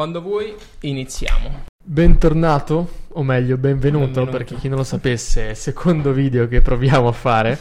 Quando 0.00 0.22
vuoi, 0.22 0.54
iniziamo. 0.80 1.66
Bentornato, 1.84 2.88
o 3.08 3.22
meglio, 3.22 3.58
benvenuto, 3.58 4.06
Benvenuto. 4.06 4.30
perché 4.30 4.54
chi 4.54 4.68
non 4.68 4.78
lo 4.78 4.82
sapesse, 4.82 5.48
è 5.48 5.50
il 5.50 5.56
secondo 5.56 6.12
video 6.12 6.48
che 6.48 6.62
proviamo 6.62 7.06
a 7.06 7.12
fare. 7.12 7.58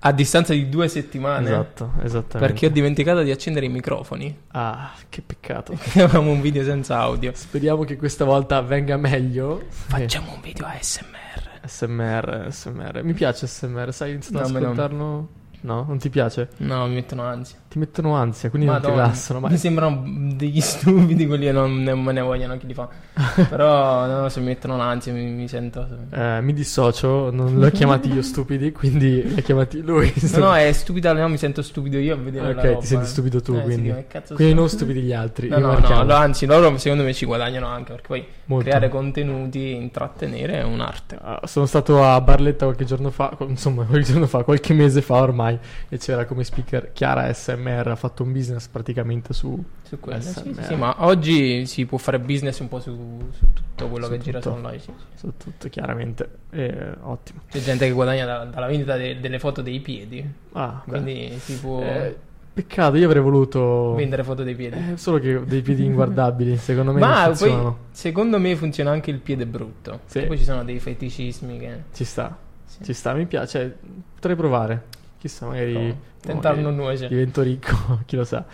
A 0.00 0.10
distanza 0.10 0.52
di 0.52 0.68
due 0.68 0.88
settimane. 0.88 1.46
Esatto, 1.46 1.92
esattamente. 2.02 2.38
Perché 2.38 2.66
ho 2.66 2.70
dimenticato 2.70 3.22
di 3.22 3.30
accendere 3.30 3.66
i 3.66 3.68
microfoni. 3.68 4.36
Ah, 4.48 4.94
che 5.08 5.22
peccato. 5.22 5.78
Avevamo 5.94 6.32
un 6.32 6.40
video 6.40 6.64
senza 6.64 6.98
audio. 6.98 7.30
Speriamo 7.32 7.84
che 7.84 7.96
questa 7.96 8.24
volta 8.24 8.60
venga 8.62 8.96
meglio. 8.96 9.66
Facciamo 9.68 10.32
un 10.34 10.40
video 10.40 10.66
ASMR. 10.66 11.60
SMR, 11.66 12.48
SMR. 12.50 13.04
Mi 13.04 13.12
piace 13.12 13.46
SMR, 13.46 13.94
sai, 13.94 14.10
iniziato 14.10 14.38
ad 14.38 14.42
No, 14.42 14.48
a 14.48 14.52
me 14.52 14.58
non. 14.58 14.70
ascoltarlo? 14.72 15.04
No, 15.04 15.28
non 15.62 15.98
ti 15.98 16.10
piace? 16.10 16.48
No, 16.58 16.86
mi 16.86 16.94
mettono 16.94 17.22
ansia. 17.22 17.58
Ti 17.68 17.78
mettono 17.78 18.14
ansia, 18.14 18.48
quindi 18.48 18.66
non 18.68 18.76
ti 18.80 18.86
Madonna, 18.86 19.02
rilassano. 19.04 19.40
Ma 19.40 19.48
Mi 19.48 19.56
sembrano 19.58 20.02
degli 20.34 20.60
stupidi 20.62 21.26
quelli 21.26 21.46
che 21.46 21.52
non 21.52 21.82
ne, 21.82 21.94
me 21.94 22.12
ne 22.12 22.20
vogliono 22.20 22.56
chi 22.56 22.66
li 22.66 22.74
fa. 22.74 22.88
Però 23.48 24.06
no, 24.06 24.28
se 24.28 24.40
mi 24.40 24.46
mettono 24.46 24.76
l'ansia 24.76 25.12
mi, 25.12 25.24
mi 25.26 25.48
sento... 25.48 25.86
Eh, 26.10 26.40
mi 26.40 26.52
dissocio, 26.52 27.30
non 27.30 27.58
li 27.58 27.64
ho 27.64 27.70
chiamati 27.70 28.12
io 28.12 28.22
stupidi, 28.22 28.72
quindi 28.72 29.22
li 29.26 29.38
ha 29.38 29.42
chiamati 29.42 29.80
lui. 29.82 30.12
No, 30.32 30.38
no, 30.38 30.54
è 30.54 30.72
stupida, 30.72 31.12
no, 31.12 31.28
mi 31.28 31.36
sento 31.38 31.62
stupido 31.62 31.98
io 31.98 32.14
a 32.14 32.16
vedere 32.16 32.54
la 32.54 32.60
Ok, 32.60 32.66
roba, 32.66 32.78
ti 32.80 32.86
senti 32.86 33.04
eh. 33.04 33.08
stupido 33.08 33.42
tu, 33.42 33.54
Eh, 33.54 33.58
sì, 33.58 33.62
quindi. 33.64 33.88
che 33.90 34.06
cazzo 34.08 34.34
Quindi 34.34 34.54
non 34.54 34.68
stupidi 34.68 35.00
gli 35.00 35.12
altri. 35.12 35.48
No, 35.48 35.58
no, 35.58 35.78
no, 35.78 36.02
no, 36.02 36.14
anzi, 36.14 36.46
loro 36.46 36.76
secondo 36.78 37.02
me 37.04 37.12
ci 37.12 37.26
guadagnano 37.26 37.66
anche 37.66 37.92
perché 37.92 38.06
poi 38.06 38.26
Molto. 38.46 38.64
creare 38.64 38.88
contenuti, 38.88 39.72
intrattenere 39.74 40.60
è 40.60 40.62
un'arte. 40.64 41.18
Ah, 41.20 41.40
sono 41.44 41.66
stato 41.66 42.02
a 42.04 42.20
Barletta 42.20 42.64
qualche 42.64 42.84
giorno 42.84 43.10
fa, 43.10 43.36
insomma, 43.46 43.84
qualche 43.84 44.10
giorno 44.12 44.26
fa, 44.26 44.42
qualche 44.44 44.72
mese 44.74 45.02
fa 45.02 45.14
ormai, 45.14 45.45
e 45.54 45.98
c'era 45.98 46.24
come 46.24 46.44
speaker 46.44 46.92
Chiara 46.92 47.32
SMR, 47.32 47.88
ha 47.88 47.96
fatto 47.96 48.22
un 48.22 48.32
business 48.32 48.66
praticamente 48.68 49.32
su... 49.32 49.62
Su 49.82 50.00
quello, 50.00 50.20
sì, 50.20 50.32
sì, 50.32 50.56
sì, 50.62 50.74
ma 50.74 50.94
oggi 51.04 51.64
si 51.66 51.86
può 51.86 51.98
fare 51.98 52.18
business 52.18 52.58
un 52.60 52.68
po' 52.68 52.80
su, 52.80 53.28
su 53.32 53.46
tutto 53.52 53.88
quello 53.88 54.06
Su 54.06 54.12
che 54.12 54.18
gira 54.18 54.40
su 54.40 54.48
tutto. 54.48 54.60
online. 54.60 54.80
sì, 54.82 54.92
su 55.14 55.32
tutto, 55.36 55.68
chiaramente. 55.68 56.28
Eh, 56.50 56.92
ottimo. 57.02 57.40
C'è 57.50 57.60
gente 57.60 57.86
che 57.86 57.92
guadagna 57.92 58.24
da- 58.24 58.44
dalla 58.44 58.66
vendita 58.66 58.96
de- 58.96 59.20
delle 59.20 59.38
foto 59.38 59.62
dei 59.62 59.80
piedi, 59.80 60.24
Ah, 60.52 60.82
beh. 60.84 60.90
quindi 60.90 61.38
si 61.38 61.58
può 61.60 61.80
Eh, 61.82 62.16
peccato, 62.52 62.96
io 62.96 63.06
avrei 63.06 63.22
voluto... 63.22 63.94
vendere 63.94 64.24
foto 64.24 64.42
dei 64.42 64.54
piedi. 64.56 64.76
Eh, 64.92 64.96
solo 64.96 65.18
che 65.18 65.44
dei 65.44 65.62
piedi 65.62 65.84
inguardabili, 65.84 66.56
secondo 66.58 66.92
me 66.92 66.98
ma 67.00 67.30
poi 67.38 67.72
secondo 67.92 68.38
me 68.40 68.56
funziona 68.56 68.90
anche 68.90 69.10
il 69.12 69.18
piede 69.20 69.46
brutto. 69.46 70.00
Sì. 70.06 70.22
Poi 70.22 70.36
ci 70.38 70.44
sono 70.44 70.64
dei 70.64 70.80
feticismi 70.80 71.58
che... 71.58 71.70
Ci 71.92 72.02
sta, 72.04 72.36
sì. 72.64 72.82
ci 72.82 72.92
sta, 72.92 73.12
mi 73.14 73.26
piace. 73.26 73.76
Potrei 74.14 74.34
provare. 74.34 74.82
Chissà, 75.26 75.46
magari... 75.46 75.96
Tentare 76.20 76.56
magari 76.56 76.62
non 76.62 76.76
nuoce. 76.76 77.08
Divento 77.08 77.42
ricco, 77.42 77.98
chi 78.06 78.14
lo 78.14 78.22
sa. 78.22 78.44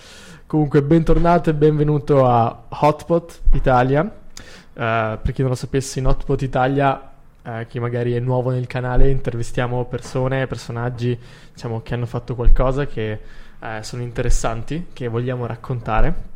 Comunque, 0.47 0.83
bentornato 0.83 1.51
e 1.51 1.55
benvenuto 1.55 2.27
a 2.27 2.65
Hotpot 2.69 3.41
Italia. 3.53 4.03
Eh, 4.05 5.19
per 5.23 5.33
chi 5.33 5.43
non 5.43 5.51
lo 5.51 5.57
sapesse, 5.57 5.99
in 5.99 6.07
Hotpot 6.07 6.41
Italia, 6.41 7.13
eh, 7.43 7.67
chi 7.69 7.79
magari 7.79 8.15
è 8.15 8.21
nuovo 8.21 8.51
nel 8.51 8.67
canale, 8.67 9.11
intervistiamo 9.11 9.85
persone, 9.85 10.47
personaggi, 10.47 11.19
diciamo, 11.53 11.83
che 11.83 11.93
hanno 11.93 12.07
fatto 12.07 12.35
qualcosa 12.35 12.87
che 12.87 13.21
eh, 13.61 13.83
sono 13.83 14.01
interessanti, 14.01 14.87
che 14.95 15.09
vogliamo 15.09 15.45
raccontare. 15.45 16.31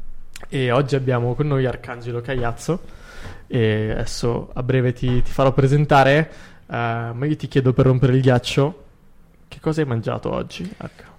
E 0.51 0.71
oggi 0.71 0.97
abbiamo 0.97 1.35
con 1.35 1.47
noi 1.47 1.65
Arcangelo 1.65 2.21
Cagliazzo. 2.21 2.81
E 3.47 3.91
adesso 3.91 4.51
a 4.53 4.63
breve 4.63 4.93
ti, 4.93 5.23
ti 5.23 5.31
farò 5.31 5.53
presentare. 5.53 6.31
eh, 6.71 7.11
ma 7.15 7.25
io 7.25 7.37
ti 7.37 7.49
chiedo 7.49 7.73
per 7.73 7.87
rompere 7.87 8.15
il 8.15 8.21
ghiaccio, 8.21 8.85
che 9.49 9.61
cosa 9.61 9.81
hai 9.81 9.87
mangiato 9.87 10.33
oggi? 10.33 10.71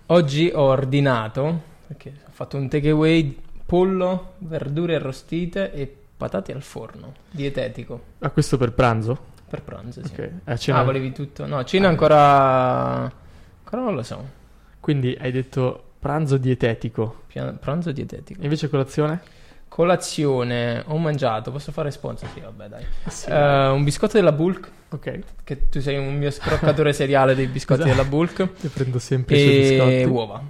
Oggi 0.08 0.52
ho 0.53 0.61
ordinato, 0.61 1.61
perché 1.88 2.14
ho 2.28 2.31
fatto 2.31 2.58
un 2.58 2.67
takeaway, 2.70 3.38
pollo, 3.66 4.33
verdure 4.39 4.95
arrostite 4.95 5.72
e 5.73 5.94
patate 6.17 6.53
al 6.53 6.61
forno, 6.61 7.14
dietetico, 7.31 8.02
Ah, 8.20 8.30
questo 8.30 8.58
per 8.58 8.72
pranzo? 8.73 9.36
per 9.48 9.61
pranzo, 9.61 10.02
sì. 10.05 10.11
Ok. 10.14 10.20
Eh, 10.20 10.31
a 10.45 10.58
cena- 10.58 10.80
Ah, 10.80 10.83
volevi 10.83 11.11
tutto? 11.14 11.45
No, 11.45 11.64
cena 11.64 11.88
ancora... 11.88 13.03
ancora 13.03 13.82
non 13.82 13.95
lo 13.95 14.04
so. 14.04 14.26
Quindi 14.80 15.16
hai 15.20 15.32
detto 15.32 15.83
pranzo 15.99 16.37
dietetico. 16.37 17.23
Pia- 17.27 17.54
Pranzo 17.54 17.92
dietetico. 17.92 18.42
E 18.42 18.43
invece 18.43 18.70
colazione? 18.70 19.21
Colazione, 19.77 20.82
ho 20.88 20.98
mangiato, 20.98 21.52
posso 21.52 21.71
fare 21.71 21.92
sponsor? 21.92 22.27
Sì, 22.33 22.39
vabbè, 22.39 22.67
dai. 22.67 22.83
Sì. 23.05 23.30
Eh, 23.30 23.67
un 23.67 23.83
biscotto 23.83 24.14
della 24.14 24.32
Bulk, 24.32 24.71
ok. 24.89 25.20
che 25.43 25.70
tu 25.70 25.80
sei 25.82 25.99
un 25.99 26.17
mio 26.17 26.32
scroccatore 26.32 26.93
seriale 26.98 27.36
dei 27.36 27.45
biscotti 27.45 27.82
Esatto. 27.82 27.95
della 27.95 28.10
Bulk, 28.10 28.39
Io 28.61 28.70
prendo 28.73 28.98
sempre 28.98 29.36
i 29.36 29.39
suoi 29.39 29.54
e 29.55 29.70
biscotti. 29.70 30.04
uova. 30.05 30.42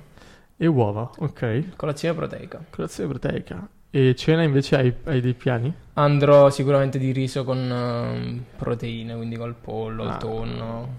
E 0.55 0.65
uova. 0.67 1.09
Ok. 1.17 1.75
Colazione 1.75 2.15
proteica. 2.15 2.63
Colazione 2.69 3.09
proteica. 3.09 3.67
E 3.89 4.15
cena 4.15 4.43
invece 4.43 4.77
hai, 4.77 4.93
hai 5.03 5.19
dei 5.19 5.33
piani? 5.33 5.73
Andrò 5.95 6.49
sicuramente 6.49 6.97
di 6.97 7.11
riso 7.11 7.43
con 7.43 7.57
ehm, 7.69 8.43
proteine, 8.57 9.13
quindi 9.13 9.35
col 9.35 9.55
pollo, 9.55 10.03
il 10.03 10.09
Ah. 10.09 10.15
tonno. 10.15 10.89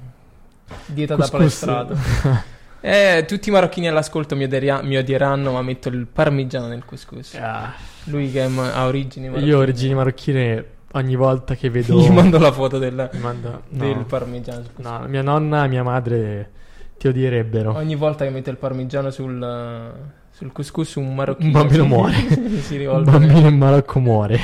Dieta 0.84 1.16
da 1.16 1.26
Couscous. 1.30 1.64
palestrato. 1.64 2.46
Eh, 2.80 3.24
tutti 3.26 3.48
i 3.48 3.52
marocchini 3.52 3.88
all'ascolto 3.88 4.36
mi, 4.36 4.44
oderia- 4.44 4.82
mi 4.82 4.96
odieranno, 4.96 5.52
ma 5.52 5.62
metto 5.62 5.88
il 5.88 6.06
parmigiano 6.06 6.68
nel 6.68 6.84
couscous. 6.84 7.34
Ah, 7.34 7.72
Lui 8.04 8.30
che 8.30 8.46
ma- 8.46 8.72
ha 8.74 8.86
origini 8.86 9.26
marocchine. 9.26 9.50
io 9.50 9.58
ho 9.58 9.62
origini 9.62 9.94
marocchine 9.94 10.64
ogni 10.92 11.16
volta 11.16 11.54
che 11.54 11.70
vedo... 11.70 11.98
Gli 12.00 12.08
mando 12.10 12.38
la 12.38 12.52
foto 12.52 12.78
del, 12.78 13.10
Mi 13.12 13.18
manda- 13.18 13.60
del 13.68 13.96
no. 13.96 14.04
parmigiano. 14.04 14.62
No, 14.76 15.04
mia 15.08 15.22
nonna 15.22 15.64
e 15.64 15.68
mia 15.68 15.82
madre 15.82 16.50
ti 16.98 17.08
odierebbero. 17.08 17.74
Ogni 17.74 17.96
volta 17.96 18.24
che 18.24 18.30
mette 18.30 18.50
il 18.50 18.56
parmigiano 18.56 19.10
sul, 19.10 19.92
sul 20.30 20.52
couscous 20.52 20.94
un 20.94 21.14
marocchino 21.14 21.46
Un 21.48 21.52
bambino 21.52 21.82
si- 21.82 21.88
muore. 21.88 22.14
si 22.62 22.84
Un 22.84 23.04
bambino 23.04 23.48
in 23.48 23.56
Marocco 23.58 23.98
muore. 23.98 24.38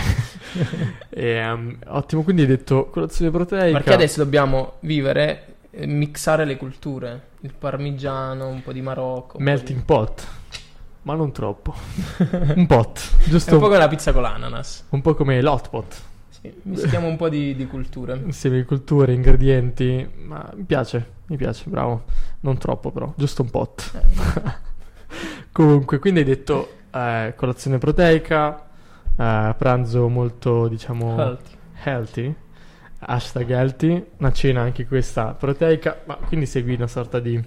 E, 1.11 1.49
um, 1.51 1.77
ottimo, 1.89 2.23
quindi 2.23 2.43
hai 2.43 2.49
detto 2.49 2.87
colazione 2.87 3.31
proteica. 3.33 3.77
Perché 3.77 3.95
adesso 3.95 4.23
dobbiamo 4.23 4.75
vivere, 4.81 5.47
eh, 5.71 5.87
mixare 5.87 6.45
le 6.45 6.57
culture. 6.57 7.21
Il 7.45 7.53
parmigiano, 7.53 8.49
un 8.49 8.63
po' 8.63 8.73
di 8.73 8.81
Marocco. 8.81 9.39
Melting 9.39 9.81
di- 9.81 9.85
pot. 9.85 10.27
Ma 11.03 11.15
non 11.15 11.31
troppo. 11.31 11.75
un 12.57 12.67
pot. 12.67 12.99
È 13.19 13.29
Giusto 13.29 13.53
un 13.53 13.61
po' 13.61 13.67
come 13.67 13.77
la 13.77 13.87
pizza 13.87 14.15
con 14.15 14.23
l'ananas. 14.23 14.87
un 14.89 15.03
po' 15.03 15.15
come 15.15 15.43
l'hot 15.43 15.69
pot. 15.69 16.01
Sì, 16.31 16.51
mischiamo 16.63 17.07
un 17.07 17.17
po' 17.17 17.29
di, 17.29 17.55
di 17.55 17.67
culture. 17.67 18.17
Insieme 18.25 18.57
di 18.57 18.65
culture, 18.65 19.13
ingredienti. 19.13 20.09
Ma 20.25 20.51
mi 20.55 20.63
piace, 20.65 21.07
mi 21.27 21.37
piace, 21.37 21.69
bravo. 21.69 22.05
Non 22.41 22.57
troppo 22.57 22.91
però, 22.91 23.13
giusto 23.15 23.43
un 23.43 23.51
pot. 23.51 23.91
Eh, 23.95 24.63
Comunque, 25.53 25.99
quindi 25.99 26.21
hai 26.21 26.27
detto 26.27 26.69
eh, 26.91 27.35
colazione 27.37 27.77
proteica, 27.77 28.59
eh, 29.19 29.55
pranzo 29.59 30.09
molto, 30.09 30.67
diciamo, 30.69 31.21
healthy. 31.21 31.57
healthy. 31.83 32.35
Hashtag 32.99 33.51
healthy. 33.51 34.05
Una 34.19 34.33
cena 34.33 34.63
anche 34.63 34.87
questa 34.87 35.35
proteica. 35.35 36.03
Ma 36.05 36.17
quindi 36.17 36.47
segui 36.47 36.75
una 36.75 36.87
sorta 36.87 37.21
di... 37.21 37.43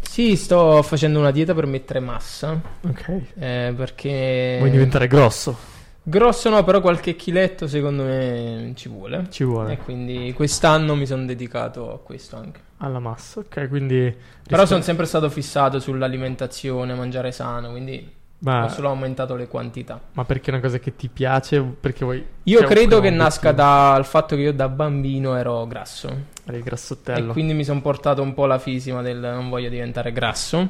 Sì, 0.00 0.36
sto 0.36 0.82
facendo 0.82 1.18
una 1.18 1.30
dieta 1.30 1.54
per 1.54 1.66
mettere 1.66 2.00
massa. 2.00 2.60
Ok. 2.86 3.22
eh, 3.38 3.72
perché. 3.76 4.56
Vuoi 4.58 4.70
diventare 4.70 5.06
grosso? 5.06 5.56
Grosso 6.02 6.48
no, 6.48 6.64
però 6.64 6.80
qualche 6.80 7.14
chiletto 7.14 7.66
secondo 7.66 8.04
me 8.04 8.72
ci 8.74 8.88
vuole. 8.88 9.26
Ci 9.30 9.44
vuole. 9.44 9.74
E 9.74 9.76
quindi 9.76 10.32
quest'anno 10.34 10.94
mi 10.94 11.06
sono 11.06 11.24
dedicato 11.26 11.92
a 11.92 11.98
questo 11.98 12.36
anche. 12.36 12.60
Alla 12.78 12.98
massa, 12.98 13.40
ok, 13.40 13.68
quindi... 13.68 14.12
Però 14.48 14.64
sono 14.64 14.80
sempre 14.80 15.04
stato 15.04 15.28
fissato 15.28 15.78
sull'alimentazione, 15.78 16.94
mangiare 16.94 17.30
sano, 17.30 17.70
quindi 17.70 18.10
Ma, 18.42 18.64
ho 18.64 18.68
solo 18.68 18.88
aumentato 18.88 19.36
le 19.36 19.48
quantità. 19.48 20.00
ma 20.12 20.24
perché 20.24 20.50
è 20.50 20.54
una 20.54 20.62
cosa 20.62 20.78
che 20.78 20.96
ti 20.96 21.08
piace? 21.08 21.60
Perché 21.60 22.04
vuoi... 22.04 22.24
Io 22.44 22.62
credo 22.62 23.00
che 23.00 23.10
nasca 23.10 23.52
dal 23.52 24.06
fatto 24.06 24.34
che 24.34 24.42
io 24.42 24.52
da 24.54 24.68
bambino 24.68 25.36
ero 25.36 25.66
grasso. 25.66 26.08
Eri 26.46 26.58
E 26.58 26.62
grassottello. 26.62 27.32
quindi 27.32 27.52
mi 27.52 27.64
sono 27.64 27.82
portato 27.82 28.22
un 28.22 28.32
po' 28.32 28.46
la 28.46 28.58
fisima 28.58 29.02
del 29.02 29.18
non 29.18 29.50
voglio 29.50 29.68
diventare 29.68 30.10
grasso 30.12 30.68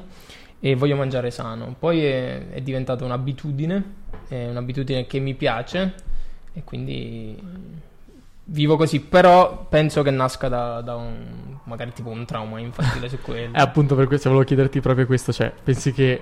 e 0.58 0.74
voglio 0.74 0.96
mangiare 0.96 1.30
sano. 1.30 1.74
Poi 1.78 2.04
è, 2.04 2.48
è 2.48 2.60
diventata 2.60 3.04
un'abitudine, 3.04 3.84
è 4.26 4.48
un'abitudine 4.48 5.06
che 5.06 5.20
mi 5.20 5.34
piace 5.34 5.94
e 6.52 6.64
quindi 6.64 7.40
vivo 8.46 8.76
così. 8.76 9.00
Però 9.00 9.66
penso 9.68 10.02
che 10.02 10.10
nasca 10.10 10.48
da, 10.48 10.80
da 10.80 10.96
un 10.96 11.58
magari 11.64 11.92
tipo 11.92 12.08
un 12.08 12.24
trauma 12.24 12.58
infantile 12.58 13.08
su 13.08 13.20
quello. 13.22 13.54
Eh, 13.56 13.60
appunto 13.60 13.94
per 13.94 14.08
questo 14.08 14.28
volevo 14.28 14.46
chiederti 14.46 14.80
proprio 14.80 15.06
questo, 15.06 15.32
cioè, 15.32 15.52
pensi 15.62 15.92
che 15.92 16.20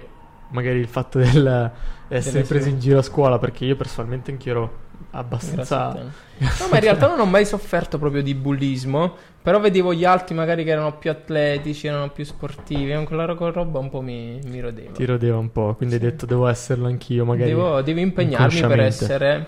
magari 0.50 0.79
il 0.79 0.89
fatto 0.89 1.19
del 1.19 1.71
essere 2.09 2.43
preso 2.45 2.69
in 2.69 2.79
giro 2.79 2.99
a 2.99 3.03
scuola, 3.03 3.39
perché 3.39 3.65
io 3.65 3.77
personalmente 3.77 4.31
anche 4.31 4.50
ero 4.50 4.79
abbastanza... 5.11 5.97
No, 6.39 6.69
ma 6.71 6.77
in 6.77 6.83
realtà 6.83 7.09
non 7.09 7.19
ho 7.19 7.25
mai 7.27 7.45
sofferto 7.45 7.99
proprio 7.99 8.23
di 8.23 8.33
bullismo. 8.33 9.17
Però 9.43 9.59
vedevo 9.59 9.93
gli 9.93 10.05
altri 10.05 10.37
magari 10.37 10.62
che 10.62 10.71
erano 10.71 10.97
più 10.97 11.11
atletici, 11.11 11.89
erano 11.89 12.11
più 12.11 12.23
sportivi. 12.25 12.93
E 12.93 13.05
quella 13.05 13.25
ro- 13.25 13.50
roba 13.50 13.81
un 13.81 13.91
po' 13.91 14.00
mi, 14.03 14.39
mi 14.45 14.61
rodeva. 14.61 14.93
Ti 14.93 15.05
rodeva 15.05 15.37
un 15.37 15.50
po', 15.50 15.75
quindi 15.75 15.97
Sì. 15.97 16.05
hai 16.05 16.11
detto 16.11 16.27
devo 16.27 16.47
esserlo 16.47 16.87
anch'io, 16.87 17.25
magari 17.25 17.50
Devo, 17.50 17.81
devo 17.83 17.99
impegnarmi 17.99 18.61
per 18.61 18.81
essere 18.81 19.47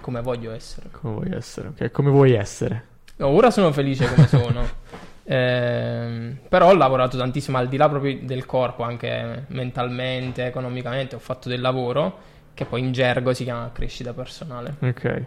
come 0.00 0.20
voglio 0.22 0.52
essere. 0.52 0.90
come 0.92 1.14
vuoi 1.14 1.30
essere, 1.32 1.68
ok? 1.68 1.90
Come 1.90 2.10
vuoi 2.10 2.34
essere. 2.34 2.84
No, 3.16 3.28
ora 3.28 3.50
sono 3.50 3.72
felice 3.72 4.08
come 4.14 4.28
sono. 4.28 4.62
Ehm, 5.30 6.38
però 6.48 6.68
ho 6.70 6.74
lavorato 6.74 7.18
tantissimo 7.18 7.58
al 7.58 7.68
di 7.68 7.76
là 7.76 7.88
proprio 7.88 8.18
del 8.22 8.46
corpo, 8.46 8.82
anche 8.82 9.44
mentalmente, 9.48 10.46
economicamente. 10.46 11.16
Ho 11.16 11.18
fatto 11.20 11.48
del 11.48 11.60
lavoro 11.60 12.26
che 12.54 12.64
poi 12.64 12.80
in 12.80 12.92
gergo 12.92 13.32
si 13.34 13.44
chiama 13.44 13.70
crescita 13.72 14.12
personale. 14.14 14.74
Ok, 14.80 15.24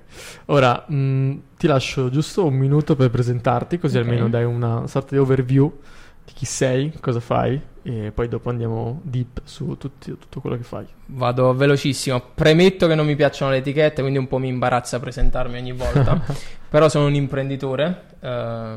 ora 0.48 0.84
mh, 0.88 1.32
ti 1.58 1.68
lascio 1.68 2.10
giusto 2.10 2.46
un 2.46 2.56
minuto 2.56 2.96
per 2.96 3.10
presentarti, 3.10 3.78
così 3.78 3.98
Ok. 3.98 4.04
almeno 4.04 4.28
dai 4.28 4.44
una 4.44 4.86
sorta 4.88 5.16
di 5.16 5.22
overview 5.22 5.80
di 6.26 6.34
chi 6.34 6.46
sei, 6.46 6.92
cosa 7.00 7.20
fai, 7.20 7.60
e 7.84 8.12
poi 8.14 8.28
dopo 8.28 8.50
andiamo 8.50 9.00
deep 9.04 9.42
su 9.44 9.78
tutti- 9.78 10.12
tutto 10.18 10.42
quello 10.42 10.58
che 10.58 10.64
fai. 10.64 10.86
Vado 11.06 11.54
velocissimo. 11.56 12.22
Premetto 12.36 12.88
che 12.88 12.96
non 12.96 13.06
mi 13.06 13.16
piacciono 13.16 13.52
le 13.52 13.58
etichette, 13.58 14.02
quindi 14.02 14.20
un 14.20 14.28
po' 14.28 14.38
mi 14.38 14.48
imbarazza 14.50 15.00
presentarmi 15.00 15.58
ogni 15.58 15.72
volta. 15.74 16.20
Però 16.70 16.90
sono 16.90 17.06
un 17.06 17.16
imprenditore 17.16 18.04
eh, 18.20 18.76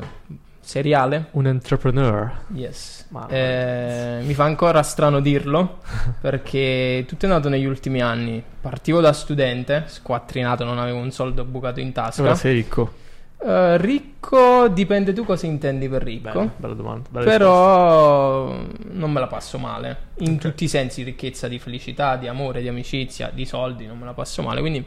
seriale. 0.65 1.27
Un 1.31 1.45
entrepreneur. 1.45 2.31
Yes. 2.53 3.05
Eh, 3.29 4.19
mi 4.23 4.33
fa 4.33 4.45
ancora 4.45 4.81
strano 4.81 5.19
dirlo 5.19 5.77
perché 6.19 7.05
tutto 7.07 7.27
è 7.27 7.29
nato 7.29 7.49
negli 7.49 7.65
ultimi 7.65 8.01
anni. 8.01 8.43
Partivo 8.61 8.99
da 8.99 9.13
studente, 9.13 9.83
squattrinato, 9.85 10.63
non 10.63 10.79
avevo 10.79 10.97
un 10.97 11.11
soldo 11.11 11.45
bucato 11.45 11.79
in 11.79 11.91
tasca. 11.91 12.23
Ora 12.23 12.35
sei 12.35 12.55
ricco. 12.55 13.03
Eh, 13.37 13.77
ricco, 13.77 14.67
dipende 14.69 15.13
tu 15.13 15.23
cosa 15.23 15.45
intendi 15.45 15.87
per 15.87 16.01
ricco. 16.01 16.31
Bella, 16.31 16.51
bella 16.57 16.73
domanda. 16.73 17.09
bella 17.11 17.25
Però 17.25 18.59
non 18.91 19.11
me 19.11 19.19
la 19.19 19.27
passo 19.27 19.59
male. 19.59 19.97
In 20.19 20.39
tutti 20.39 20.63
i 20.63 20.67
sensi, 20.67 21.03
ricchezza 21.03 21.47
di 21.47 21.59
felicità, 21.59 22.15
di 22.15 22.27
amore, 22.27 22.61
di 22.61 22.67
amicizia, 22.67 23.29
di 23.31 23.45
soldi, 23.45 23.85
non 23.85 23.99
me 23.99 24.05
la 24.05 24.13
passo 24.13 24.41
male. 24.41 24.61
Quindi 24.61 24.83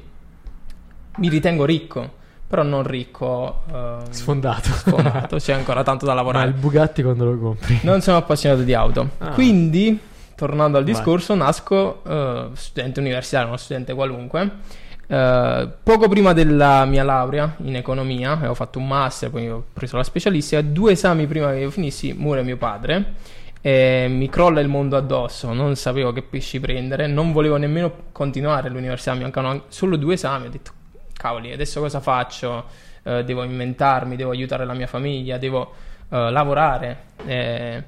mi 1.19 1.29
ritengo 1.29 1.65
ricco, 1.65 2.15
però 2.49 2.63
non 2.63 2.83
ricco 2.83 3.63
ehm. 3.71 4.11
Sfondato. 4.11 4.71
sfonato. 4.71 5.37
C'è 5.37 5.53
ancora 5.53 5.83
tanto 5.83 6.07
da 6.07 6.13
Ma 6.15 6.19
lavorare. 6.19 6.49
il 6.49 6.55
Bugatti 6.55 7.03
quando 7.03 7.25
lo 7.27 7.39
compri? 7.39 7.79
Non 7.83 8.01
sono 8.01 8.17
appassionato 8.17 8.63
di 8.63 8.73
auto. 8.75 9.11
Ah. 9.19 9.29
Quindi, 9.31 9.99
tornando 10.35 10.79
al 10.79 10.85
Vai. 10.85 10.93
discorso, 10.95 11.35
nasco 11.35 12.03
eh, 12.05 12.47
studente 12.55 13.01
universitario, 13.01 13.49
uno 13.49 13.57
studente 13.59 13.93
qualunque. 13.95 14.51
Eh, 15.11 15.69
poco 15.83 16.09
prima 16.09 16.33
della 16.33 16.85
mia 16.85 17.03
laurea 17.05 17.55
in 17.65 17.77
economia, 17.77 18.33
avevo 18.33 18.55
fatto 18.55 18.79
un 18.79 18.87
master, 18.87 19.31
poi 19.31 19.49
ho 19.51 19.65
preso 19.73 19.97
la 19.97 20.05
specialistica. 20.05 20.61
Due 20.63 20.93
esami 20.93 21.27
prima 21.27 21.51
che 21.53 21.59
io 21.59 21.71
finissi, 21.71 22.13
muore 22.15 22.43
mio 22.43 22.57
padre. 22.57 23.15
E 23.61 24.07
mi 24.09 24.29
crolla 24.29 24.61
il 24.61 24.69
mondo 24.69 24.97
addosso, 24.97 25.53
non 25.53 25.75
sapevo 25.75 26.13
che 26.13 26.23
pesci 26.23 26.61
prendere, 26.61 27.09
non 27.09 27.33
volevo 27.33 27.57
nemmeno 27.57 27.93
continuare 28.13 28.69
l'università, 28.69 29.15
mi 29.15 29.23
mancavano 29.23 29.53
an- 29.53 29.63
solo 29.69 29.97
due 29.97 30.15
esami. 30.15 30.47
Ho 30.47 30.51
detto, 30.51 30.71
cavoli, 31.19 31.53
adesso 31.53 31.81
cosa 31.81 32.01
faccio? 32.01 32.65
Eh, 33.03 33.25
devo 33.25 33.43
inventarmi, 33.43 34.17
devo 34.17 34.31
aiutare 34.31 34.65
la 34.65 34.73
mia 34.73 34.87
famiglia, 34.87 35.37
devo 35.37 35.75
eh, 36.11 36.31
lavorare. 36.31 37.05
Eh, 37.27 37.85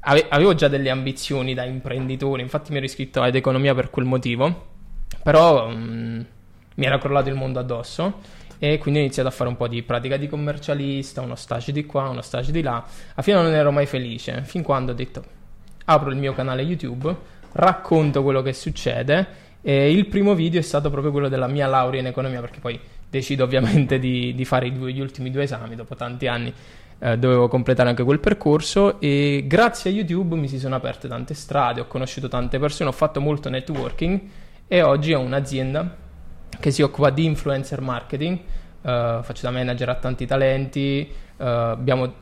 ave- 0.00 0.26
avevo 0.28 0.54
già 0.54 0.68
delle 0.68 0.90
ambizioni 0.90 1.54
da 1.54 1.64
imprenditore, 1.64 2.42
infatti 2.42 2.70
mi 2.70 2.76
ero 2.76 2.86
iscritto 2.86 3.22
ad 3.22 3.34
economia 3.34 3.74
per 3.74 3.90
quel 3.90 4.04
motivo, 4.04 4.66
però 5.22 5.68
mm, 5.68 6.20
mi 6.76 6.84
era 6.84 6.98
crollato 6.98 7.28
il 7.28 7.34
mondo 7.34 7.58
addosso 7.58 8.20
e 8.58 8.78
quindi 8.78 9.00
ho 9.00 9.02
iniziato 9.02 9.28
a 9.28 9.32
fare 9.32 9.48
un 9.48 9.56
po' 9.56 9.66
di 9.66 9.82
pratica 9.82 10.16
di 10.16 10.28
commercialista, 10.28 11.20
uno 11.20 11.34
stage 11.34 11.72
di 11.72 11.84
qua, 11.86 12.08
uno 12.08 12.22
stage 12.22 12.52
di 12.52 12.62
là. 12.62 12.74
Alla 12.74 13.22
fine 13.22 13.42
non 13.42 13.52
ero 13.52 13.72
mai 13.72 13.86
felice, 13.86 14.42
fin 14.44 14.62
quando 14.62 14.92
ho 14.92 14.94
detto 14.94 15.24
apro 15.86 16.10
il 16.10 16.16
mio 16.16 16.32
canale 16.32 16.62
YouTube, 16.62 17.14
racconto 17.52 18.22
quello 18.22 18.42
che 18.42 18.52
succede 18.52 19.42
e 19.66 19.90
il 19.90 20.06
primo 20.08 20.34
video 20.34 20.60
è 20.60 20.62
stato 20.62 20.90
proprio 20.90 21.10
quello 21.10 21.30
della 21.30 21.46
mia 21.46 21.66
laurea 21.66 22.00
in 22.00 22.06
economia 22.06 22.40
perché 22.40 22.60
poi 22.60 22.78
decido 23.08 23.44
ovviamente 23.44 23.98
di, 23.98 24.34
di 24.34 24.44
fare 24.44 24.70
due- 24.70 24.92
gli 24.92 25.00
ultimi 25.00 25.30
due 25.30 25.44
esami 25.44 25.74
dopo 25.74 25.96
tanti 25.96 26.26
anni 26.26 26.52
eh, 26.98 27.16
dovevo 27.16 27.48
completare 27.48 27.88
anche 27.88 28.04
quel 28.04 28.20
percorso 28.20 29.00
e 29.00 29.44
grazie 29.46 29.90
a 29.90 29.94
YouTube 29.94 30.36
mi 30.36 30.48
si 30.48 30.58
sono 30.58 30.74
aperte 30.74 31.08
tante 31.08 31.32
strade, 31.32 31.80
ho 31.80 31.86
conosciuto 31.86 32.28
tante 32.28 32.58
persone, 32.58 32.90
ho 32.90 32.92
fatto 32.92 33.22
molto 33.22 33.48
networking 33.48 34.20
e 34.66 34.82
oggi 34.82 35.14
ho 35.14 35.20
un'azienda 35.20 35.96
che 36.60 36.70
si 36.70 36.82
occupa 36.82 37.08
di 37.08 37.24
influencer 37.24 37.80
marketing, 37.80 38.38
eh, 38.82 39.18
faccio 39.22 39.42
da 39.42 39.50
manager 39.50 39.88
a 39.88 39.94
tanti 39.94 40.26
talenti, 40.26 41.00
eh, 41.00 41.44
abbiamo 41.44 42.12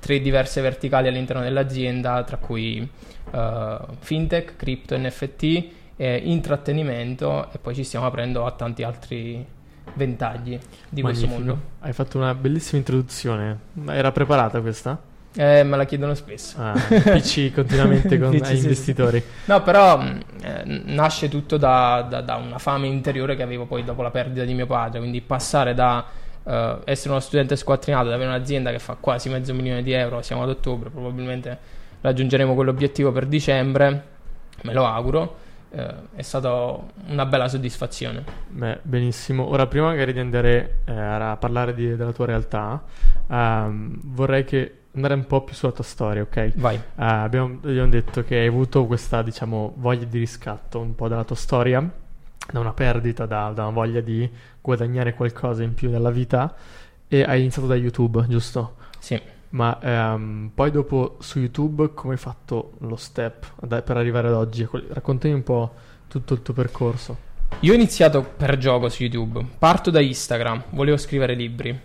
tre 0.00 0.20
diverse 0.20 0.60
verticali 0.60 1.06
all'interno 1.06 1.42
dell'azienda, 1.42 2.22
tra 2.24 2.38
cui 2.38 2.88
eh, 3.32 3.78
fintech, 4.00 4.56
crypto, 4.56 4.96
NFT, 4.98 5.66
eh, 5.98 6.16
intrattenimento 6.24 7.50
e 7.52 7.58
poi 7.58 7.74
ci 7.74 7.84
stiamo 7.84 8.06
aprendo 8.06 8.46
a 8.46 8.52
tanti 8.52 8.82
altri 8.82 9.44
ventagli 9.94 10.58
di 10.88 11.02
questo 11.02 11.26
Magnifico. 11.26 11.48
mondo. 11.54 11.68
Hai 11.80 11.92
fatto 11.92 12.16
una 12.18 12.34
bellissima 12.34 12.78
introduzione. 12.78 13.58
Era 13.88 14.10
preparata 14.12 14.60
questa? 14.60 15.00
Eh, 15.34 15.62
me 15.62 15.76
la 15.76 15.84
chiedono 15.84 16.14
spesso. 16.14 16.56
Ah, 16.60 16.72
PC 16.72 17.52
continuamente 17.54 18.18
con 18.18 18.30
PC, 18.36 18.46
sì. 18.46 18.56
investitori. 18.56 19.22
No, 19.46 19.62
però 19.62 19.98
mh, 19.98 20.20
eh, 20.42 20.62
nasce 20.86 21.28
tutto 21.28 21.56
da, 21.56 22.06
da- 22.08 22.22
da 22.22 22.36
una 22.36 22.58
fame 22.58 22.86
interiore 22.86 23.36
che 23.36 23.42
avevo 23.42 23.66
poi 23.66 23.84
dopo 23.84 24.02
la 24.02 24.10
perdita 24.10 24.44
di 24.44 24.54
mio 24.54 24.66
padre. 24.66 24.98
Quindi 25.00 25.20
passare 25.20 25.74
da 25.74 26.04
eh, 26.44 26.78
essere 26.84 27.10
uno 27.10 27.20
studente 27.20 27.56
squattrinato 27.56 28.06
ad 28.06 28.12
avere 28.14 28.28
un'azienda 28.30 28.70
che 28.70 28.78
fa 28.78 28.96
quasi 28.98 29.28
mezzo 29.28 29.52
milione 29.54 29.82
di 29.82 29.92
euro, 29.92 30.22
siamo 30.22 30.42
ad 30.42 30.48
ottobre, 30.48 30.90
probabilmente 30.90 31.58
raggiungeremo 32.00 32.54
quell'obiettivo 32.54 33.10
per 33.12 33.26
dicembre, 33.26 34.04
me 34.62 34.72
lo 34.72 34.86
auguro. 34.86 35.46
Eh, 35.70 35.94
è 36.14 36.22
stata 36.22 36.78
una 37.06 37.26
bella 37.26 37.48
soddisfazione. 37.48 38.24
Beh, 38.48 38.80
benissimo. 38.82 39.46
Ora, 39.48 39.66
prima 39.66 39.86
magari 39.86 40.12
di 40.12 40.20
andare 40.20 40.80
eh, 40.84 40.92
a 40.92 41.36
parlare 41.36 41.74
di- 41.74 41.96
della 41.96 42.12
tua 42.12 42.26
realtà, 42.26 42.82
ehm, 43.28 43.98
vorrei 44.04 44.44
che 44.44 44.72
andare 44.94 45.14
un 45.14 45.26
po' 45.26 45.42
più 45.42 45.54
sulla 45.54 45.72
tua 45.72 45.84
storia, 45.84 46.22
ok? 46.22 46.52
Vai. 46.56 46.76
Eh, 46.76 46.80
abbiamo, 46.96 47.58
abbiamo 47.62 47.88
detto 47.88 48.24
che 48.24 48.36
hai 48.36 48.46
avuto 48.46 48.86
questa, 48.86 49.22
diciamo, 49.22 49.74
voglia 49.76 50.04
di 50.04 50.18
riscatto 50.18 50.80
un 50.80 50.94
po' 50.94 51.08
dalla 51.08 51.24
tua 51.24 51.36
storia, 51.36 51.88
da 52.50 52.58
una 52.60 52.72
perdita, 52.72 53.26
da, 53.26 53.50
da 53.54 53.62
una 53.62 53.72
voglia 53.72 54.00
di 54.00 54.28
guadagnare 54.60 55.14
qualcosa 55.14 55.62
in 55.62 55.74
più 55.74 55.90
nella 55.90 56.10
vita 56.10 56.54
e 57.06 57.22
hai 57.22 57.40
iniziato 57.40 57.68
da 57.68 57.74
YouTube, 57.74 58.24
giusto? 58.28 58.76
Sì. 58.98 59.20
Ma 59.50 59.78
ehm, 59.80 60.50
poi 60.54 60.70
dopo 60.70 61.16
su 61.20 61.38
YouTube 61.38 61.94
come 61.94 62.14
hai 62.14 62.18
fatto 62.18 62.72
lo 62.80 62.96
step 62.96 63.54
per 63.66 63.96
arrivare 63.96 64.28
ad 64.28 64.34
oggi? 64.34 64.68
Raccontami 64.70 65.32
un 65.32 65.42
po' 65.42 65.72
tutto 66.06 66.34
il 66.34 66.42
tuo 66.42 66.54
percorso. 66.54 67.26
Io 67.60 67.72
ho 67.72 67.74
iniziato 67.74 68.22
per 68.22 68.58
gioco 68.58 68.88
su 68.88 69.02
YouTube. 69.02 69.44
Parto 69.58 69.90
da 69.90 70.00
Instagram, 70.00 70.64
volevo 70.70 70.96
scrivere 70.96 71.34
libri. 71.34 71.80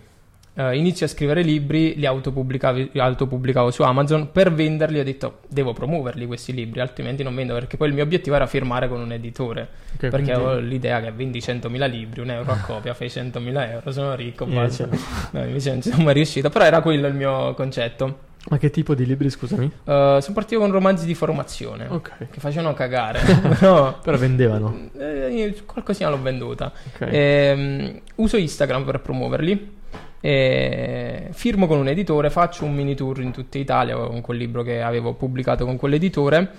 Eh, 0.56 0.76
inizio 0.76 1.04
a 1.06 1.08
scrivere 1.08 1.42
libri, 1.42 1.96
li 1.96 2.06
autopubblicavi- 2.06 2.90
autopubblicavo 2.96 3.72
su 3.72 3.82
Amazon. 3.82 4.30
Per 4.30 4.52
venderli 4.52 5.00
ho 5.00 5.04
detto 5.04 5.40
devo 5.48 5.72
promuoverli 5.72 6.26
questi 6.26 6.52
libri, 6.52 6.78
altrimenti 6.80 7.22
non 7.24 7.34
vendo 7.34 7.54
perché 7.54 7.76
poi 7.76 7.88
il 7.88 7.94
mio 7.94 8.04
obiettivo 8.04 8.36
era 8.36 8.46
firmare 8.46 8.88
con 8.88 9.00
un 9.00 9.10
editore. 9.12 9.62
Ok, 9.94 9.98
perché 9.98 10.10
quindi- 10.16 10.30
avevo 10.30 10.54
l'idea 10.60 11.00
che 11.00 11.10
vendi 11.10 11.40
100.000 11.40 11.86
libri, 11.88 12.20
un 12.20 12.30
euro 12.30 12.52
a 12.52 12.56
copia, 12.64 12.94
fai 12.94 13.08
100.000 13.08 13.70
euro, 13.70 13.90
sono 13.90 14.14
ricco. 14.14 14.44
Invece 14.44 14.86
basta. 14.86 15.28
No, 15.38 15.44
invece 15.44 15.70
non 15.70 15.82
ci 15.82 15.90
sono 15.90 16.04
mai 16.04 16.14
riuscito, 16.14 16.48
però 16.50 16.64
era 16.64 16.80
quello 16.82 17.08
il 17.08 17.14
mio 17.14 17.52
concetto. 17.54 18.18
Ma 18.50 18.58
che 18.58 18.68
tipo 18.70 18.94
di 18.94 19.06
libri, 19.06 19.30
scusami? 19.30 19.64
Eh, 19.64 20.18
sono 20.20 20.34
partito 20.34 20.60
con 20.60 20.70
romanzi 20.70 21.06
di 21.06 21.14
formazione 21.14 21.86
Ok. 21.88 22.28
che 22.30 22.40
facevano 22.40 22.74
cagare, 22.74 23.18
però 23.58 23.98
Però 24.00 24.16
vendevano. 24.18 24.90
eh, 24.98 25.62
qualcosina 25.66 26.10
l'ho 26.10 26.20
venduta. 26.20 26.70
Ok. 26.94 27.08
Ehm, 27.10 28.00
uso 28.16 28.36
Instagram 28.36 28.84
per 28.84 29.00
promuoverli. 29.00 29.82
E 30.26 31.28
firmo 31.32 31.66
con 31.66 31.76
un 31.76 31.86
editore, 31.86 32.30
faccio 32.30 32.64
un 32.64 32.72
mini 32.72 32.94
tour 32.94 33.20
in 33.20 33.30
tutta 33.30 33.58
Italia 33.58 33.94
con 33.94 34.22
quel 34.22 34.38
libro 34.38 34.62
che 34.62 34.80
avevo 34.80 35.12
pubblicato 35.12 35.66
con 35.66 35.76
quell'editore 35.76 36.50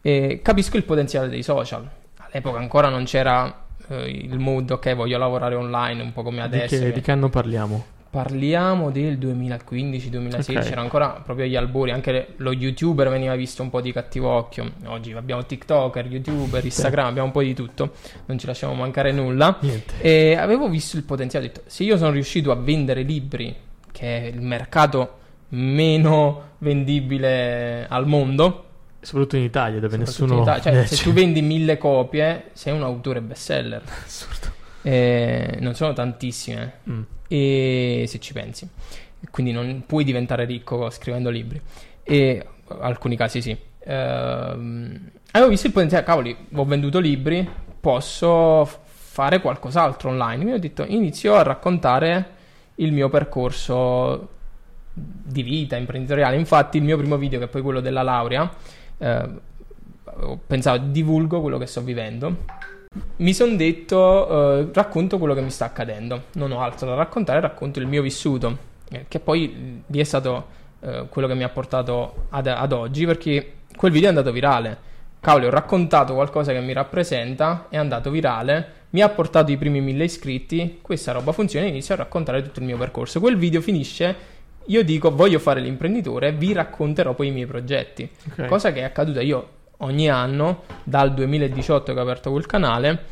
e 0.00 0.40
capisco 0.42 0.78
il 0.78 0.84
potenziale 0.84 1.28
dei 1.28 1.42
social. 1.42 1.86
All'epoca 2.16 2.58
ancora 2.58 2.88
non 2.88 3.04
c'era 3.04 3.66
eh, 3.88 4.08
il 4.08 4.38
mood, 4.38 4.70
ok, 4.70 4.94
voglio 4.94 5.18
lavorare 5.18 5.54
online 5.54 6.00
un 6.00 6.14
po' 6.14 6.22
come 6.22 6.36
di, 6.36 6.42
adesso. 6.44 6.76
che, 6.78 6.80
che- 6.80 6.92
di 6.92 7.00
che 7.02 7.10
anno 7.10 7.28
parliamo? 7.28 7.84
Parliamo 8.10 8.90
del 8.90 9.18
2015-2016, 9.18 10.56
Ok. 10.56 10.64
c'era 10.64 10.80
ancora 10.80 11.22
proprio 11.24 11.46
gli 11.46 11.54
albori, 11.54 11.92
anche 11.92 12.34
lo 12.38 12.52
youtuber 12.52 13.08
veniva 13.08 13.36
visto 13.36 13.62
un 13.62 13.70
po' 13.70 13.80
di 13.80 13.92
cattivo 13.92 14.28
occhio. 14.28 14.72
Oggi 14.86 15.12
abbiamo 15.12 15.46
TikToker, 15.46 16.06
youtuber, 16.06 16.64
Instagram, 16.64 17.06
abbiamo 17.06 17.28
un 17.28 17.32
po' 17.32 17.42
di 17.42 17.54
tutto, 17.54 17.92
non 18.26 18.36
ci 18.36 18.46
lasciamo 18.46 18.74
mancare 18.74 19.12
nulla. 19.12 19.56
Niente. 19.60 19.94
E 20.00 20.34
avevo 20.34 20.68
visto 20.68 20.96
il 20.96 21.04
potenziale, 21.04 21.46
ho 21.46 21.48
detto, 21.48 21.62
se 21.66 21.84
io 21.84 21.96
sono 21.96 22.10
riuscito 22.10 22.50
a 22.50 22.56
vendere 22.56 23.02
libri, 23.02 23.54
che 23.92 24.22
è 24.22 24.26
il 24.26 24.40
mercato 24.40 25.18
meno 25.50 26.42
vendibile 26.58 27.86
al 27.88 28.08
mondo, 28.08 28.64
Soprattutto 29.02 29.36
in 29.36 29.44
Italia, 29.44 29.80
dove 29.80 29.96
soprattutto 29.96 30.24
nessuno 30.24 30.42
Italia, 30.42 30.62
cioè, 30.62 30.72
legge. 30.72 30.86
se 30.96 31.02
tu 31.04 31.12
vendi 31.12 31.40
mille 31.42 31.78
copie, 31.78 32.50
sei 32.52 32.74
un 32.74 32.82
autore 32.82 33.22
bestseller. 33.22 33.82
Assurdo. 34.82 34.96
E 34.96 35.56
non 35.60 35.74
sono 35.74 35.92
tantissime 35.92 36.72
Mm. 36.88 37.02
e 37.28 38.04
se 38.06 38.18
ci 38.18 38.32
pensi. 38.32 38.68
Quindi 39.30 39.52
non 39.52 39.84
puoi 39.86 40.04
diventare 40.04 40.44
ricco 40.44 40.88
scrivendo 40.90 41.30
libri. 41.30 41.60
E 42.02 42.46
in 42.70 42.76
alcuni 42.80 43.16
casi 43.16 43.42
sì. 43.42 43.56
Ehm, 43.84 45.10
avevo 45.32 45.50
visto 45.50 45.66
il 45.66 45.72
potenziale, 45.72 46.04
cavoli, 46.04 46.36
ho 46.54 46.64
venduto 46.64 46.98
libri, 46.98 47.48
posso 47.80 48.64
fare 48.64 49.40
qualcos'altro 49.40 50.10
online. 50.10 50.36
Quindi 50.36 50.52
ho 50.52 50.58
detto, 50.58 50.84
inizio 50.86 51.34
a 51.34 51.42
raccontare 51.42 52.38
il 52.76 52.92
mio 52.92 53.08
percorso 53.08 54.28
di 54.92 55.42
vita 55.42 55.76
imprenditoriale. 55.76 56.36
Infatti, 56.36 56.78
il 56.78 56.84
mio 56.84 56.96
primo 56.96 57.16
video, 57.16 57.38
che 57.38 57.44
è 57.44 57.48
poi 57.48 57.62
quello 57.62 57.80
della 57.80 58.02
laurea, 58.02 58.50
eh, 58.98 59.28
ho 60.22 60.38
pensato 60.46 60.82
divulgo 60.86 61.40
quello 61.40 61.58
che 61.58 61.66
sto 61.66 61.82
vivendo. 61.82 62.44
Mi 63.20 63.34
sono 63.34 63.54
detto 63.54 64.58
eh, 64.58 64.68
racconto 64.72 65.18
quello 65.18 65.34
che 65.34 65.42
mi 65.42 65.50
sta 65.50 65.66
accadendo, 65.66 66.24
non 66.34 66.52
ho 66.52 66.60
altro 66.60 66.88
da 66.88 66.94
raccontare, 66.94 67.40
racconto 67.40 67.78
il 67.78 67.86
mio 67.86 68.02
vissuto, 68.02 68.56
eh, 68.90 69.04
che 69.08 69.20
poi 69.20 69.82
lì 69.86 70.00
è 70.00 70.04
stato 70.04 70.46
eh, 70.80 71.06
quello 71.08 71.28
che 71.28 71.34
mi 71.34 71.44
ha 71.44 71.48
portato 71.50 72.26
ad, 72.30 72.46
ad 72.46 72.72
oggi, 72.72 73.06
perché 73.06 73.52
quel 73.76 73.92
video 73.92 74.08
è 74.08 74.10
andato 74.10 74.32
virale. 74.32 74.88
Cavolo, 75.20 75.48
ho 75.48 75.50
raccontato 75.50 76.14
qualcosa 76.14 76.52
che 76.52 76.60
mi 76.60 76.72
rappresenta, 76.72 77.66
è 77.68 77.76
andato 77.76 78.10
virale, 78.10 78.78
mi 78.90 79.02
ha 79.02 79.08
portato 79.10 79.52
i 79.52 79.58
primi 79.58 79.82
mille 79.82 80.04
iscritti, 80.04 80.78
questa 80.80 81.12
roba 81.12 81.32
funziona, 81.32 81.66
inizio 81.66 81.92
a 81.94 81.98
raccontare 81.98 82.42
tutto 82.42 82.60
il 82.60 82.64
mio 82.64 82.78
percorso. 82.78 83.20
Quel 83.20 83.36
video 83.36 83.60
finisce, 83.60 84.16
io 84.64 84.82
dico 84.82 85.14
voglio 85.14 85.38
fare 85.38 85.60
l'imprenditore, 85.60 86.32
vi 86.32 86.54
racconterò 86.54 87.12
poi 87.12 87.28
i 87.28 87.32
miei 87.32 87.46
progetti. 87.46 88.10
Ok. 88.30 88.46
Cosa 88.46 88.72
che 88.72 88.80
è 88.80 88.84
accaduta 88.84 89.20
io 89.20 89.58
ogni 89.80 90.08
anno, 90.08 90.62
dal 90.82 91.12
2018 91.14 91.92
che 91.92 91.98
ho 91.98 92.02
aperto 92.02 92.30
quel 92.30 92.46
canale, 92.46 93.04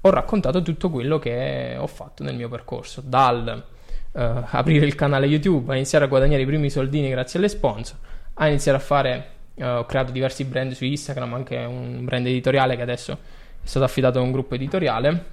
ho 0.00 0.10
raccontato 0.10 0.62
tutto 0.62 0.90
quello 0.90 1.18
che 1.18 1.76
ho 1.78 1.86
fatto 1.86 2.22
nel 2.22 2.36
mio 2.36 2.48
percorso, 2.48 3.02
dal 3.04 3.64
eh, 4.12 4.42
aprire 4.50 4.86
il 4.86 4.94
canale 4.94 5.26
YouTube, 5.26 5.72
a 5.72 5.76
iniziare 5.76 6.04
a 6.04 6.08
guadagnare 6.08 6.42
i 6.42 6.46
primi 6.46 6.70
soldini 6.70 7.10
grazie 7.10 7.38
alle 7.38 7.48
sponsor, 7.48 7.96
a 8.34 8.48
iniziare 8.48 8.78
a 8.78 8.80
fare, 8.80 9.28
eh, 9.54 9.66
ho 9.66 9.84
creato 9.84 10.12
diversi 10.12 10.44
brand 10.44 10.72
su 10.72 10.84
Instagram, 10.84 11.34
anche 11.34 11.56
un 11.56 12.04
brand 12.04 12.26
editoriale 12.26 12.76
che 12.76 12.82
adesso 12.82 13.12
è 13.12 13.66
stato 13.66 13.84
affidato 13.84 14.18
a 14.18 14.22
un 14.22 14.32
gruppo 14.32 14.54
editoriale, 14.54 15.24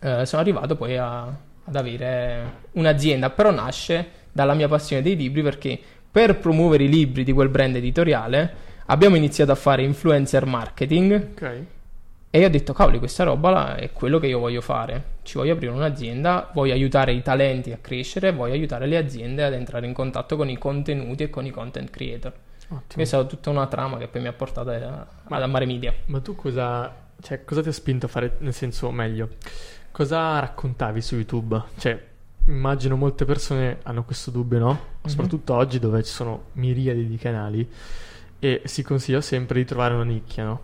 eh, 0.00 0.26
sono 0.26 0.42
arrivato 0.42 0.76
poi 0.76 0.96
a- 0.96 1.24
ad 1.68 1.74
avere 1.74 2.64
un'azienda, 2.72 3.30
però 3.30 3.50
nasce 3.50 4.24
dalla 4.30 4.54
mia 4.54 4.68
passione 4.68 5.02
dei 5.02 5.16
libri 5.16 5.42
perché 5.42 5.78
per 6.10 6.38
promuovere 6.38 6.84
i 6.84 6.88
libri 6.88 7.24
di 7.24 7.32
quel 7.32 7.48
brand 7.48 7.74
editoriale 7.76 8.64
abbiamo 8.86 9.16
iniziato 9.16 9.52
a 9.52 9.54
fare 9.56 9.82
influencer 9.82 10.44
marketing 10.46 11.28
Ok. 11.32 11.62
e 12.30 12.38
io 12.38 12.46
ho 12.46 12.50
detto, 12.50 12.72
cavoli, 12.72 12.98
questa 12.98 13.24
roba 13.24 13.76
è 13.76 13.92
quello 13.92 14.18
che 14.18 14.26
io 14.26 14.38
voglio 14.38 14.60
fare. 14.60 15.14
Ci 15.22 15.38
voglio 15.38 15.54
aprire 15.54 15.72
un'azienda, 15.72 16.50
voglio 16.54 16.72
aiutare 16.72 17.12
i 17.12 17.22
talenti 17.22 17.72
a 17.72 17.78
crescere, 17.80 18.32
voglio 18.32 18.52
aiutare 18.52 18.86
le 18.86 18.96
aziende 18.96 19.42
ad 19.44 19.52
entrare 19.54 19.86
in 19.86 19.92
contatto 19.92 20.36
con 20.36 20.48
i 20.48 20.56
contenuti 20.58 21.22
e 21.24 21.30
con 21.30 21.44
i 21.46 21.50
content 21.50 21.90
creator. 21.90 22.32
Ottimo. 22.68 22.80
Questa 22.94 23.00
è 23.02 23.04
stata 23.04 23.24
tutta 23.26 23.50
una 23.50 23.66
trama 23.68 23.96
che 23.98 24.08
poi 24.08 24.20
mi 24.22 24.28
ha 24.28 24.32
portato 24.32 24.70
a- 24.70 25.06
Ma- 25.28 25.36
ad 25.36 25.42
Amare 25.42 25.66
Media. 25.66 25.94
Ma 26.06 26.20
tu 26.20 26.34
cosa, 26.34 26.92
cioè, 27.20 27.44
cosa 27.44 27.62
ti 27.62 27.68
ha 27.68 27.72
spinto 27.72 28.06
a 28.06 28.08
fare, 28.08 28.36
nel 28.38 28.52
senso, 28.52 28.90
meglio, 28.90 29.28
cosa 29.92 30.38
raccontavi 30.40 31.00
su 31.00 31.14
YouTube? 31.14 31.62
Cioè, 31.78 32.00
immagino 32.46 32.96
molte 32.96 33.24
persone 33.24 33.78
hanno 33.84 34.04
questo 34.04 34.30
dubbio, 34.30 34.58
no? 34.58 34.78
Soprattutto 35.04 35.54
oggi 35.54 35.78
dove 35.78 36.02
ci 36.02 36.12
sono 36.12 36.46
miriadi 36.54 37.06
di 37.06 37.16
canali 37.16 37.68
e 38.46 38.62
si 38.64 38.82
consiglia 38.84 39.20
sempre 39.20 39.58
di 39.58 39.64
trovare 39.64 39.94
una 39.94 40.04
nicchia, 40.04 40.44
no? 40.44 40.60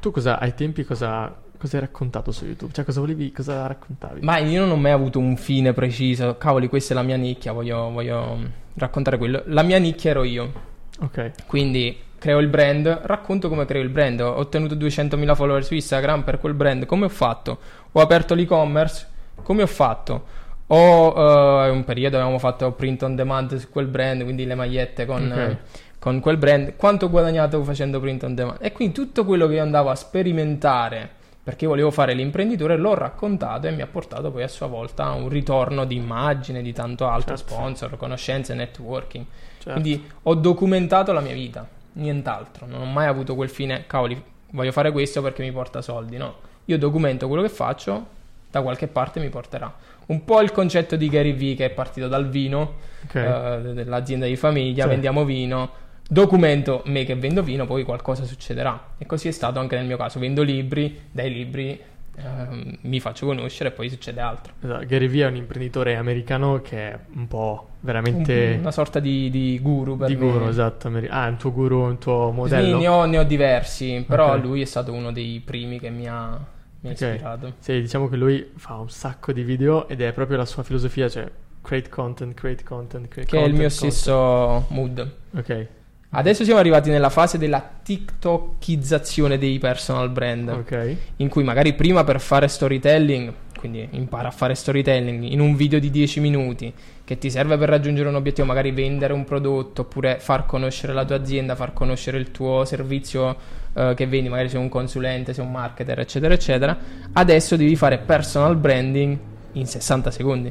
Tu 0.00 0.10
cosa, 0.12 0.38
ai 0.38 0.54
tempi 0.54 0.84
cosa, 0.84 1.34
cosa 1.58 1.76
hai 1.76 1.82
raccontato 1.82 2.30
su 2.30 2.44
YouTube? 2.44 2.72
Cioè, 2.72 2.84
cosa 2.84 3.00
volevi, 3.00 3.32
cosa 3.32 3.66
raccontavi? 3.66 4.20
Ma 4.22 4.38
io 4.38 4.60
non 4.60 4.70
ho 4.70 4.76
mai 4.76 4.92
avuto 4.92 5.18
un 5.18 5.36
fine 5.36 5.72
preciso. 5.72 6.36
Cavoli, 6.36 6.68
questa 6.68 6.92
è 6.94 6.96
la 6.96 7.02
mia 7.02 7.16
nicchia, 7.16 7.52
voglio, 7.52 7.90
voglio 7.90 8.38
raccontare 8.74 9.18
quello. 9.18 9.42
La 9.46 9.62
mia 9.62 9.78
nicchia 9.78 10.10
ero 10.10 10.22
io. 10.22 10.74
Ok, 11.00 11.46
Quindi 11.46 11.98
creo 12.18 12.38
il 12.38 12.48
brand, 12.48 12.86
racconto 13.02 13.48
come 13.48 13.64
creo 13.66 13.82
il 13.82 13.88
brand. 13.90 14.20
Ho 14.20 14.36
ottenuto 14.36 14.74
200.000 14.76 15.34
follower 15.34 15.64
su 15.64 15.74
Instagram 15.74 16.22
per 16.22 16.38
quel 16.38 16.54
brand. 16.54 16.86
Come 16.86 17.06
ho 17.06 17.10
fatto? 17.10 17.58
Ho 17.92 18.00
aperto 18.00 18.34
l'e-commerce. 18.34 19.06
Come 19.42 19.62
ho 19.62 19.66
fatto? 19.66 20.24
Ho 20.68 21.64
eh, 21.64 21.70
un 21.70 21.84
periodo 21.84 22.16
avevamo 22.16 22.38
fatto 22.40 22.72
print 22.72 23.02
on 23.02 23.14
demand 23.14 23.54
su 23.56 23.68
quel 23.70 23.86
brand, 23.86 24.24
quindi 24.24 24.44
le 24.46 24.54
magliette 24.56 25.04
con, 25.06 25.30
Ok. 25.30 25.36
eh, 25.38 25.58
con 26.06 26.20
quel 26.20 26.36
brand. 26.36 26.76
Quanto 26.76 27.06
ho 27.06 27.10
guadagnato 27.10 27.64
facendo 27.64 27.98
print 27.98 28.22
on 28.22 28.36
demand? 28.36 28.58
E 28.60 28.70
quindi 28.70 28.94
tutto 28.94 29.24
quello 29.24 29.48
che 29.48 29.54
io 29.54 29.62
andavo 29.62 29.90
a 29.90 29.96
sperimentare 29.96 31.10
perché 31.42 31.66
volevo 31.66 31.90
fare 31.90 32.14
l'imprenditore 32.14 32.76
l'ho 32.76 32.94
raccontato 32.94 33.66
e 33.66 33.72
mi 33.72 33.82
ha 33.82 33.88
portato 33.88 34.30
poi 34.30 34.44
a 34.44 34.48
sua 34.48 34.68
volta 34.68 35.06
a 35.06 35.12
un 35.14 35.28
ritorno 35.28 35.84
di 35.84 35.96
immagine, 35.96 36.62
di 36.62 36.72
tanto 36.72 37.08
altro, 37.08 37.36
Certo. 37.36 37.52
sponsor, 37.54 37.96
conoscenze, 37.96 38.54
networking. 38.54 39.24
certo. 39.58 39.80
Quindi 39.80 40.04
ho 40.22 40.34
documentato 40.34 41.12
la 41.12 41.20
mia 41.20 41.34
vita, 41.34 41.66
nient'altro. 41.94 42.66
Non 42.66 42.82
ho 42.82 42.84
mai 42.84 43.06
avuto 43.08 43.34
quel 43.34 43.48
fine, 43.50 43.82
cavoli, 43.88 44.20
voglio 44.50 44.70
fare 44.72 44.92
questo 44.92 45.20
perché 45.22 45.42
mi 45.42 45.50
porta 45.50 45.82
soldi. 45.82 46.16
No, 46.16 46.34
io 46.66 46.78
documento 46.78 47.26
quello 47.26 47.42
che 47.42 47.48
faccio, 47.48 48.06
da 48.48 48.62
qualche 48.62 48.86
parte 48.86 49.18
mi 49.18 49.28
porterà. 49.28 49.72
Un 50.06 50.24
po' 50.24 50.40
il 50.40 50.52
concetto 50.52 50.94
di 50.94 51.08
Gary 51.08 51.32
Vee 51.32 51.56
che 51.56 51.64
è 51.64 51.70
partito 51.70 52.06
dal 52.06 52.28
vino, 52.28 52.74
Ok. 53.06 53.14
eh, 53.16 53.60
dell'azienda 53.72 54.26
di 54.26 54.36
famiglia, 54.36 54.84
Sì. 54.84 54.88
vendiamo 54.88 55.24
vino. 55.24 55.84
Documento 56.08 56.82
me 56.86 57.04
che 57.04 57.16
vendo 57.16 57.42
vino, 57.42 57.66
poi 57.66 57.82
qualcosa 57.82 58.24
succederà. 58.24 58.94
E 58.98 59.06
così 59.06 59.28
è 59.28 59.32
stato 59.32 59.58
anche 59.58 59.76
nel 59.76 59.86
mio 59.86 59.96
caso. 59.96 60.18
Vendo 60.20 60.42
libri, 60.42 60.98
dai 61.10 61.32
libri 61.32 61.80
ehm, 62.16 62.78
mi 62.82 63.00
faccio 63.00 63.26
conoscere 63.26 63.70
e 63.70 63.72
poi 63.72 63.90
succede 63.90 64.20
altro. 64.20 64.52
Esatto, 64.62 64.86
Gary 64.86 65.08
Vee 65.08 65.24
è 65.24 65.28
un 65.28 65.36
imprenditore 65.36 65.96
americano 65.96 66.60
che 66.62 66.92
è 66.92 66.98
un 67.14 67.26
po' 67.26 67.70
veramente 67.80 68.52
Un- 68.54 68.60
una 68.60 68.70
sorta 68.70 69.00
di, 69.00 69.30
di 69.30 69.58
guru 69.60 69.96
per 69.96 70.06
di 70.08 70.14
me. 70.14 70.20
guru, 70.30 70.46
esatto. 70.46 70.88
Ah, 71.08 71.26
è 71.26 71.30
un 71.30 71.36
tuo 71.38 71.52
guru, 71.52 71.80
un 71.82 71.98
tuo 71.98 72.26
Sì, 72.26 72.32
modello? 72.34 72.78
ne 72.78 72.88
ho, 72.88 73.04
ne 73.04 73.18
ho 73.18 73.24
diversi, 73.24 74.04
però 74.08 74.34
Ok. 74.34 74.42
lui 74.42 74.60
è 74.60 74.64
stato 74.64 74.92
uno 74.92 75.10
dei 75.12 75.40
primi 75.44 75.80
che 75.80 75.90
mi 75.90 76.06
ha, 76.06 76.38
mi 76.80 76.88
ha 76.88 76.92
Ok. 76.92 76.92
ispirato. 76.92 77.52
Sì, 77.58 77.80
diciamo 77.80 78.08
che 78.08 78.16
lui 78.16 78.52
fa 78.56 78.74
un 78.76 78.88
sacco 78.88 79.32
di 79.32 79.42
video 79.42 79.88
ed 79.88 80.00
è 80.00 80.12
proprio 80.12 80.36
la 80.36 80.44
sua 80.44 80.62
filosofia, 80.62 81.08
cioè 81.08 81.28
create 81.62 81.88
content, 81.88 82.32
create 82.34 82.62
content, 82.62 83.08
create 83.08 83.28
Che 83.28 83.36
è 83.38 83.42
il 83.44 83.54
content, 83.54 83.58
mio 83.58 83.68
content. 83.74 83.92
stesso 83.92 84.66
mood. 84.68 85.12
Ok, 85.36 85.68
Adesso 86.16 86.44
siamo 86.44 86.58
arrivati 86.58 86.88
nella 86.88 87.10
fase 87.10 87.36
della 87.36 87.62
TikTokizzazione 87.82 89.36
dei 89.36 89.58
personal 89.58 90.08
brand, 90.08 90.48
ok. 90.48 90.96
in 91.16 91.28
cui 91.28 91.44
magari 91.44 91.74
prima 91.74 92.04
per 92.04 92.20
fare 92.22 92.48
storytelling, 92.48 93.30
quindi 93.58 93.86
impara 93.90 94.28
a 94.28 94.30
fare 94.30 94.54
storytelling 94.54 95.24
in 95.24 95.40
un 95.40 95.54
video 95.54 95.78
di 95.78 95.90
10 95.90 96.20
minuti 96.20 96.72
che 97.04 97.18
ti 97.18 97.28
serve 97.28 97.58
per 97.58 97.68
raggiungere 97.68 98.08
un 98.08 98.14
obiettivo, 98.14 98.46
magari 98.46 98.70
vendere 98.70 99.12
un 99.12 99.24
prodotto 99.24 99.82
oppure 99.82 100.16
far 100.18 100.46
conoscere 100.46 100.94
la 100.94 101.04
tua 101.04 101.16
azienda, 101.16 101.54
far 101.54 101.74
conoscere 101.74 102.16
il 102.16 102.30
tuo 102.30 102.64
servizio 102.64 103.36
eh, 103.74 103.92
che 103.94 104.06
vendi, 104.06 104.30
magari 104.30 104.48
sei 104.48 104.58
un 104.58 104.70
consulente, 104.70 105.34
sei 105.34 105.44
un 105.44 105.50
marketer, 105.50 105.98
eccetera, 106.00 106.32
eccetera. 106.32 106.78
Adesso 107.12 107.56
devi 107.56 107.76
fare 107.76 107.98
personal 107.98 108.56
branding 108.56 109.18
in 109.52 109.66
60 109.66 110.10
secondi. 110.10 110.50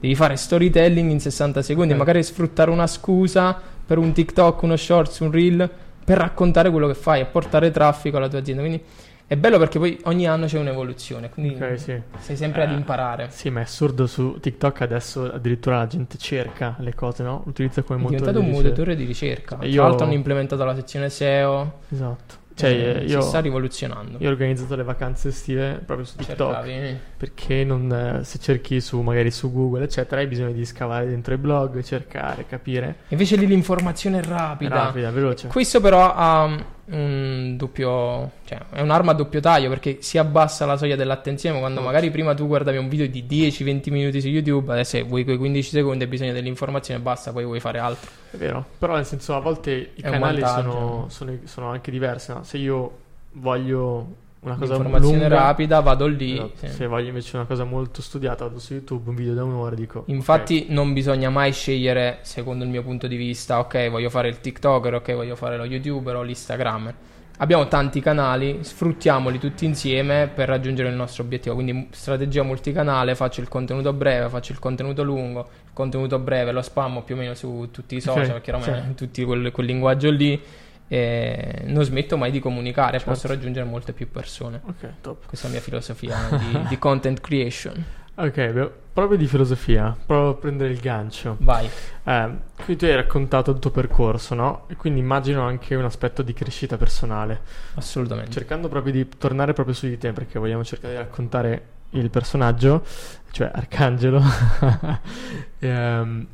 Devi 0.00 0.14
fare 0.14 0.36
storytelling 0.36 1.10
in 1.10 1.18
60 1.18 1.62
secondi, 1.62 1.92
Ok. 1.94 1.98
magari 1.98 2.22
sfruttare 2.22 2.70
una 2.70 2.86
scusa 2.86 3.76
per 3.88 3.96
un 3.96 4.12
TikTok, 4.12 4.60
uno 4.62 4.76
shorts, 4.76 5.20
un 5.20 5.30
reel 5.30 5.70
per 6.04 6.18
raccontare 6.18 6.70
quello 6.70 6.86
che 6.88 6.94
fai 6.94 7.22
e 7.22 7.24
portare 7.24 7.70
traffico 7.70 8.18
alla 8.18 8.28
tua 8.28 8.40
azienda. 8.40 8.60
Quindi 8.62 8.82
è 9.26 9.34
bello 9.36 9.56
perché 9.58 9.78
poi 9.78 9.98
ogni 10.04 10.26
anno 10.26 10.44
c'è 10.44 10.58
un'evoluzione, 10.58 11.30
quindi 11.30 11.54
Ok, 11.54 11.78
sì. 11.78 11.98
sei 12.18 12.36
sempre 12.36 12.64
ad 12.64 12.70
Eh, 12.72 12.74
imparare. 12.74 13.28
Sì, 13.30 13.48
ma 13.48 13.60
è 13.60 13.62
assurdo 13.62 14.06
su 14.06 14.36
TikTok 14.40 14.82
adesso 14.82 15.24
addirittura 15.32 15.78
la 15.78 15.86
gente 15.86 16.18
cerca 16.18 16.76
le 16.80 16.94
cose, 16.94 17.22
no? 17.22 17.42
Utilizza 17.46 17.80
come 17.82 17.98
È 17.98 18.02
motore 18.02 18.18
diventato 18.20 18.44
un 18.44 18.50
motore 18.62 18.94
di 18.94 19.04
ricerca. 19.04 19.56
Tra 19.56 19.66
Io- 19.66 19.82
l'altro 19.82 20.04
hanno 20.04 20.14
implementato 20.14 20.62
la 20.64 20.74
sezione 20.74 21.08
SEO. 21.08 21.80
Esatto. 21.88 22.37
Cioè, 22.58 22.70
eh, 22.70 23.04
io, 23.04 23.20
si 23.20 23.28
sta 23.28 23.38
rivoluzionando. 23.38 24.18
io 24.18 24.28
ho 24.28 24.32
organizzato 24.32 24.74
le 24.74 24.82
vacanze 24.82 25.28
estive 25.28 25.80
proprio 25.84 26.04
su 26.04 26.16
TikTok. 26.16 26.64
Cercavi. 26.64 26.98
Perché 27.16 27.64
non, 27.64 27.92
eh, 27.92 28.24
se 28.24 28.38
cerchi 28.40 28.80
su 28.80 29.00
magari 29.00 29.30
su 29.30 29.52
Google, 29.52 29.84
eccetera, 29.84 30.20
hai 30.20 30.26
bisogno 30.26 30.50
di 30.50 30.64
scavare 30.64 31.06
dentro 31.06 31.34
i 31.34 31.36
blog, 31.36 31.80
cercare, 31.82 32.46
capire. 32.46 32.96
Invece 33.08 33.36
lì 33.36 33.46
l'informazione 33.46 34.18
è 34.18 34.22
rapida. 34.24 34.74
Rapida, 34.74 35.10
veloce. 35.12 35.46
Questo 35.46 35.80
però 35.80 36.12
ha 36.12 36.76
un 36.90 37.54
doppio, 37.56 38.30
cioè 38.46 38.58
è 38.72 38.80
un'arma 38.80 39.10
a 39.12 39.14
doppio 39.14 39.40
taglio 39.40 39.68
perché 39.68 39.98
si 40.00 40.16
abbassa 40.18 40.64
la 40.66 40.76
soglia 40.76 40.96
dell'attenzione 40.96 41.58
quando 41.58 41.80
magari 41.80 42.10
prima 42.10 42.34
tu 42.34 42.46
guardavi 42.46 42.76
un 42.78 42.88
video 42.88 43.06
di 43.06 43.24
10-20 43.28 43.90
minuti 43.90 44.20
su 44.20 44.28
YouTube, 44.28 44.72
adesso 44.72 45.02
vuoi 45.04 45.24
quei 45.24 45.36
15 45.36 45.68
secondi 45.70 46.04
hai 46.04 46.10
bisogno 46.10 46.32
dell'informazione 46.32 47.00
basta, 47.00 47.32
poi 47.32 47.44
vuoi 47.44 47.60
fare 47.60 47.78
altro. 47.78 48.10
È 48.30 48.36
vero, 48.36 48.64
però 48.78 48.94
nel 48.94 49.04
senso 49.06 49.34
a 49.34 49.40
volte 49.40 49.70
i 49.94 50.00
È 50.00 50.10
canali 50.10 50.40
sono, 50.46 51.06
sono- 51.08 51.38
sono 51.44 51.68
anche 51.70 51.90
diversi. 51.90 52.32
no? 52.32 52.42
Se 52.44 52.56
io 52.56 52.98
voglio 53.32 54.06
una 54.40 54.56
cosa 54.56 54.74
Informazione 54.74 55.18
lunga, 55.18 55.28
rapida, 55.28 55.80
vado 55.80 56.06
lì. 56.06 56.34
esatto, 56.34 56.52
sì. 56.54 56.68
se 56.68 56.86
voglio 56.86 57.08
invece 57.08 57.36
una 57.36 57.46
cosa 57.46 57.64
molto 57.64 58.02
studiata, 58.02 58.44
vado 58.44 58.58
su 58.58 58.74
YouTube, 58.74 59.10
un 59.10 59.16
video 59.16 59.34
da 59.34 59.44
un'ora, 59.44 59.74
dico... 59.74 60.04
Infatti 60.06 60.66
non 60.68 60.92
bisogna 60.92 61.28
mai 61.28 61.52
scegliere, 61.52 62.18
secondo 62.22 62.64
il 62.64 62.70
mio 62.70 62.82
punto 62.82 63.06
di 63.06 63.16
vista, 63.16 63.58
ok, 63.58 63.90
voglio 63.90 64.10
fare 64.10 64.28
il 64.28 64.40
TikToker, 64.40 64.94
ok, 64.94 65.14
voglio 65.14 65.34
fare 65.34 65.56
lo 65.56 65.64
YouTuber 65.64 66.16
o 66.16 66.22
l'Instagrammer. 66.22 66.94
Abbiamo 67.40 67.68
tanti 67.68 68.00
canali, 68.00 68.58
sfruttiamoli 68.62 69.38
tutti 69.38 69.64
insieme 69.64 70.28
per 70.32 70.48
raggiungere 70.48 70.88
il 70.88 70.96
nostro 70.96 71.22
obiettivo. 71.22 71.54
Quindi 71.54 71.88
strategia 71.92 72.42
multicanale, 72.42 73.14
faccio 73.14 73.40
il 73.40 73.48
contenuto 73.48 73.92
breve, 73.92 74.28
faccio 74.28 74.50
il 74.50 74.58
contenuto 74.58 75.04
lungo, 75.04 75.48
il 75.66 75.70
contenuto 75.72 76.18
breve 76.18 76.50
lo 76.50 76.62
spammo 76.62 77.02
più 77.02 77.14
o 77.14 77.18
meno 77.18 77.34
su 77.34 77.68
tutti 77.70 77.94
i 77.94 78.00
social, 78.00 78.24
Ok, 78.24 78.32
perché 78.32 78.52
ormai 78.52 78.82
sì. 78.88 78.94
tutti 78.94 79.24
quel, 79.24 79.52
quel 79.52 79.66
linguaggio 79.66 80.10
lì. 80.10 80.40
E 80.88 81.62
non 81.66 81.84
smetto 81.84 82.16
mai 82.16 82.30
di 82.30 82.40
comunicare, 82.40 82.98
Certo. 82.98 83.10
posso 83.12 83.28
raggiungere 83.28 83.66
molte 83.66 83.92
più 83.92 84.10
persone. 84.10 84.60
Ok, 84.64 84.92
top. 85.02 85.26
Questa 85.26 85.46
è 85.46 85.50
la 85.50 85.56
mia 85.56 85.64
filosofia 85.64 86.16
di, 86.36 86.68
di 86.68 86.78
content 86.78 87.20
creation. 87.20 87.84
Ok, 88.14 88.38
abbiamo 88.38 88.70
proprio 88.92 89.16
di 89.16 89.28
filosofia, 89.28 89.96
proprio 90.06 90.30
a 90.30 90.34
prendere 90.34 90.72
il 90.72 90.80
gancio. 90.80 91.36
Vai. 91.38 91.66
Eh, 91.66 92.30
quindi 92.56 92.76
tu 92.76 92.84
hai 92.86 92.96
raccontato 92.96 93.52
il 93.52 93.60
tuo 93.60 93.70
percorso, 93.70 94.34
no? 94.34 94.64
E 94.66 94.74
quindi 94.74 94.98
immagino 94.98 95.42
anche 95.42 95.76
un 95.76 95.84
aspetto 95.84 96.22
di 96.22 96.32
crescita 96.32 96.76
personale. 96.76 97.42
Assolutamente. 97.74 98.32
Cercando 98.32 98.66
proprio 98.68 98.92
di 98.92 99.08
tornare 99.16 99.52
proprio 99.52 99.72
su 99.72 99.86
di 99.86 99.98
te, 99.98 100.12
perché 100.12 100.40
vogliamo 100.40 100.64
cercare 100.64 100.94
di 100.94 100.98
raccontare 100.98 101.66
il 101.90 102.10
personaggio, 102.10 102.84
cioè 103.30 103.52
Arcangelo. 103.54 104.20
e, 105.60 105.70
um, 105.70 106.26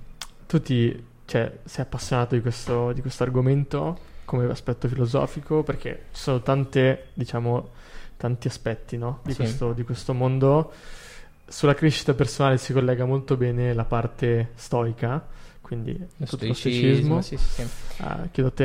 tu 0.46 0.62
ti, 0.62 1.04
cioè, 1.26 1.52
sei 1.64 1.84
appassionato 1.84 2.34
di 2.34 2.40
questo, 2.40 2.92
di 2.92 3.02
questo 3.02 3.24
argomento 3.24 3.98
come 4.24 4.46
aspetto 4.50 4.88
filosofico? 4.88 5.62
Perché 5.62 6.04
ci 6.12 6.20
sono 6.22 6.40
tante, 6.40 7.06
diciamo, 7.14 7.70
tanti 8.16 8.46
aspetti, 8.48 8.96
no? 8.96 9.20
Di, 9.22 9.32
Sì. 9.32 9.38
questo, 9.38 9.72
di 9.72 9.82
questo 9.84 10.14
mondo. 10.14 10.72
Sulla 11.46 11.74
crescita 11.74 12.14
personale 12.14 12.56
si 12.58 12.72
collega 12.72 13.04
molto 13.04 13.36
bene 13.36 13.74
la 13.74 13.84
parte 13.84 14.52
stoica, 14.54 15.22
quindi 15.60 15.92
Lo 16.16 16.26
tutto 16.26 16.46
lo 16.46 16.54
stoicismo, 16.54 17.20
stoicismo. 17.20 17.22
sì, 17.22 17.36
sì, 17.36 17.62
sì. 17.62 18.02
Ah, 18.02 18.26
chiedo 18.30 18.48
a 18.48 18.52
te, 18.52 18.64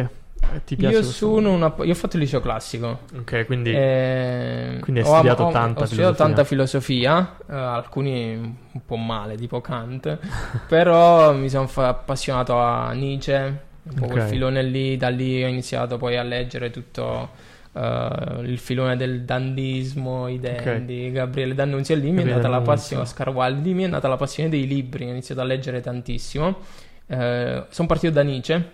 eh, 0.53 0.63
ti 0.63 0.75
piace 0.77 0.95
Io 0.95 1.03
sono 1.03 1.51
una... 1.51 1.73
Io 1.83 1.91
ho 1.91 1.95
fatto 1.95 2.15
il 2.15 2.21
liceo 2.23 2.39
classico. 2.39 2.99
Ok, 3.17 3.45
quindi 3.45 3.71
Eh, 3.73 4.77
Quindi 4.79 5.01
hai 5.01 5.07
ho- 5.07 5.13
studiato 5.13 5.43
ho- 5.43 5.51
tanta 5.51 5.81
ho 5.81 5.85
studiato 5.85 6.13
filosofia. 6.13 6.25
tanta 6.25 6.43
filosofia, 6.45 7.37
eh, 7.49 7.53
alcuni 7.53 8.33
un 8.35 8.85
po' 8.85 8.95
male, 8.95 9.35
tipo 9.35 9.59
Kant, 9.59 10.17
però 10.67 11.33
mi 11.33 11.49
sono 11.49 11.67
fa- 11.67 11.89
appassionato 11.89 12.57
a 12.57 12.91
Nietzsche, 12.93 13.67
un 13.89 13.95
po' 13.95 14.07
quel 14.07 14.23
Ok. 14.23 14.29
filone 14.29 14.63
lì, 14.63 14.97
da 14.97 15.09
lì 15.09 15.43
ho 15.43 15.47
iniziato 15.47 15.97
poi 15.97 16.17
a 16.17 16.23
leggere 16.23 16.69
tutto 16.71 17.29
eh, 17.73 18.41
il 18.43 18.57
filone 18.57 18.95
del 18.97 19.23
dandismo, 19.23 20.27
i 20.27 20.39
dandy, 20.39 21.11
Gabriele 21.11 21.53
D'Annunzio, 21.55 21.95
e 21.95 21.97
lì 21.97 22.11
mi 22.11 22.21
è 22.21 22.25
nata 22.25 22.47
la 22.47 22.61
passione, 22.61 23.03
Oscar 23.03 23.29
Wilde, 23.29 23.71
mi 23.73 23.83
è 23.83 23.87
nata 23.87 24.07
la 24.07 24.17
passione 24.17 24.49
dei 24.49 24.67
libri, 24.67 25.05
ho 25.05 25.09
iniziato 25.09 25.41
a 25.41 25.43
leggere 25.43 25.81
tantissimo. 25.81 26.57
sono 27.07 27.87
partito 27.87 28.13
da 28.13 28.21
Nietzsche, 28.21 28.71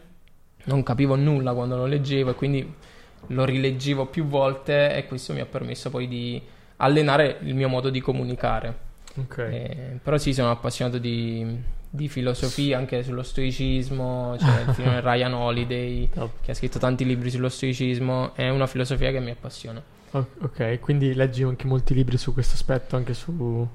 non 0.65 0.83
capivo 0.83 1.15
nulla 1.15 1.53
quando 1.53 1.77
lo 1.77 1.85
leggevo 1.85 2.31
e 2.31 2.33
quindi 2.35 2.73
lo 3.27 3.45
rileggevo 3.45 4.05
più 4.07 4.25
volte 4.25 4.95
e 4.95 5.05
questo 5.07 5.33
mi 5.33 5.39
ha 5.39 5.45
permesso 5.45 5.89
poi 5.89 6.07
di 6.07 6.41
allenare 6.77 7.37
il 7.43 7.55
mio 7.55 7.69
modo 7.69 7.89
di 7.89 7.99
comunicare. 8.01 8.83
ok. 9.17 9.37
Eh, 9.37 9.99
però 10.01 10.17
sì, 10.17 10.33
sono 10.33 10.51
appassionato 10.51 10.97
di, 10.97 11.45
di 11.95 12.07
filosofia, 12.09 12.77
anche 12.77 13.03
sullo 13.03 13.23
stoicismo, 13.23 14.35
c'è 14.37 14.61
il 14.67 14.73
film 14.73 14.99
Ryan 15.01 15.33
Holiday 15.33 16.09
che 16.41 16.51
ha 16.51 16.53
scritto 16.53 16.77
tanti 16.79 17.05
libri 17.05 17.29
sullo 17.31 17.49
stoicismo, 17.49 18.35
è 18.35 18.49
una 18.49 18.67
filosofia 18.67 19.11
che 19.11 19.19
mi 19.19 19.31
appassiona. 19.31 19.81
Ok, 20.11 20.79
quindi 20.79 21.13
leggi 21.13 21.43
anche 21.43 21.65
molti 21.67 21.93
libri 21.93 22.17
su 22.17 22.33
questo 22.33 22.53
aspetto, 22.53 22.95
anche 22.95 23.13
su... 23.13 23.67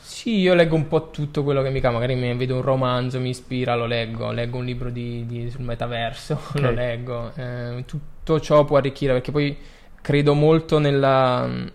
Sì, 0.00 0.38
io 0.40 0.54
leggo 0.54 0.74
un 0.74 0.86
po' 0.88 1.10
tutto 1.10 1.42
quello 1.44 1.62
che 1.62 1.70
mi 1.70 1.80
capita, 1.80 1.90
magari 1.98 2.14
mi 2.14 2.34
vedo 2.36 2.56
un 2.56 2.62
romanzo, 2.62 3.18
mi 3.20 3.30
ispira, 3.30 3.74
lo 3.76 3.86
leggo, 3.86 4.30
leggo 4.32 4.58
un 4.58 4.64
libro 4.64 4.90
di, 4.90 5.24
di- 5.26 5.50
sul 5.50 5.62
metaverso, 5.62 6.34
Ok. 6.54 6.60
lo 6.60 6.70
leggo, 6.72 7.32
Eh, 7.34 7.84
tutto 7.86 8.38
ciò 8.40 8.64
può 8.64 8.76
arricchire 8.76 9.12
perché 9.14 9.30
poi 9.30 9.56
credo 10.02 10.34
molto 10.34 10.78
nella, 10.78 11.46
mm, 11.46 11.66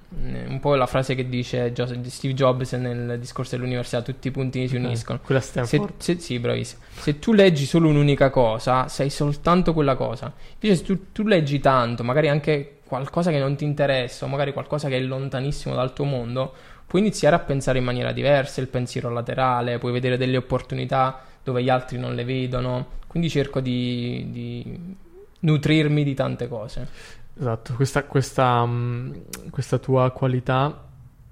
un 0.47 0.59
po' 0.59 0.75
la 0.75 0.87
frase 0.87 1.15
che 1.15 1.29
dice 1.29 1.73
Steve 2.05 2.33
Jobs 2.33 2.73
nel 2.73 3.17
discorso 3.19 3.55
dell'università, 3.55 4.01
tutti 4.01 4.27
i 4.27 4.31
puntini 4.31 4.67
si 4.67 4.75
uniscono. 4.75 5.19
Quella 5.23 5.41
Se, 5.41 5.63
Stanford. 5.65 5.93
se- 5.97 6.19
sì, 6.19 6.39
bravissimo. 6.39 6.81
Se 6.93 7.19
tu 7.19 7.33
leggi 7.33 7.65
solo 7.65 7.89
un'unica 7.89 8.29
cosa, 8.29 8.87
sei 8.87 9.09
soltanto 9.09 9.73
quella 9.73 9.95
cosa. 9.95 10.31
Invece 10.59 10.75
se 10.75 10.83
tu, 10.83 11.11
tu 11.11 11.23
leggi 11.23 11.59
tanto, 11.59 12.03
magari 12.03 12.27
anche 12.29 12.79
qualcosa 12.85 13.31
che 13.31 13.39
non 13.39 13.55
ti 13.55 13.63
interessa, 13.63 14.25
o 14.25 14.27
magari 14.27 14.53
qualcosa 14.53 14.87
che 14.89 14.97
è 14.97 15.01
lontanissimo 15.01 15.75
dal 15.75 15.93
tuo 15.93 16.05
mondo, 16.05 16.53
puoi 16.87 17.01
iniziare 17.01 17.35
a 17.35 17.39
pensare 17.39 17.79
in 17.79 17.83
maniera 17.83 18.11
diversa, 18.11 18.61
il 18.61 18.67
pensiero 18.67 19.09
laterale, 19.09 19.79
puoi 19.79 19.91
vedere 19.91 20.17
delle 20.17 20.37
opportunità 20.37 21.21
dove 21.43 21.63
gli 21.63 21.69
altri 21.69 21.97
non 21.97 22.15
le 22.15 22.23
vedono. 22.23 22.87
Quindi 23.07 23.29
cerco 23.29 23.59
di, 23.59 24.27
di 24.29 24.95
nutrirmi 25.39 26.03
di 26.03 26.13
tante 26.13 26.47
cose. 26.47 26.87
Esatto, 27.37 27.73
questa, 27.73 28.03
questa, 28.05 28.65
mm, 28.65 29.13
questa 29.49 29.77
tua 29.77 30.09
qualità, 30.11 30.83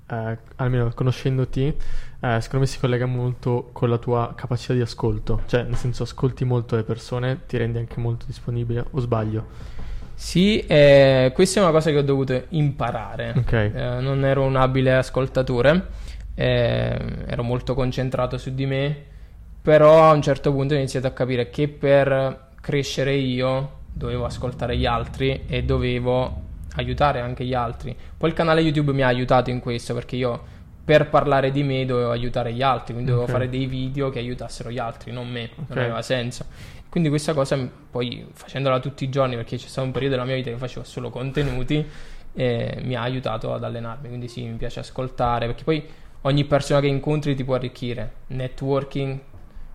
eh, 0.10 0.38
almeno 0.56 0.92
conoscendoti, 0.94 1.68
eh, 1.68 2.42
secondo 2.42 2.60
me 2.60 2.66
si 2.66 2.78
collega 2.78 3.06
molto 3.06 3.70
con 3.72 3.90
la 3.90 3.98
tua 3.98 4.34
capacità 4.36 4.74
di 4.74 4.82
ascolto. 4.82 5.44
Cioè, 5.46 5.64
nel 5.64 5.78
senso, 5.78 6.04
ascolti 6.04 6.44
molto 6.44 6.76
le 6.76 6.84
persone, 6.84 7.42
ti 7.48 7.56
rendi 7.56 7.78
anche 7.78 8.00
molto 8.02 8.26
disponibile, 8.28 8.86
o 8.92 9.00
sbaglio? 9.00 9.46
Sì, 10.14 10.60
eh, 10.60 11.32
questa 11.34 11.60
è 11.60 11.64
una 11.64 11.72
cosa 11.72 11.90
che 11.90 11.98
ho 11.98 12.04
dovuto 12.04 12.44
imparare. 12.50 13.34
Ok. 13.38 13.54
Eh, 13.54 13.98
non 14.02 14.26
ero 14.26 14.44
un 14.44 14.58
abile 14.58 14.96
ascoltatore, 14.96 15.88
eh, 16.36 17.00
ero 17.28 17.44
molto 17.44 17.74
concentrato 17.74 18.38
su 18.38 18.54
di 18.54 18.66
me, 18.66 19.04
però 19.62 20.10
a 20.10 20.12
un 20.12 20.22
certo 20.22 20.52
punto 20.52 20.74
ho 20.74 20.78
iniziato 20.78 21.08
a 21.08 21.12
capire 21.12 21.50
che 21.50 21.70
per 21.70 22.50
crescere 22.60 23.16
io 23.16 23.82
dovevo 23.94 24.26
ascoltare 24.26 24.76
gli 24.76 24.86
altri 24.86 25.44
e 25.48 25.64
dovevo 25.64 26.42
aiutare 26.76 27.20
anche 27.20 27.46
gli 27.46 27.54
altri. 27.54 27.96
Poi 28.18 28.30
il 28.30 28.36
canale 28.36 28.62
YouTube 28.62 28.92
mi 28.94 29.02
ha 29.04 29.08
aiutato 29.08 29.50
in 29.50 29.60
questo 29.60 29.94
perché 29.94 30.16
io 30.16 30.52
per 30.84 31.08
parlare 31.10 31.52
di 31.52 31.64
me 31.64 31.86
dovevo 31.86 32.12
aiutare 32.12 32.52
gli 32.52 32.62
altri, 32.62 32.94
quindi 32.94 33.12
dovevo 33.12 33.32
fare 33.32 33.48
dei 33.48 33.68
video 33.68 34.10
che 34.10 34.20
aiutassero 34.20 34.70
gli 34.70 34.80
altri, 34.80 35.12
non 35.12 35.30
me, 35.30 35.50
Ok. 35.56 35.70
non 35.70 35.78
aveva 35.78 36.02
senso. 36.02 36.46
Quindi 36.90 37.10
questa 37.10 37.34
cosa 37.34 37.58
poi 37.90 38.26
facendola 38.34 38.80
tutti 38.80 39.04
i 39.06 39.10
giorni, 39.10 39.36
perché 39.36 39.58
c'è 39.58 39.68
stato 39.68 39.88
un 39.88 39.94
periodo 39.94 40.16
della 40.16 40.28
mia 40.28 40.36
vita 40.36 40.52
che 40.52 40.58
facevo 40.58 40.84
solo 40.84 41.10
contenuti, 41.10 41.86
eh, 42.34 42.80
mi 42.84 42.96
ha 42.96 43.02
aiutato 43.02 43.54
ad 43.54 43.64
allenarmi. 43.64 44.10
Quindi 44.10 44.28
sì, 44.28 44.44
mi 44.44 44.58
piace 44.58 44.82
ascoltare, 44.82 45.46
perché 45.46 45.64
poi 45.64 45.84
ogni 46.22 46.44
persona 46.44 46.82
che 46.82 46.88
incontri 46.88 47.34
ti 47.34 47.44
può 47.44 47.56
arricchire. 47.56 48.12
Networking, 48.28 49.20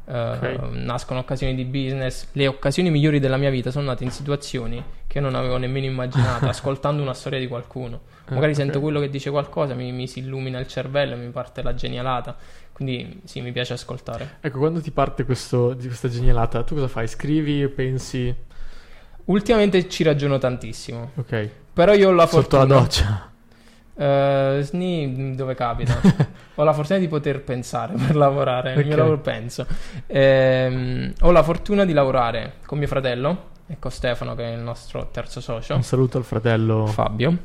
eh, 0.09 0.57
Ok. 0.57 0.59
nascono 0.73 1.21
occasioni 1.21 1.55
di 1.55 1.65
business. 1.65 2.29
Le 2.33 2.47
occasioni 2.47 2.91
migliori 2.91 3.21
della 3.21 3.37
mia 3.37 3.51
vita 3.51 3.71
sono 3.71 3.87
nate 3.87 4.05
in 4.05 4.11
situazioni 4.11 4.83
che 5.07 5.21
non 5.21 5.35
avevo 5.35 5.57
nemmeno 5.59 5.87
immaginato, 5.87 6.49
ascoltando 6.49 7.03
una 7.03 7.15
storia 7.15 7.39
di 7.39 7.47
qualcuno. 7.47 8.01
Magari 8.29 8.53
Eh, 8.53 8.55
sento 8.55 8.81
quello 8.81 9.01
che 9.01 9.11
dice 9.11 9.31
qualcosa, 9.31 9.75
mi, 9.75 9.93
mi 9.93 10.07
si 10.07 10.21
illumina 10.21 10.59
il 10.59 10.67
cervello, 10.67 11.17
mi 11.17 11.29
parte 11.31 11.63
la 11.63 11.75
genialata. 11.75 12.37
Quindi 12.73 13.21
sì, 13.25 13.41
mi 13.41 13.53
piace 13.53 13.73
ascoltare. 13.73 14.37
Ecco, 14.41 14.59
quando 14.59 14.81
ti 14.81 14.91
parte 14.93 15.25
questo, 15.25 15.75
di 15.75 15.87
questa 15.87 16.09
genialata, 16.09 16.63
tu 16.63 16.75
cosa 16.75 16.89
fai? 16.89 17.09
Scrivi, 17.09 17.67
pensi? 17.69 18.35
Ultimamente 19.27 19.89
ci 19.89 20.03
ragiono 20.05 20.39
tantissimo. 20.39 21.11
Ok. 21.17 21.49
Però 21.73 21.93
io 21.95 22.09
ho 22.09 22.13
la 22.13 22.27
Sotto 22.27 22.57
fortuna. 22.57 22.65
la 22.67 22.81
doccia. 22.81 23.31
Eh, 24.01 24.61
sni, 24.63 25.35
dove 25.35 25.55
capita. 25.57 25.99
ho 26.55 26.63
la 26.63 26.73
fortuna 26.73 26.99
di 27.01 27.09
poter 27.09 27.43
pensare 27.43 27.95
per 27.95 28.15
lavorare. 28.15 28.75
Nel 28.77 28.85
mio 28.85 28.95
Ok. 28.95 28.99
lavoro 29.01 29.19
penso. 29.19 29.67
Ehm, 30.07 31.13
ho 31.21 31.31
la 31.31 31.43
fortuna 31.43 31.85
di 31.85 31.93
lavorare 31.93 32.55
con 32.67 32.79
mio 32.79 32.87
fratello 32.87 33.57
e 33.67 33.77
con 33.79 33.91
Stefano, 33.91 34.35
che 34.35 34.45
è 34.45 34.55
il 34.55 34.61
nostro 34.61 35.09
terzo 35.13 35.41
socio. 35.41 35.75
Un 35.75 35.83
saluto 35.83 36.17
al 36.19 36.25
fratello. 36.25 36.87
Fabio. 36.87 37.37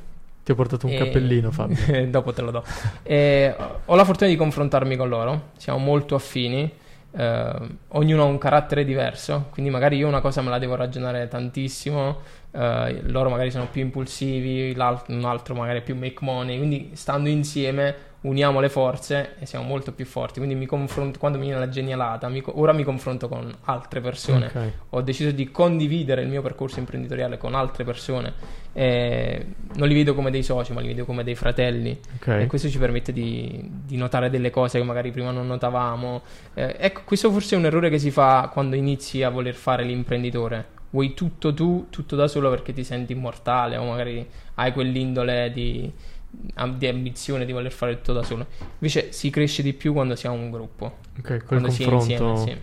Ti 0.43 0.51
ho 0.51 0.55
portato 0.55 0.85
un 0.87 0.93
E- 0.93 0.97
cappellino, 0.97 1.49
Fabio. 1.51 2.07
Dopo 2.09 2.33
te 2.33 2.41
lo 2.41 2.51
do. 2.51 2.63
E 3.01 3.55
ho 3.85 3.95
la 3.95 4.05
fortuna 4.05 4.29
di 4.29 4.35
confrontarmi 4.35 4.95
con 4.95 5.09
loro. 5.09 5.49
Siamo 5.57 5.79
molto 5.79 6.15
affini. 6.15 6.71
eh, 7.15 7.51
ognuno 7.89 8.23
ha 8.23 8.25
un 8.25 8.37
carattere 8.37 8.83
diverso. 8.85 9.47
Quindi 9.51 9.71
magari 9.71 9.97
io 9.97 10.07
una 10.07 10.21
cosa 10.21 10.41
me 10.41 10.49
la 10.49 10.59
devo 10.59 10.75
ragionare 10.75 11.27
tantissimo. 11.27 12.17
Eh, 12.55 13.01
loro 13.09 13.29
magari 13.29 13.51
sono 13.51 13.67
più 13.67 13.81
impulsivi. 13.81 14.73
un 14.77 15.25
altro 15.25 15.55
magari 15.55 15.81
più 15.81 15.95
make 15.95 16.17
money. 16.21 16.57
Quindi 16.57 16.91
stando 16.93 17.29
insieme 17.29 18.11
uniamo 18.23 18.61
le 18.61 18.69
forze 18.69 19.35
e 19.39 19.45
siamo 19.45 19.65
molto 19.65 19.91
più 19.91 20.05
forti. 20.05 20.39
Quindi 20.39 20.55
mi 20.55 20.65
confronto 20.65 21.19
quando 21.19 21.37
mi 21.37 21.45
viene 21.45 21.59
la 21.59 21.69
genialata. 21.69 22.29
mi 22.29 22.41
ora 22.45 22.71
mi 22.71 22.83
confronto 22.83 23.27
con 23.27 23.51
altre 23.65 24.01
persone 24.01 24.45
Ok. 24.45 24.71
ho 24.89 25.01
deciso 25.01 25.31
di 25.31 25.51
condividere 25.51 26.21
il 26.21 26.29
mio 26.29 26.41
percorso 26.41 26.79
imprenditoriale 26.79 27.37
con 27.37 27.55
altre 27.55 27.83
persone. 27.83 28.61
Eh, 28.75 29.45
non 29.75 29.87
li 29.87 29.93
vedo 29.93 30.15
come 30.15 30.31
dei 30.31 30.41
soci, 30.41 30.73
ma 30.73 30.81
li 30.81 30.87
vedo 30.87 31.05
come 31.05 31.23
dei 31.23 31.35
fratelli. 31.35 31.99
Ok. 32.15 32.27
E 32.27 32.47
questo 32.47 32.69
ci 32.69 32.77
permette 32.77 33.11
di, 33.11 33.69
di 33.85 33.97
notare 33.97 34.29
delle 34.29 34.49
cose 34.49 34.79
che 34.79 34.85
magari 34.85 35.11
prima 35.11 35.31
non 35.31 35.47
notavamo. 35.47 36.21
Eh, 36.53 36.75
ecco, 36.79 37.01
questo 37.05 37.31
forse 37.31 37.55
è 37.55 37.57
un 37.57 37.65
errore 37.65 37.89
che 37.89 37.99
si 37.99 38.09
fa 38.11 38.49
quando 38.51 38.75
inizi 38.75 39.21
a 39.23 39.29
voler 39.29 39.53
fare 39.53 39.83
l'imprenditore. 39.83 40.72
Vuoi 40.93 41.15
tutto 41.15 41.55
tu, 41.55 41.87
tutto 41.89 42.15
da 42.15 42.27
solo 42.27 42.51
perché 42.51 42.71
ti 42.71 42.83
senti 42.83 43.13
immortale 43.13 43.77
o 43.77 43.83
magari 43.85 44.27
hai 44.55 44.71
quell'indole 44.71 45.51
di, 45.51 45.91
di 46.29 46.87
ambizione 46.87 47.45
di 47.45 47.51
voler 47.51 47.71
fare 47.71 47.95
tutto 47.97 48.13
da 48.13 48.21
solo. 48.21 48.45
Invece 48.73 49.11
si 49.11 49.31
cresce 49.31 49.63
di 49.63 49.73
più 49.73 49.91
quando 49.91 50.15
si 50.15 50.27
ha 50.27 50.29
un 50.29 50.51
gruppo. 50.51 50.97
Ok, 51.17 51.27
si 51.27 51.33
è 51.33 51.43
confronto. 51.43 52.29
insieme, 52.29 52.37
sì. 52.37 52.57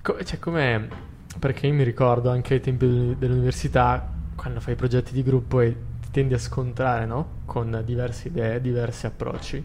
Co- 0.00 0.22
cioè, 0.22 0.38
com'è? 0.38 0.80
Perché 1.40 1.66
io 1.66 1.72
mi 1.74 1.82
ricordo 1.82 2.30
anche 2.30 2.54
ai 2.54 2.60
tempi 2.60 2.86
del- 2.86 3.16
dell'università, 3.16 4.12
quando 4.36 4.60
fai 4.60 4.76
progetti 4.76 5.12
di 5.12 5.24
gruppo 5.24 5.60
e 5.60 5.74
ti 6.02 6.10
tendi 6.12 6.34
a 6.34 6.38
scontrare, 6.38 7.04
no? 7.04 7.40
Con 7.46 7.82
diverse 7.84 8.28
idee, 8.28 8.60
diversi 8.60 9.06
approcci. 9.06 9.64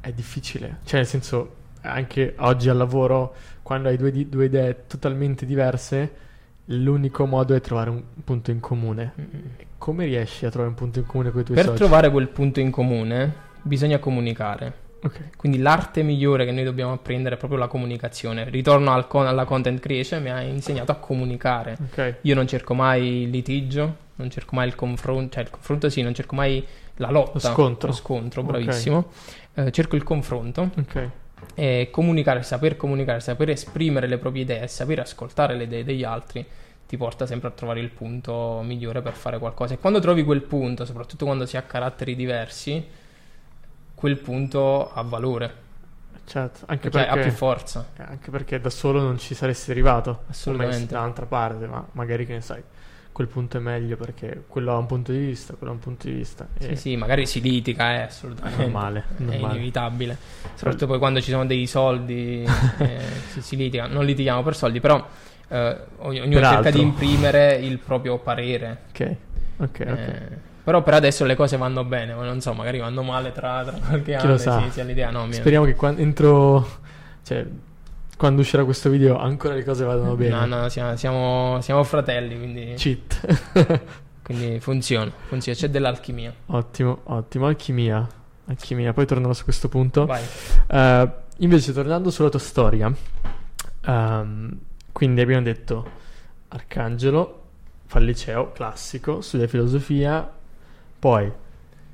È 0.00 0.10
difficile. 0.12 0.78
Cioè, 0.84 1.00
nel 1.00 1.06
senso, 1.06 1.56
anche 1.82 2.34
oggi 2.38 2.70
al 2.70 2.78
lavoro, 2.78 3.34
quando 3.62 3.88
hai 3.88 3.98
due, 3.98 4.10
di- 4.10 4.28
due 4.28 4.46
idee 4.46 4.86
totalmente 4.86 5.44
diverse, 5.44 6.28
l'unico 6.72 7.26
modo 7.26 7.54
è 7.54 7.60
trovare 7.60 7.90
un 7.90 8.02
punto 8.24 8.50
in 8.50 8.60
comune. 8.60 9.12
Come 9.78 10.04
riesci 10.04 10.44
a 10.46 10.50
trovare 10.50 10.70
un 10.70 10.76
punto 10.76 10.98
in 10.98 11.06
comune 11.06 11.30
con 11.30 11.40
i 11.40 11.44
tuoi 11.44 11.56
Per 11.56 11.66
soci? 11.66 11.78
trovare 11.78 12.10
quel 12.10 12.28
punto 12.28 12.60
in 12.60 12.70
comune 12.70 13.32
bisogna 13.62 13.98
comunicare. 13.98 14.88
Ok. 15.02 15.36
Quindi 15.36 15.58
l'arte 15.58 16.02
migliore 16.02 16.44
che 16.44 16.52
noi 16.52 16.62
dobbiamo 16.64 16.92
apprendere 16.92 17.36
è 17.36 17.38
proprio 17.38 17.58
la 17.58 17.68
comunicazione. 17.68 18.48
Ritorno 18.50 18.92
al 18.92 19.06
con- 19.06 19.26
alla 19.26 19.44
content 19.46 19.80
creation, 19.80 20.22
mi 20.22 20.30
ha 20.30 20.40
insegnato 20.42 20.92
a 20.92 20.96
comunicare. 20.96 21.76
Ok. 21.90 22.16
Io 22.22 22.34
non 22.34 22.46
cerco 22.46 22.74
mai 22.74 23.22
il 23.22 23.30
litigio, 23.30 23.96
non 24.16 24.28
cerco 24.28 24.54
mai 24.54 24.68
il 24.68 24.74
confronto, 24.74 25.32
cioè 25.34 25.42
il 25.42 25.50
confronto 25.50 25.88
sì, 25.88 26.02
non 26.02 26.12
cerco 26.14 26.34
mai 26.34 26.64
la 26.96 27.10
lotta. 27.10 27.32
Lo 27.32 27.38
scontro. 27.40 27.88
Lo 27.88 27.94
scontro, 27.94 28.42
bravissimo. 28.42 29.06
Eh, 29.54 29.70
cerco 29.70 29.96
il 29.96 30.02
confronto 30.02 30.70
Ok. 30.76 31.08
E 31.54 31.88
comunicare, 31.90 32.42
saper 32.42 32.76
comunicare, 32.76 33.20
saper 33.20 33.50
esprimere 33.50 34.06
le 34.06 34.18
proprie 34.18 34.42
idee, 34.42 34.66
saper 34.68 35.00
ascoltare 35.00 35.54
le 35.56 35.64
idee 35.64 35.84
degli 35.84 36.04
altri 36.04 36.46
ti 36.86 36.96
porta 36.96 37.24
sempre 37.24 37.48
a 37.48 37.52
trovare 37.52 37.78
il 37.78 37.90
punto 37.90 38.62
migliore 38.64 39.00
per 39.00 39.12
fare 39.12 39.38
qualcosa. 39.38 39.74
E 39.74 39.78
quando 39.78 40.00
trovi 40.00 40.24
quel 40.24 40.42
punto, 40.42 40.84
soprattutto 40.84 41.24
quando 41.24 41.46
si 41.46 41.56
ha 41.56 41.62
caratteri 41.62 42.16
diversi, 42.16 42.84
quel 43.94 44.18
punto 44.18 44.92
ha 44.92 45.02
valore, 45.02 45.68
Certo, 46.30 46.60
anche 46.66 46.90
cioè 46.90 47.02
ha 47.02 47.12
più 47.12 47.22
perché, 47.22 47.30
forza. 47.30 47.88
anche 47.96 48.30
perché 48.30 48.60
da 48.60 48.70
solo 48.70 49.00
non 49.00 49.18
ci 49.18 49.34
saresti 49.34 49.72
arrivato. 49.72 50.22
Assolutamente. 50.28 50.78
Come 50.78 50.90
da 50.90 51.00
un'altra 51.00 51.26
parte, 51.26 51.66
ma 51.66 51.84
magari 51.92 52.24
che 52.24 52.34
ne 52.34 52.40
sai, 52.40 52.62
quel 53.12 53.26
punto 53.26 53.56
è 53.56 53.60
meglio 53.60 53.96
perché 53.96 54.44
quello 54.46 54.72
ha 54.72 54.78
un 54.78 54.86
punto 54.86 55.12
di 55.12 55.18
vista, 55.18 55.54
quello 55.54 55.72
ha 55.72 55.74
un 55.76 55.80
punto 55.80 56.06
di 56.06 56.12
vista. 56.14 56.46
Sì, 56.58 56.76
sì, 56.76 56.96
magari 56.96 57.26
si 57.26 57.40
litiga, 57.40 57.92
è 57.92 58.00
assolutamente 58.02 58.58
È 58.58 58.62
normale, 58.62 59.04
è 59.18 59.22
normale. 59.22 59.54
inevitabile. 59.54 60.16
Soprattutto 60.54 60.86
poi 60.86 60.98
quando 60.98 61.20
ci 61.20 61.30
sono 61.30 61.44
dei 61.46 61.66
soldi, 61.66 62.44
eh, 62.78 62.98
si, 63.28 63.42
si 63.42 63.56
litiga. 63.56 63.86
Non 63.86 64.04
litighiamo 64.04 64.42
per 64.42 64.54
soldi, 64.56 64.80
però 64.80 65.04
eh, 65.48 65.76
ognuno 65.98 66.22
cerca 66.24 66.38
Peraltro. 66.38 66.70
di 66.72 66.80
imprimere 66.80 67.54
il 67.56 67.78
proprio 67.78 68.18
parere. 68.18 68.78
Ok, 68.90 69.16
ok, 69.58 69.66
ok. 69.80 69.80
Eh, 69.98 70.48
però 70.62 70.82
per 70.82 70.94
adesso 70.94 71.24
le 71.24 71.34
cose 71.34 71.56
vanno 71.56 71.84
bene, 71.84 72.14
ma 72.14 72.24
non 72.24 72.40
so, 72.40 72.52
magari 72.52 72.78
vanno 72.78 73.02
male 73.02 73.32
tra, 73.32 73.64
tra 73.64 73.72
qualche 73.78 74.12
Chi 74.12 74.12
anno 74.14 74.32
lo 74.32 74.38
sa. 74.38 74.62
si, 74.70 74.80
si 74.80 75.32
Speriamo 75.32 75.64
che 75.64 75.74
quan- 75.74 75.98
entro, 75.98 76.68
cioè, 77.24 77.44
quando 78.20 78.42
uscirà 78.42 78.66
questo 78.66 78.90
video 78.90 79.16
ancora 79.16 79.54
le 79.54 79.64
cose 79.64 79.82
vadano 79.82 80.14
bene. 80.14 80.44
No, 80.44 80.44
no, 80.44 80.68
siamo, 80.68 80.94
siamo- 80.94 81.58
siamo 81.62 81.82
fratelli, 81.84 82.36
quindi, 82.36 82.74
Cheat. 82.76 83.80
quindi 84.22 84.60
funziona, 84.60 85.10
funziona, 85.26 85.56
c'è 85.56 85.70
dell'alchimia. 85.70 86.30
ottimo, 86.48 87.00
ottimo. 87.04 87.46
Alchimia. 87.46 88.06
Alchimia, 88.44 88.92
poi 88.92 89.06
tornerò 89.06 89.32
su 89.32 89.44
questo 89.44 89.70
punto. 89.70 90.04
Vai. 90.04 90.22
Eh, 90.66 91.10
invece, 91.38 91.72
tornando 91.72 92.10
sulla 92.10 92.28
tua 92.28 92.38
storia, 92.40 92.92
ehm, 93.86 94.58
quindi 94.92 95.22
abbiamo 95.22 95.40
detto 95.40 95.90
Arcangelo, 96.48 97.42
fa 97.86 98.00
il 98.00 98.04
liceo, 98.04 98.52
classico, 98.52 99.22
studia 99.22 99.46
filosofia, 99.48 100.30
poi 100.98 101.32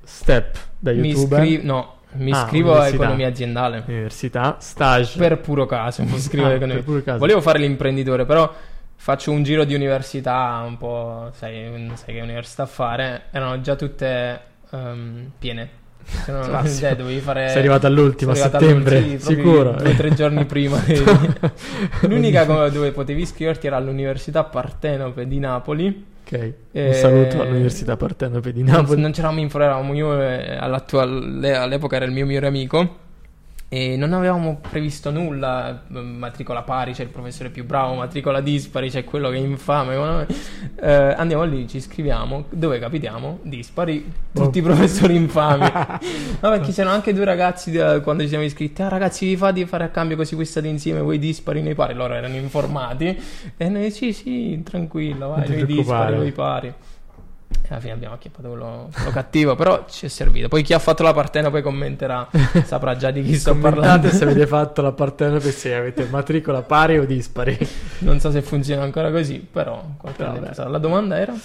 step 0.02 0.56
da 0.76 0.90
Mi 0.90 1.10
youtuber, 1.10 1.44
iscri- 1.44 1.64
no, 1.64 1.95
mi 2.12 2.32
Ah, 2.32 2.42
iscrivo 2.42 2.70
a 2.70 2.74
università. 2.76 3.02
economia 3.02 3.28
aziendale. 3.28 3.84
università, 3.86 4.56
stage. 4.60 5.18
Per 5.18 5.40
puro 5.40 5.66
caso 5.66 6.02
mi 6.04 6.14
iscrivo 6.14 6.44
Ah, 6.46 6.48
a 6.48 6.50
per 6.52 6.56
economia. 6.62 6.82
puro 6.82 7.02
caso. 7.02 7.18
Volevo 7.18 7.40
fare 7.40 7.58
l'imprenditore, 7.58 8.24
però 8.24 8.52
faccio 8.98 9.30
un 9.30 9.42
giro 9.42 9.64
di 9.64 9.74
università 9.74 10.62
un 10.66 10.76
po', 10.78 11.30
sai, 11.34 11.90
sai 11.94 12.14
che 12.14 12.20
università 12.20 12.64
fare, 12.66 13.24
erano 13.30 13.60
già 13.60 13.76
tutte 13.76 14.40
ehm, 14.70 15.30
piene. 15.38 15.68
Se 16.08 16.30
no, 16.32 16.40
Classico. 16.40 16.94
dovevi 16.94 17.18
fare 17.20 17.48
Sei 17.48 17.58
arrivato 17.58 17.86
all'ultimo, 17.86 18.30
a 18.30 18.34
sono 18.34 18.46
arrivato 18.46 18.64
settembre, 18.64 18.96
all'ultimo, 18.98 19.18
sì, 19.20 19.34
proprio 19.34 19.52
sicuro. 19.52 19.72
Due 19.72 19.90
o 19.90 19.94
tre 19.96 20.14
giorni 20.14 20.44
prima. 20.44 20.82
L'unica 22.02 22.44
dove 22.44 22.92
potevi 22.92 23.22
iscriverti 23.22 23.66
era 23.66 23.76
all'Università 23.76 24.44
Partenope 24.44 25.26
di 25.26 25.38
Napoli. 25.38 26.04
Ok, 26.26 26.52
Eh, 26.72 26.86
un 26.88 26.92
saluto 26.94 27.40
all'Università 27.40 27.96
Partenope 27.96 28.52
di 28.52 28.62
Non, 28.62 28.74
Napoli. 28.76 29.00
non 29.00 29.10
c'eravamo 29.12 29.40
in 29.40 29.48
foro, 29.50 29.64
eravamo 29.64 29.94
io 29.94 30.20
e 30.20 30.56
all'epoca 30.56 31.96
era 31.96 32.04
il 32.04 32.12
mio 32.12 32.26
migliore 32.26 32.46
amico. 32.48 33.04
E 33.68 33.96
non 33.96 34.12
avevamo 34.12 34.58
previsto 34.60 35.10
nulla, 35.10 35.82
m- 35.88 35.98
matricola 35.98 36.62
pari, 36.62 36.92
c'è 36.92 37.02
il 37.02 37.08
professore 37.08 37.50
più 37.50 37.64
bravo, 37.64 37.94
matricola 37.94 38.40
dispari, 38.40 38.90
c'è 38.90 39.02
quello 39.02 39.28
che 39.28 39.36
è 39.36 39.40
infame. 39.40 39.96
ma 39.96 40.24
Eh, 40.80 41.14
andiamo 41.16 41.42
lì, 41.42 41.66
ci 41.66 41.78
iscriviamo, 41.78 42.44
dove 42.50 42.78
capitiamo? 42.78 43.40
Dispari, 43.42 44.12
tutti 44.32 44.58
i 44.58 44.62
professori 44.62 45.16
infami. 45.16 45.68
No, 46.40 46.50
perché 46.50 46.70
c'erano 46.70 46.94
anche 46.94 47.12
due 47.12 47.24
ragazzi 47.24 47.72
eh, 47.72 48.00
quando 48.02 48.22
ci 48.22 48.28
siamo 48.28 48.44
iscritti, 48.44 48.82
ah 48.82 48.88
ragazzi 48.88 49.26
vi 49.26 49.36
fate 49.36 49.66
fare 49.66 49.82
a 49.82 49.88
cambio 49.88 50.16
così 50.16 50.36
voi 50.36 50.44
state 50.44 50.68
insieme, 50.68 51.00
voi 51.00 51.18
dispari, 51.18 51.60
noi 51.60 51.74
pari, 51.74 51.94
loro 51.94 52.14
erano 52.14 52.36
informati. 52.36 53.20
E 53.56 53.68
noi 53.68 53.90
sì 53.90 54.12
sì, 54.12 54.62
tranquillo, 54.62 55.30
vai, 55.30 55.48
noi 55.48 55.66
dispari, 55.66 56.14
voi 56.14 56.32
pari. 56.32 56.72
Alla 57.68 57.80
fine 57.80 57.92
abbiamo 57.94 58.14
acchiappato 58.14 58.48
quello, 58.48 58.88
quello 58.92 59.10
cattivo, 59.10 59.56
però 59.56 59.86
ci 59.88 60.06
è 60.06 60.08
servito. 60.08 60.46
Poi 60.46 60.62
chi 60.62 60.72
ha 60.72 60.78
fatto 60.78 61.02
la 61.02 61.12
partena 61.12 61.50
poi 61.50 61.62
commenterà, 61.62 62.28
saprà 62.64 62.96
già 62.96 63.10
di 63.10 63.22
chi 63.22 63.34
sto 63.36 63.56
parlando. 63.56 64.08
Se 64.08 64.22
avete 64.22 64.46
fatto 64.48 64.82
la 64.82 64.92
Partenope 64.92 65.50
se 65.50 65.74
avete 65.74 66.06
matricola 66.08 66.62
pari 66.62 66.98
o 66.98 67.04
dispari. 67.04 67.58
Non 68.00 68.20
so 68.20 68.30
se 68.30 68.42
funziona 68.42 68.82
ancora 68.82 69.10
così, 69.10 69.38
però. 69.40 69.84
La 70.54 70.78
domanda 70.78 71.18
era? 71.18 71.32
Eh, 71.34 71.38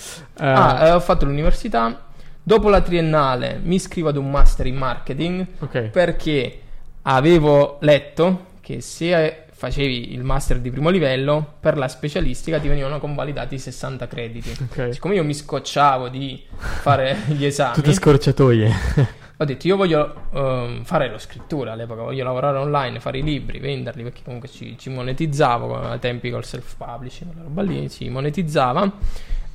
Ah, 0.45 0.87
eh, 0.87 0.91
ho 0.91 0.99
fatto 0.99 1.25
l'università. 1.25 2.05
Dopo 2.43 2.69
la 2.69 2.81
triennale 2.81 3.59
mi 3.63 3.75
iscrivo 3.75 4.09
ad 4.09 4.17
un 4.17 4.29
master 4.29 4.65
in 4.67 4.75
marketing 4.75 5.45
ok. 5.59 5.79
perché 5.89 6.59
avevo 7.03 7.77
letto 7.81 8.45
che 8.61 8.81
se 8.81 9.45
facevi 9.61 10.11
il 10.13 10.23
master 10.23 10.57
di 10.57 10.71
primo 10.71 10.89
livello, 10.89 11.45
per 11.59 11.77
la 11.77 11.87
specialistica 11.87 12.57
ti 12.57 12.67
venivano 12.67 12.97
convalidati 12.97 13.59
60 13.59 14.07
crediti. 14.07 14.49
ok. 14.59 14.91
Siccome 14.91 15.13
io 15.13 15.23
mi 15.23 15.35
scocciavo 15.35 16.07
di 16.07 16.43
fare 16.57 17.15
gli 17.29 17.45
esami, 17.45 17.75
Tutte 17.75 17.93
scorciatoie. 17.93 18.73
ho 19.37 19.45
detto 19.45 19.67
io 19.67 19.77
voglio 19.77 20.29
ehm, 20.33 20.83
fare 20.83 21.11
lo 21.11 21.19
scrittura 21.19 21.73
all'epoca, 21.73 22.01
voglio 22.01 22.23
lavorare 22.23 22.57
online, 22.57 22.99
fare 22.99 23.19
i 23.19 23.21
libri, 23.21 23.59
venderli 23.59 24.01
perché 24.01 24.21
comunque 24.23 24.49
ci, 24.49 24.75
ci 24.79 24.89
monetizzavo 24.89 25.91
ai 25.91 25.99
tempi 25.99 26.31
col 26.31 26.43
self-publishing, 26.43 27.31
quella 27.31 27.47
roba 27.47 27.61
lì 27.61 27.87
si 27.87 28.09
monetizzava. 28.09 28.91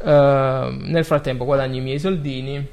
Ehm, 0.05 0.83
nel 0.85 1.05
frattempo 1.05 1.45
guadagno 1.45 1.79
i 1.79 1.83
miei 1.83 1.99
soldini 1.99 2.65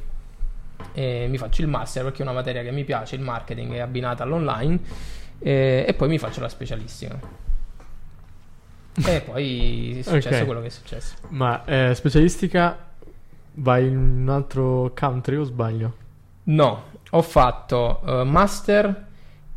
e 0.93 1.25
mi 1.27 1.37
faccio 1.39 1.63
il 1.63 1.67
master 1.67 2.03
perché 2.03 2.19
è 2.19 2.21
una 2.21 2.33
materia 2.33 2.61
che 2.61 2.71
mi 2.71 2.83
piace, 2.83 3.15
il 3.15 3.21
marketing 3.21 3.73
è 3.73 3.79
abbinata 3.79 4.21
all'online 4.21 4.79
e, 5.43 5.83
e 5.87 5.93
poi 5.93 6.07
mi 6.07 6.17
faccio 6.17 6.39
la 6.39 6.49
specialistica. 6.49 7.19
E 9.05 9.21
poi 9.21 9.99
è 9.99 10.01
successo 10.07 10.39
Ok. 10.39 10.45
quello 10.45 10.61
che 10.61 10.67
è 10.67 10.69
successo. 10.69 11.15
Ma 11.29 11.65
eh, 11.65 11.93
specialistica 11.95 12.77
vai 13.55 13.87
in 13.87 13.97
un 13.97 14.29
altro 14.29 14.91
country 14.97 15.35
o 15.35 15.43
sbaglio? 15.43 15.93
No, 16.45 16.83
ho 17.09 17.21
fatto 17.21 18.01
eh, 18.05 18.23
master 18.23 19.07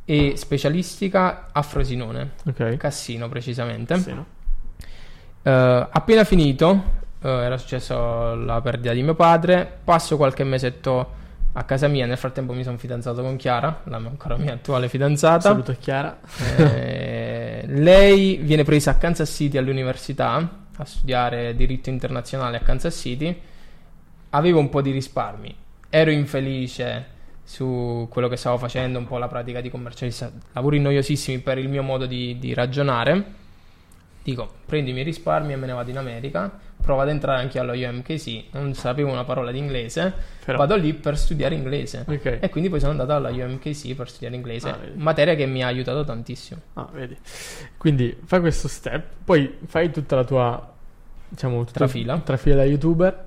e 0.05 0.35
specialistica 0.37 1.49
a 1.53 1.63
Frosinone, 1.63 2.33
Ok. 2.47 2.77
Cassino 2.77 3.29
precisamente. 3.29 3.99
Sì, 3.99 4.13
no? 4.13 4.27
Eh, 5.43 5.87
appena 5.91 6.25
finito, 6.25 7.05
eh, 7.21 7.29
era 7.29 7.57
successo 7.59 8.35
la 8.35 8.61
perdita 8.61 8.93
di 8.93 9.03
mio 9.03 9.15
padre, 9.15 9.71
passo 9.85 10.17
qualche 10.17 10.45
mesetto 10.45 11.25
a 11.59 11.65
casa 11.65 11.89
mia, 11.89 12.05
nel 12.05 12.19
frattempo 12.19 12.53
mi 12.53 12.63
sono 12.63 12.77
fidanzato 12.77 13.23
con 13.23 13.37
Chiara, 13.37 13.81
la 13.85 13.99
mia- 13.99 14.11
ancora 14.11 14.37
mia 14.37 14.53
attuale 14.53 14.91
fidanzata. 14.91 15.41
Saluto 15.41 15.75
Chiara. 15.79 16.19
Eh, 16.59 17.65
lei 17.67 18.37
viene 18.37 18.63
presa 18.63 18.91
a 18.91 18.95
Kansas 18.97 19.31
City 19.31 19.57
all'università 19.57 20.65
a 20.77 20.85
studiare 20.85 21.57
diritto 21.57 21.89
internazionale 21.89 22.59
a 22.59 22.61
Kansas 22.61 22.95
City. 22.95 23.35
Avevo 24.31 24.59
un 24.59 24.69
po' 24.69 24.83
di 24.83 24.91
risparmi, 24.91 25.55
ero 25.89 26.11
infelice 26.11 27.15
su 27.43 28.07
quello 28.11 28.29
che 28.29 28.37
stavo 28.37 28.59
facendo, 28.59 28.99
un 28.99 29.07
po' 29.07 29.17
la 29.17 29.29
pratica 29.29 29.63
di 29.63 29.71
commercialista, 29.71 30.31
lavori 30.53 30.79
noiosissimi 30.79 31.39
per 31.39 31.57
il 31.57 31.71
mio 31.71 31.83
modo 31.83 32.05
di, 32.05 32.39
di 32.39 32.53
ragionare. 32.53 33.25
Dico, 34.23 34.57
prendi 34.67 34.91
i 34.91 34.93
miei 34.93 35.07
risparmi 35.07 35.55
e 35.55 35.57
me 35.57 35.65
ne 35.65 35.73
vado 35.73 35.89
in 35.89 35.97
America. 35.97 36.51
Provo 36.87 37.01
ad 37.01 37.09
entrare 37.09 37.41
anche 37.43 37.59
allo 37.59 37.73
UMKC. 37.73 38.45
Non 38.53 38.73
sapevo 38.75 39.11
una 39.11 39.25
parola 39.25 39.51
di 39.51 39.59
inglese. 39.59 40.13
Però- 40.45 40.57
Vado 40.57 40.77
lì 40.77 40.95
per 40.95 41.19
studiare 41.19 41.57
inglese. 41.57 42.05
Ok. 42.07 42.39
E 42.41 42.49
quindi 42.49 42.71
poi 42.71 42.79
sono 42.79 42.93
andato 42.93 43.13
alla 43.13 43.31
UMKC 43.31 43.95
per 43.97 44.09
studiare 44.09 44.37
inglese, 44.37 44.69
Ah, 44.69 44.79
materia 44.95 45.35
che 45.35 45.47
mi 45.47 45.65
ha 45.65 45.67
aiutato 45.67 46.05
tantissimo. 46.05 46.61
Ah, 46.75 46.89
vedi. 46.93 47.17
Quindi 47.77 48.17
fai 48.25 48.39
questo 48.39 48.69
step, 48.69 49.03
poi 49.25 49.57
fai 49.67 49.91
tutta 49.91 50.15
la 50.15 50.23
tua, 50.23 50.75
diciamo, 51.29 51.59
tutta- 51.65 51.73
Trafila. 51.73 52.19
trafila 52.19 52.55
da 52.55 52.65
youtuber. 52.65 53.25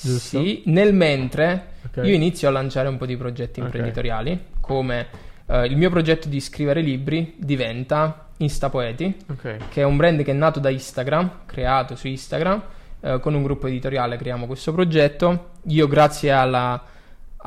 Giusto. 0.00 0.40
Sì, 0.40 0.62
nel 0.66 0.94
mentre 0.94 1.72
Ok. 1.84 1.96
io 2.06 2.14
inizio 2.14 2.48
a 2.48 2.52
lanciare 2.52 2.88
un 2.88 2.96
po' 2.96 3.04
di 3.04 3.18
progetti 3.18 3.60
Ok. 3.60 3.66
imprenditoriali, 3.66 4.44
come 4.60 5.06
eh, 5.46 5.66
il 5.66 5.76
mio 5.76 5.90
progetto 5.90 6.26
di 6.30 6.40
scrivere 6.40 6.80
libri 6.80 7.34
diventa 7.36 8.28
Instapoeti, 8.38 9.14
Ok. 9.30 9.56
che 9.68 9.82
è 9.82 9.84
un 9.84 9.98
brand 9.98 10.22
che 10.22 10.30
è 10.30 10.34
nato 10.34 10.58
da 10.58 10.70
Instagram, 10.70 11.40
creato 11.44 11.96
su 11.96 12.08
Instagram, 12.08 12.62
eh, 13.04 13.20
con 13.20 13.34
un 13.34 13.42
gruppo 13.42 13.66
editoriale 13.66 14.16
creiamo 14.16 14.46
questo 14.46 14.72
progetto. 14.72 15.50
Io 15.66 15.86
grazie 15.86 16.32
alla- 16.32 16.82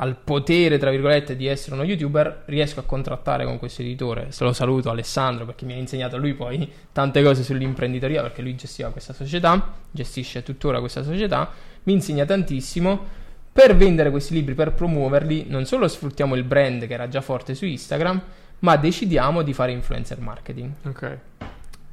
al 0.00 0.16
potere, 0.16 0.78
tra 0.78 0.90
virgolette, 0.90 1.34
di 1.34 1.46
essere 1.46 1.74
uno 1.74 1.82
youtuber, 1.82 2.44
riesco 2.46 2.78
a 2.78 2.84
contrattare 2.84 3.44
con 3.44 3.58
questo 3.58 3.82
editore. 3.82 4.30
Se 4.30 4.44
lo 4.44 4.52
saluto 4.52 4.90
Alessandro 4.90 5.44
perché 5.44 5.64
mi 5.64 5.72
ha 5.72 5.76
insegnato 5.76 6.16
lui 6.16 6.34
poi 6.34 6.70
tante 6.92 7.20
cose 7.20 7.42
sull'imprenditoria, 7.42 8.22
perché 8.22 8.40
lui 8.40 8.54
gestiva 8.54 8.90
questa 8.90 9.12
società, 9.12 9.74
gestisce 9.90 10.44
tuttora 10.44 10.78
questa 10.78 11.02
società, 11.02 11.50
mi 11.84 11.92
insegna 11.94 12.24
tantissimo. 12.24 13.16
Per 13.52 13.74
vendere 13.74 14.10
questi 14.10 14.34
libri, 14.34 14.54
per 14.54 14.72
promuoverli, 14.72 15.46
non 15.48 15.64
solo 15.64 15.88
sfruttiamo 15.88 16.36
il 16.36 16.44
brand 16.44 16.86
che 16.86 16.94
era 16.94 17.08
già 17.08 17.20
forte 17.20 17.56
su 17.56 17.64
Instagram, 17.64 18.22
ma 18.60 18.76
decidiamo 18.76 19.42
di 19.42 19.52
fare 19.52 19.72
influencer 19.72 20.20
marketing. 20.20 20.70
Ok. 20.84 21.18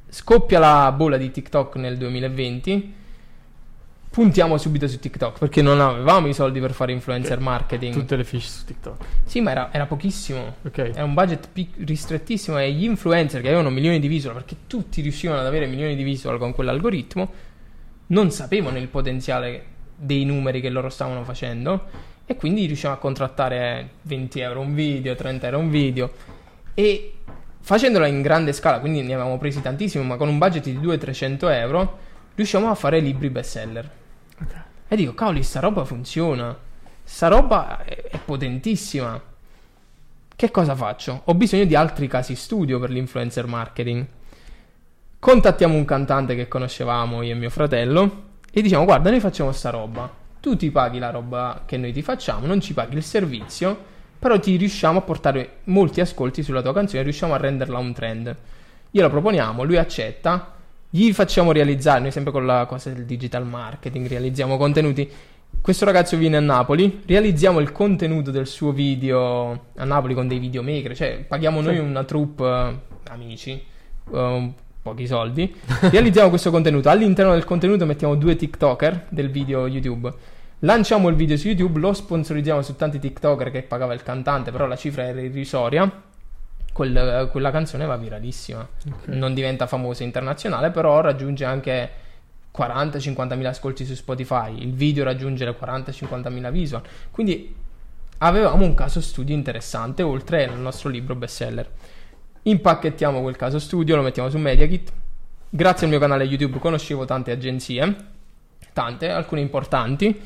Scoppia 0.08 0.60
la 0.60 0.92
bolla 0.92 1.16
di 1.16 1.32
TikTok 1.32 1.74
nel 1.74 1.96
2020. 1.96 3.04
Puntiamo 4.16 4.56
subito 4.56 4.88
su 4.88 4.98
TikTok 4.98 5.40
perché 5.40 5.60
non 5.60 5.78
avevamo 5.78 6.26
i 6.26 6.32
soldi 6.32 6.58
per 6.58 6.72
fare 6.72 6.90
influencer 6.90 7.36
Ok. 7.36 7.42
marketing. 7.42 7.92
Tutte 7.92 8.16
le 8.16 8.24
fiche 8.24 8.46
su 8.46 8.64
TikTok. 8.64 9.04
Sì, 9.26 9.42
ma 9.42 9.50
era, 9.50 9.68
era 9.70 9.84
pochissimo. 9.84 10.54
Ok. 10.64 10.78
Era 10.78 11.04
un 11.04 11.12
budget 11.12 11.50
pic- 11.52 11.76
ristrettissimo 11.84 12.58
e 12.58 12.72
gli 12.72 12.84
influencer 12.84 13.42
che 13.42 13.48
avevano 13.48 13.68
milioni 13.68 14.00
di 14.00 14.08
visual, 14.08 14.32
perché 14.32 14.56
tutti 14.66 15.02
riuscivano 15.02 15.40
ad 15.40 15.44
avere 15.44 15.66
milioni 15.66 15.94
di 15.94 16.02
visual 16.02 16.38
con 16.38 16.54
quell'algoritmo, 16.54 17.30
non 18.06 18.30
sapevano 18.30 18.78
il 18.78 18.88
potenziale 18.88 19.64
dei 19.94 20.24
numeri 20.24 20.62
che 20.62 20.70
loro 20.70 20.88
stavano 20.88 21.22
facendo 21.22 21.84
e 22.24 22.36
quindi 22.36 22.64
riuscivano 22.64 22.96
a 22.96 22.98
contrattare 22.98 23.90
20 24.00 24.40
euro 24.40 24.60
un 24.60 24.72
video, 24.74 25.14
30 25.14 25.44
euro 25.44 25.58
un 25.58 25.68
video 25.68 26.10
e 26.72 27.16
facendola 27.60 28.06
in 28.06 28.22
grande 28.22 28.54
scala, 28.54 28.80
quindi 28.80 29.02
ne 29.02 29.12
avevamo 29.12 29.36
presi 29.36 29.60
tantissimo, 29.60 30.04
ma 30.04 30.16
con 30.16 30.28
un 30.28 30.38
budget 30.38 30.64
di 30.64 30.78
200-300 30.78 31.50
euro 31.50 31.98
riusciamo 32.34 32.70
a 32.70 32.74
fare 32.74 33.00
libri 33.00 33.28
bestseller. 33.28 34.04
E 34.88 34.96
dico, 34.96 35.14
cavoli, 35.14 35.42
sta 35.42 35.60
roba 35.60 35.84
funziona. 35.84 36.56
Sta 37.02 37.28
roba 37.28 37.84
è, 37.84 38.08
è 38.10 38.18
potentissima. 38.18 39.20
Che 40.34 40.50
cosa 40.50 40.74
faccio? 40.74 41.22
Ho 41.24 41.34
bisogno 41.34 41.64
di 41.64 41.74
altri 41.74 42.08
casi 42.08 42.34
studio 42.34 42.78
per 42.78 42.90
l'influencer 42.90 43.46
marketing. 43.46 44.06
Contattiamo 45.18 45.74
un 45.74 45.84
cantante 45.84 46.34
che 46.34 46.46
conoscevamo 46.46 47.22
io 47.22 47.32
e 47.32 47.36
mio 47.36 47.50
fratello 47.50 48.24
e 48.50 48.62
diciamo, 48.62 48.84
guarda, 48.84 49.10
noi 49.10 49.20
facciamo 49.20 49.50
sta 49.52 49.70
roba. 49.70 50.10
Tu 50.40 50.56
ti 50.56 50.70
paghi 50.70 50.98
la 50.98 51.10
roba 51.10 51.62
che 51.66 51.76
noi 51.76 51.92
ti 51.92 52.02
facciamo, 52.02 52.46
non 52.46 52.60
ci 52.60 52.74
paghi 52.74 52.96
il 52.96 53.02
servizio, 53.02 53.76
però 54.18 54.38
ti 54.38 54.56
riusciamo 54.56 54.98
a 54.98 55.02
portare 55.02 55.58
molti 55.64 56.00
ascolti 56.00 56.42
sulla 56.42 56.62
tua 56.62 56.72
canzone, 56.72 57.02
riusciamo 57.02 57.34
a 57.34 57.38
renderla 57.38 57.78
un 57.78 57.92
trend. 57.92 58.36
Glielo 58.90 59.10
proponiamo, 59.10 59.62
lui 59.64 59.76
accetta, 59.76 60.55
gli 60.90 61.12
facciamo 61.12 61.52
realizzare, 61.52 62.00
noi 62.00 62.10
sempre 62.10 62.32
con 62.32 62.46
la 62.46 62.64
cosa 62.66 62.90
del 62.90 63.04
digital 63.04 63.46
marketing, 63.46 64.08
realizziamo 64.08 64.56
contenuti. 64.56 65.10
Questo 65.60 65.84
ragazzo 65.84 66.16
viene 66.16 66.36
a 66.36 66.40
Napoli, 66.40 67.02
realizziamo 67.06 67.58
il 67.58 67.72
contenuto 67.72 68.30
del 68.30 68.46
suo 68.46 68.72
video 68.72 69.66
a 69.76 69.84
Napoli 69.84 70.14
con 70.14 70.28
dei 70.28 70.38
videomaker, 70.38 70.94
cioè 70.94 71.24
paghiamo 71.26 71.60
noi 71.60 71.78
una 71.78 72.04
troupe, 72.04 72.44
eh, 72.44 73.10
amici, 73.10 73.60
eh, 74.12 74.52
pochi 74.80 75.06
soldi, 75.06 75.52
realizziamo 75.90 76.28
questo 76.28 76.50
contenuto, 76.50 76.88
all'interno 76.88 77.32
del 77.32 77.44
contenuto 77.44 77.84
mettiamo 77.84 78.14
due 78.14 78.36
TikToker 78.36 79.06
del 79.08 79.30
video 79.30 79.66
YouTube, 79.66 80.12
lanciamo 80.60 81.08
il 81.08 81.16
video 81.16 81.36
su 81.36 81.48
YouTube, 81.48 81.80
lo 81.80 81.92
sponsorizziamo 81.92 82.62
su 82.62 82.76
tanti 82.76 83.00
TikToker 83.00 83.50
che 83.50 83.62
pagava 83.62 83.92
il 83.92 84.04
cantante, 84.04 84.52
però 84.52 84.66
la 84.66 84.76
cifra 84.76 85.04
era 85.04 85.20
irrisoria, 85.20 85.90
Quel- 86.76 87.28
quella 87.30 87.50
canzone 87.50 87.86
va 87.86 87.96
viralissima 87.96 88.60
Ok. 88.60 89.06
non 89.06 89.32
diventa 89.32 89.66
famosa 89.66 90.02
internazionale, 90.02 90.70
però 90.70 91.00
raggiunge 91.00 91.46
anche 91.46 91.90
40-50 92.54 93.34
mila 93.34 93.48
ascolti 93.48 93.86
su 93.86 93.94
Spotify, 93.94 94.60
il 94.60 94.74
video 94.74 95.02
raggiunge 95.02 95.46
le 95.46 95.56
40-50 95.58 96.30
mila 96.30 96.50
visual, 96.50 96.82
quindi 97.10 97.54
avevamo 98.18 98.66
un 98.66 98.74
caso 98.74 99.00
studio 99.00 99.34
interessante 99.34 100.02
oltre 100.02 100.46
al 100.46 100.58
nostro 100.58 100.90
libro 100.90 101.14
bestseller. 101.14 101.66
Impacchettiamo 102.42 103.22
quel 103.22 103.36
caso 103.36 103.58
studio, 103.58 103.96
lo 103.96 104.02
mettiamo 104.02 104.28
su 104.28 104.36
MediaKit. 104.36 104.92
Grazie 105.48 105.86
al 105.86 105.92
mio 105.92 105.98
canale 106.00 106.24
YouTube 106.24 106.58
conoscevo 106.58 107.06
tante 107.06 107.30
agenzie, 107.30 107.96
tante, 108.74 109.08
alcune 109.08 109.40
importanti, 109.40 110.20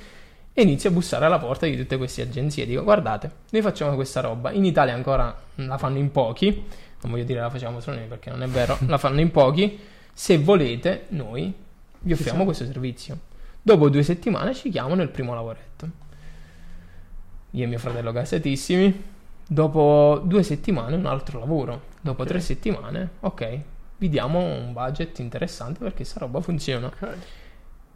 e 0.60 0.62
inizio 0.64 0.90
a 0.90 0.92
bussare 0.92 1.24
alla 1.24 1.38
porta 1.38 1.66
di 1.66 1.76
tutte 1.76 1.96
queste 1.96 2.22
agenzie. 2.22 2.66
Dico, 2.66 2.82
guardate, 2.82 3.30
noi 3.50 3.62
facciamo 3.62 3.94
questa 3.94 4.20
roba, 4.20 4.50
in 4.52 4.64
Italia 4.64 4.94
ancora 4.94 5.34
la 5.54 5.78
fanno 5.78 5.98
in 5.98 6.10
pochi, 6.10 6.64
non 7.02 7.10
voglio 7.12 7.24
dire 7.24 7.40
la 7.40 7.50
facciamo 7.50 7.80
solo 7.80 7.96
noi 7.96 8.06
perché 8.06 8.30
non 8.30 8.42
è 8.42 8.46
vero, 8.46 8.78
la 8.86 8.98
fanno 8.98 9.20
in 9.20 9.30
pochi, 9.30 9.78
se 10.12 10.38
volete 10.38 11.06
noi 11.08 11.52
vi 12.00 12.12
offriamo 12.12 12.44
questo 12.44 12.64
servizio. 12.64 13.18
Dopo 13.62 13.88
due 13.88 14.02
settimane 14.02 14.54
ci 14.54 14.70
chiamano 14.70 15.02
il 15.02 15.08
primo 15.08 15.34
lavoretto. 15.34 15.88
Io 17.52 17.64
e 17.64 17.66
mio 17.66 17.78
fratello 17.78 18.12
gasatissimi. 18.12 19.02
Dopo 19.46 20.20
due 20.24 20.42
settimane 20.42 20.94
un 20.96 21.06
altro 21.06 21.38
lavoro. 21.38 21.82
Dopo 22.00 22.22
Ok. 22.22 22.28
tre 22.28 22.40
settimane, 22.40 23.10
ok, 23.20 23.60
vi 23.98 24.08
diamo 24.08 24.38
un 24.38 24.72
budget 24.72 25.18
interessante 25.18 25.80
perché 25.80 26.04
sta 26.04 26.20
roba 26.20 26.40
funziona. 26.40 26.86
Ok. 26.86 27.16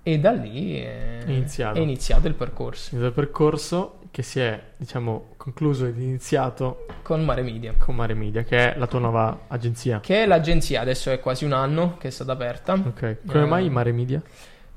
E 0.06 0.18
da 0.18 0.32
lì 0.32 0.76
è, 0.76 1.24
È 1.24 1.30
iniziato. 1.30 1.78
è 1.78 1.80
iniziato 1.80 2.28
il 2.28 2.34
percorso 2.34 2.94
Il 2.96 3.10
percorso 3.12 4.00
che 4.10 4.22
si 4.22 4.38
è, 4.38 4.60
diciamo, 4.76 5.30
concluso 5.36 5.86
ed 5.86 5.98
iniziato 5.98 6.86
con 7.02 7.24
Mare 7.24 7.42
Media. 7.42 7.74
con 7.76 7.96
Mare 7.96 8.14
Media, 8.14 8.44
che 8.44 8.74
è 8.74 8.78
la 8.78 8.86
tua 8.86 9.00
nuova 9.00 9.46
agenzia. 9.48 9.98
Che 10.00 10.22
è 10.22 10.26
l'agenzia, 10.26 10.82
adesso 10.82 11.10
è 11.10 11.18
quasi 11.18 11.44
un 11.44 11.52
anno 11.52 11.96
che 11.98 12.08
è 12.08 12.10
stata 12.10 12.30
aperta. 12.32 12.74
Ok. 12.74 13.16
Come 13.26 13.42
Eh, 13.42 13.46
mai 13.46 13.68
Mare 13.70 13.90
Media? 13.92 14.22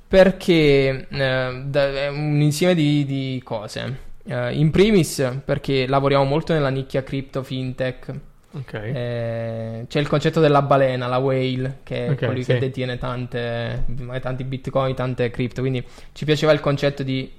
Perché 0.07 1.07
eh, 1.09 1.61
da- 1.65 1.89
è 1.91 2.07
un 2.07 2.39
insieme 2.41 2.73
di, 2.73 3.05
di 3.05 3.41
cose. 3.43 4.05
Eh, 4.25 4.57
in 4.57 4.71
primis, 4.71 5.39
perché 5.43 5.85
lavoriamo 5.87 6.23
molto 6.23 6.53
nella 6.53 6.69
nicchia 6.69 7.03
crypto, 7.03 7.43
fintech. 7.43 8.13
Ok. 8.59 8.73
Eh, 8.73 9.85
c'è 9.87 9.99
il 9.99 10.07
concetto 10.07 10.39
della 10.39 10.61
balena, 10.61 11.07
la 11.07 11.17
whale, 11.17 11.79
che 11.83 12.07
è 12.07 12.09
Ok, 12.11 12.25
colui 12.25 12.43
sì. 12.43 12.53
che 12.53 12.59
detiene 12.59 12.97
tante, 12.97 13.85
tanti 14.21 14.43
bitcoin, 14.43 14.95
tante 14.95 15.29
cripto. 15.29 15.61
Quindi 15.61 15.85
ci 16.13 16.25
piaceva 16.25 16.51
il 16.51 16.59
concetto 16.59 17.03
di 17.03 17.31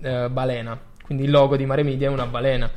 eh, 0.00 0.28
balena. 0.30 0.78
Quindi 1.04 1.24
il 1.24 1.30
logo 1.30 1.56
di 1.56 1.66
Mare 1.66 1.82
Media 1.82 2.08
è 2.08 2.10
una 2.10 2.26
balena. 2.26 2.70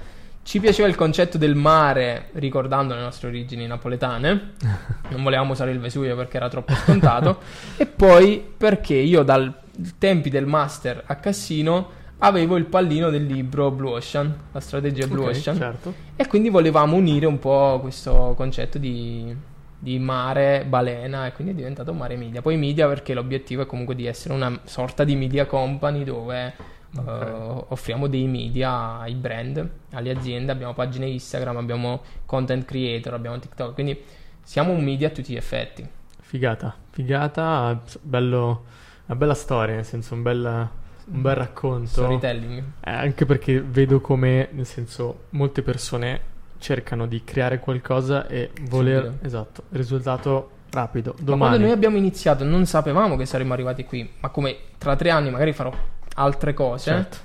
Ci 0.44 0.60
piaceva 0.60 0.88
il 0.88 0.96
concetto 0.96 1.38
del 1.38 1.56
mare, 1.56 2.30
ricordando 2.34 2.94
le 2.94 3.02
nostre 3.02 3.28
origini 3.28 3.68
napoletane. 3.68 4.54
Non 5.10 5.24
volevamo 5.24 5.54
usare 5.54 5.72
il 5.72 5.80
Vesuvio 5.80 6.18
perché 6.18 6.36
era 6.38 6.50
troppo 6.50 6.74
scontato. 6.74 7.40
e 7.78 7.86
poi 7.86 8.46
perché 8.58 8.94
io 8.96 9.24
dal 9.24 9.54
tempi 9.98 10.30
del 10.30 10.46
master 10.46 11.02
a 11.06 11.16
Cassino 11.16 11.92
avevo 12.20 12.56
il 12.58 12.66
pallino 12.66 13.10
del 13.10 13.26
libro 13.26 13.72
Blue 13.72 13.92
Ocean, 13.92 14.36
la 14.52 14.60
strategia 14.60 15.08
Blue 15.08 15.26
Ok, 15.26 15.36
Ocean. 15.36 15.56
certo. 15.56 15.94
E 16.16 16.28
quindi 16.28 16.50
volevamo 16.50 16.96
unire 16.96 17.26
un 17.26 17.40
po' 17.40 17.80
questo 17.82 18.34
concetto 18.36 18.78
di, 18.78 19.36
di 19.78 20.00
mare, 20.00 20.66
balena, 20.68 21.28
e 21.28 21.32
quindi 21.34 21.54
è 21.54 21.56
diventato 21.56 21.94
mare 21.94 22.16
media. 22.16 22.42
Poi 22.42 22.58
media 22.58 22.88
perché 22.88 23.14
l'obiettivo 23.14 23.62
è 23.62 23.66
comunque 23.66 23.96
di 23.96 24.06
essere 24.06 24.34
una 24.34 24.60
sorta 24.64 25.04
di 25.04 25.16
media 25.16 25.46
company 25.46 26.04
dove 26.04 26.54
Ok. 26.98 27.06
eh, 27.06 27.64
offriamo 27.70 28.08
dei 28.08 28.26
media 28.28 29.00
ai 29.00 29.14
brand, 29.14 29.70
alle 29.92 30.10
aziende, 30.10 30.52
abbiamo 30.52 30.74
pagine 30.74 31.06
Instagram, 31.08 31.58
abbiamo 31.58 32.02
content 32.26 32.64
creator, 32.66 33.14
abbiamo 33.14 33.38
TikTok, 33.38 33.74
quindi 33.74 34.02
siamo 34.42 34.72
un 34.72 34.84
media 34.84 35.08
a 35.10 35.12
tutti 35.12 35.34
gli 35.34 35.36
effetti. 35.36 35.86
Figata. 36.22 36.74
Figata, 36.90 37.80
bello, 38.02 38.64
una 39.06 39.18
bella 39.18 39.34
storia, 39.34 39.76
nel 39.76 39.86
senso 39.86 40.14
un 40.16 40.22
bel, 40.24 40.70
un 41.10 41.22
bel 41.22 41.36
racconto. 41.36 41.88
Storytelling. 41.88 42.64
Eh, 42.82 42.92
anche 42.92 43.26
perché 43.26 43.62
vedo 43.62 44.00
come, 44.02 44.50
nel 44.52 44.66
senso, 44.66 45.26
molte 45.32 45.62
persone 45.62 46.36
cercano 46.60 47.06
di 47.08 47.24
creare 47.24 47.60
qualcosa 47.60 48.28
e 48.28 48.52
voler... 48.64 49.06
Subito. 49.06 49.26
Esatto, 49.26 49.64
risultato 49.70 50.52
rapido. 50.72 51.14
Ma 51.18 51.24
Domani. 51.24 51.40
quando 51.52 51.66
noi 51.68 51.72
abbiamo 51.76 51.98
iniziato 51.98 52.44
non 52.44 52.66
sapevamo 52.66 53.16
che 53.16 53.26
saremmo 53.26 53.54
arrivati 53.54 53.86
qui, 53.86 54.10
ma 54.20 54.30
come 54.30 54.58
tra 54.78 54.96
tre 54.96 55.10
anni 55.12 55.30
magari 55.30 55.54
farò 55.54 55.72
altre 56.16 56.54
cose 56.54 56.92
Certo, 56.92 57.18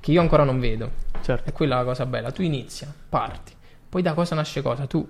che 0.00 0.10
io 0.10 0.20
ancora 0.20 0.42
non 0.44 0.58
vedo. 0.58 0.90
certo. 1.22 1.48
È 1.48 1.52
quella 1.52 1.76
la 1.76 1.84
cosa 1.84 2.06
bella. 2.06 2.32
Tu 2.32 2.42
inizia, 2.42 2.92
parti, 3.08 3.52
poi 3.88 4.02
da 4.02 4.14
cosa 4.14 4.34
nasce 4.34 4.62
cosa. 4.62 4.86
Tu 4.86 5.06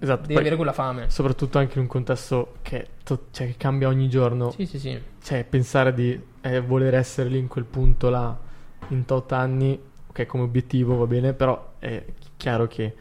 Esatto. 0.00 0.26
devi 0.26 0.38
avere 0.40 0.56
quella 0.56 0.72
fame. 0.72 1.10
Soprattutto 1.10 1.58
anche 1.58 1.74
in 1.74 1.82
un 1.82 1.86
contesto 1.86 2.54
che, 2.62 2.86
to- 3.04 3.26
cioè, 3.30 3.46
che 3.48 3.54
cambia 3.56 3.88
ogni 3.88 4.08
giorno. 4.08 4.50
Sì, 4.50 4.66
sì, 4.66 4.78
sì. 4.78 5.00
Cioè, 5.22 5.44
pensare 5.44 5.92
di 5.94 6.18
eh, 6.40 6.60
voler 6.60 6.94
essere 6.94 7.28
lì 7.28 7.38
in 7.38 7.48
quel 7.48 7.64
punto 7.64 8.08
là 8.08 8.36
in 8.88 9.04
tot 9.04 9.30
anni, 9.32 9.78
ok, 10.08 10.26
come 10.26 10.44
obiettivo 10.44 10.96
va 10.96 11.06
bene, 11.06 11.32
però 11.34 11.74
è 11.78 12.02
chiaro 12.36 12.66
che 12.66 12.94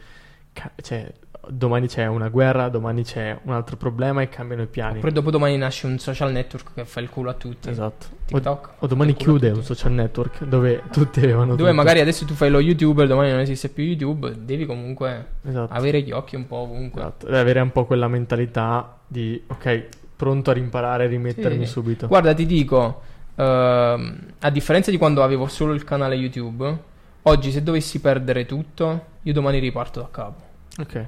ca- 0.54 0.72
cioè, 0.82 1.12
domani 1.52 1.88
c'è 1.88 2.06
una 2.06 2.30
guerra, 2.30 2.70
domani 2.70 3.04
c'è 3.04 3.38
un 3.44 3.54
altro 3.54 3.76
problema 3.76 4.22
e 4.22 4.30
cambiano 4.30 4.62
i 4.62 4.68
piani. 4.68 5.00
Poi 5.00 5.12
dopo 5.12 5.32
domani 5.32 5.58
nasce 5.58 5.88
un 5.88 5.98
social 5.98 6.32
network 6.32 6.74
che 6.76 6.86
fa 6.86 7.00
il 7.00 7.10
culo 7.10 7.30
a 7.30 7.34
tutti. 7.34 7.70
Esatto. 7.70 8.06
O, 8.32 8.36
TikTok. 8.38 8.70
o 8.80 8.88
domani 8.88 9.14
culo 9.14 9.36
a 9.36 9.38
chiude 9.40 9.50
un 9.58 9.64
social 9.64 9.92
network 9.92 10.44
dove 10.44 10.84
tutti 10.92 11.20
avevano 11.20 11.56
Dove 11.56 11.62
tutto. 11.64 11.74
magari 11.74 12.00
adesso 12.00 12.26
tu 12.26 12.34
fai 12.34 12.50
lo 12.50 12.60
youtuber, 12.60 13.08
domani 13.08 13.32
non 13.32 13.40
esiste 13.40 13.70
più 13.70 13.84
YouTube, 13.84 14.34
devi 14.46 14.66
comunque 14.66 15.26
Esatto. 15.46 15.74
avere 15.74 16.02
gli 16.02 16.12
occhi 16.12 16.36
un 16.36 16.46
po' 16.48 16.58
ovunque. 16.58 17.02
Esatto. 17.02 17.26
Deve 17.26 17.40
avere 17.40 17.60
un 17.62 17.72
po' 17.72 17.86
quella 17.86 18.08
mentalità 18.08 18.98
di, 19.08 19.42
ok, 19.48 19.84
pronto 20.16 20.52
a 20.52 20.54
rimparare, 20.54 21.06
a 21.06 21.08
rimettermi 21.08 21.66
Sì. 21.66 21.72
subito. 21.72 22.08
Guarda, 22.08 22.34
ti 22.34 22.46
dico, 22.46 23.02
ehm, 23.36 24.18
a 24.40 24.50
differenza 24.52 24.92
di 24.92 24.98
quando 24.98 25.24
avevo 25.24 25.48
solo 25.48 25.74
il 25.74 25.84
canale 25.84 26.16
YouTube, 26.16 26.78
oggi 27.24 27.52
se 27.52 27.64
dovessi 27.64 28.00
perdere 28.00 28.46
tutto, 28.46 29.06
io 29.24 29.34
domani 29.34 29.60
riparto 29.60 30.02
da 30.02 30.08
capo. 30.12 30.42
Ok. 30.80 31.06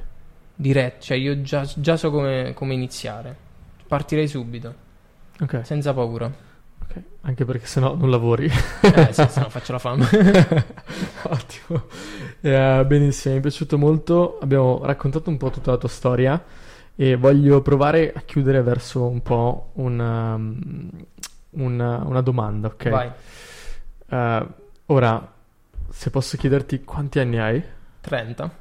Diretto, 0.62 1.02
cioè 1.04 1.17
io 1.17 1.41
già, 1.41 1.67
già 1.76 1.97
so 1.97 2.12
come, 2.12 2.54
come 2.54 2.74
iniziare. 2.76 3.36
Partirei 3.88 4.28
subito, 4.28 4.74
Ok. 5.39 5.62
senza 5.65 5.91
paura. 5.93 6.26
Ok. 6.28 6.36
Ok, 6.88 7.02
Anche 7.21 7.45
perché 7.45 7.65
sennò 7.65 7.95
non 7.95 8.10
lavori. 8.12 8.45
Eh, 8.45 9.13
sì, 9.13 9.26
se 9.30 9.39
no 9.39 9.50
faccio 9.50 9.71
la 9.71 9.80
fame. 9.80 10.06
Ottimo. 11.24 11.86
Eh, 12.41 12.84
benissimo, 12.86 13.34
mi 13.34 13.39
è 13.39 13.41
piaciuto 13.43 13.78
molto. 13.78 14.38
Abbiamo 14.39 14.82
raccontato 14.84 15.30
un 15.30 15.38
po' 15.38 15.50
tutta 15.50 15.71
la 15.71 15.78
tua 15.78 15.89
storia 15.89 16.43
e 16.95 17.15
voglio 17.15 17.62
provare 17.62 18.12
a 18.13 18.21
chiudere 18.21 18.62
verso 18.62 19.08
un 19.08 19.21
po' 19.24 19.71
una, 19.76 20.36
una, 21.52 22.04
una 22.06 22.21
domanda, 22.21 22.67
ok? 22.67 22.89
Vai, 22.89 23.12
Eh, 24.10 24.47
ora, 24.88 25.34
se 25.89 26.10
posso 26.10 26.38
chiederti 26.38 26.84
quanti 26.84 27.19
anni 27.19 27.39
hai? 27.39 27.63
30. 28.02 28.60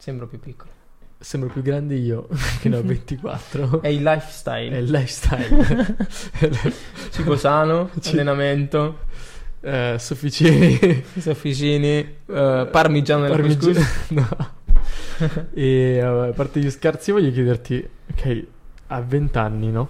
Sembro 0.00 0.26
più 0.26 0.40
piccolo. 0.40 0.70
Sembro 1.18 1.50
più 1.50 1.60
grande 1.60 1.94
io, 1.96 2.26
che 2.62 2.70
ne 2.70 2.76
ho 2.78 2.82
24. 2.82 3.82
È 3.84 3.88
il 3.88 3.98
È 4.02 4.14
lifestyle. 4.14 4.78
il 4.78 4.90
lifestyle. 4.90 5.96
Cibo 7.12 7.36
sano, 7.36 7.90
Ci- 8.00 8.12
allenamento, 8.12 9.00
eh, 9.60 9.96
sofficini. 9.98 11.04
sofficini, 11.18 11.98
eh, 11.98 12.68
parmigiano 12.70 13.22
nel 13.24 13.30
Parmigiano- 13.32 13.74
couscous. 13.74 14.10
no. 14.10 14.28
e 15.52 15.64
eh, 15.96 16.00
a 16.00 16.32
parte 16.34 16.60
gli 16.60 16.70
scherzi, 16.70 17.12
voglio 17.12 17.30
chiederti, 17.30 17.86
ok, 18.12 18.44
a 18.86 19.00
20 19.02 19.36
anni, 19.36 19.70
no? 19.70 19.88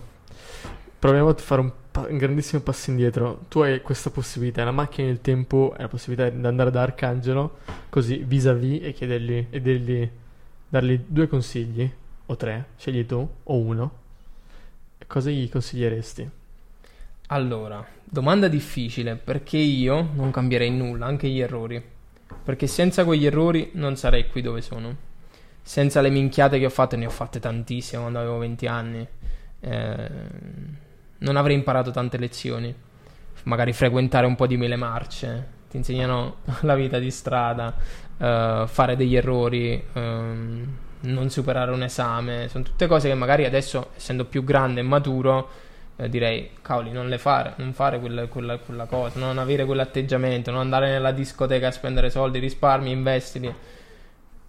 Proviamo 0.99 1.29
a 1.29 1.35
fare 1.37 1.61
un, 1.61 1.71
un 1.93 2.17
grandissimo 2.17 2.63
passo 2.63 2.91
indietro. 2.91 3.45
Tu 3.49 3.61
hai 3.61 3.81
questa 3.83 4.11
possibilità, 4.11 4.65
la 4.65 4.71
macchina 4.71 5.09
del 5.09 5.21
tempo 5.21 5.75
è 5.77 5.83
la 5.83 5.89
possibilità 5.89 6.29
di 6.31 6.47
andare 6.47 6.71
da 6.71 6.83
Arcangelo, 6.83 7.59
così 7.89 8.23
vis-à-vis, 8.25 8.85
e 8.85 8.93
chiedergli, 8.93 9.47
e 9.51 9.61
dirgli, 9.61 10.11
dargli 10.69 11.01
due 11.07 11.27
consigli, 11.27 11.91
o 12.27 12.37
tre, 12.37 12.67
scegli 12.77 13.05
tu, 13.05 13.29
o 13.43 13.57
uno. 13.57 13.99
Cosa 15.07 15.31
gli 15.31 15.49
consiglieresti? 15.49 16.31
Allora, 17.29 17.85
domanda 18.05 18.47
difficile 18.49 19.17
perché 19.17 19.57
io 19.57 20.11
non 20.15 20.31
cambierei 20.31 20.71
nulla, 20.71 21.07
anche 21.07 21.29
gli 21.29 21.41
errori. 21.41 21.83
Perché 22.45 22.69
senza 22.69 23.05
quegli 23.05 23.27
errori 23.27 23.71
non 23.75 23.97
sarei 23.97 24.29
qui 24.29 24.41
dove 24.41 24.61
sono. 24.61 25.09
Senza 25.63 26.01
le 26.01 26.11
minchiate 26.11 26.59
che 26.59 26.67
ho 26.67 26.71
fatto, 26.71 26.97
ne 26.97 27.07
ho 27.07 27.11
fatte 27.11 27.41
tantissime 27.41 28.01
quando 28.01 28.19
avevo 28.21 28.39
20 28.39 28.67
anni. 28.67 29.07
eh, 29.61 30.11
non 31.21 31.37
avrei 31.37 31.55
imparato 31.57 31.91
tante 31.91 32.19
lezioni. 32.19 32.75
Magari 33.45 33.73
frequentare 33.73 34.27
un 34.27 34.37
po' 34.37 34.47
di 34.47 34.57
mele 34.59 34.77
marce, 34.77 35.47
ti 35.71 35.77
insegnano 35.79 36.37
la 36.63 36.75
vita 36.75 36.99
di 36.99 37.11
strada, 37.11 37.75
eh, 38.19 38.65
fare 38.67 38.97
degli 38.97 39.17
errori, 39.17 39.83
ehm, 39.93 40.77
non 41.03 41.31
superare 41.31 41.71
un 41.73 41.83
esame. 41.83 42.49
Sono 42.49 42.65
tutte 42.65 42.87
cose 42.87 43.09
che 43.09 43.15
magari 43.15 43.45
adesso, 43.47 43.91
essendo 43.97 44.25
più 44.27 44.45
grande 44.45 44.81
e 44.81 44.83
maturo, 44.83 45.49
eh, 45.97 46.09
direi, 46.11 46.51
cavoli, 46.63 46.93
non 46.93 47.09
le 47.09 47.19
fare, 47.19 47.55
non 47.57 47.73
fare 47.73 47.99
quella, 48.01 48.27
quella- 48.27 48.59
quella 48.59 48.85
cosa, 48.85 49.19
non 49.19 49.39
avere 49.39 49.65
quell'atteggiamento, 49.65 50.51
non 50.51 50.61
andare 50.61 50.91
nella 50.91 51.13
discoteca 51.13 51.69
a 51.69 51.71
spendere 51.71 52.11
soldi, 52.11 52.39
risparmi, 52.39 52.91
investili. 52.91 53.55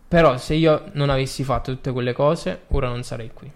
Però 0.07 0.37
se 0.37 0.55
io 0.55 0.89
non 0.93 1.09
avessi 1.09 1.43
fatto 1.45 1.71
tutte 1.71 1.91
quelle 1.91 2.11
cose, 2.13 2.61
ora 2.69 2.89
non 2.89 3.03
sarei 3.03 3.31
qui. 3.33 3.47
E 3.47 3.51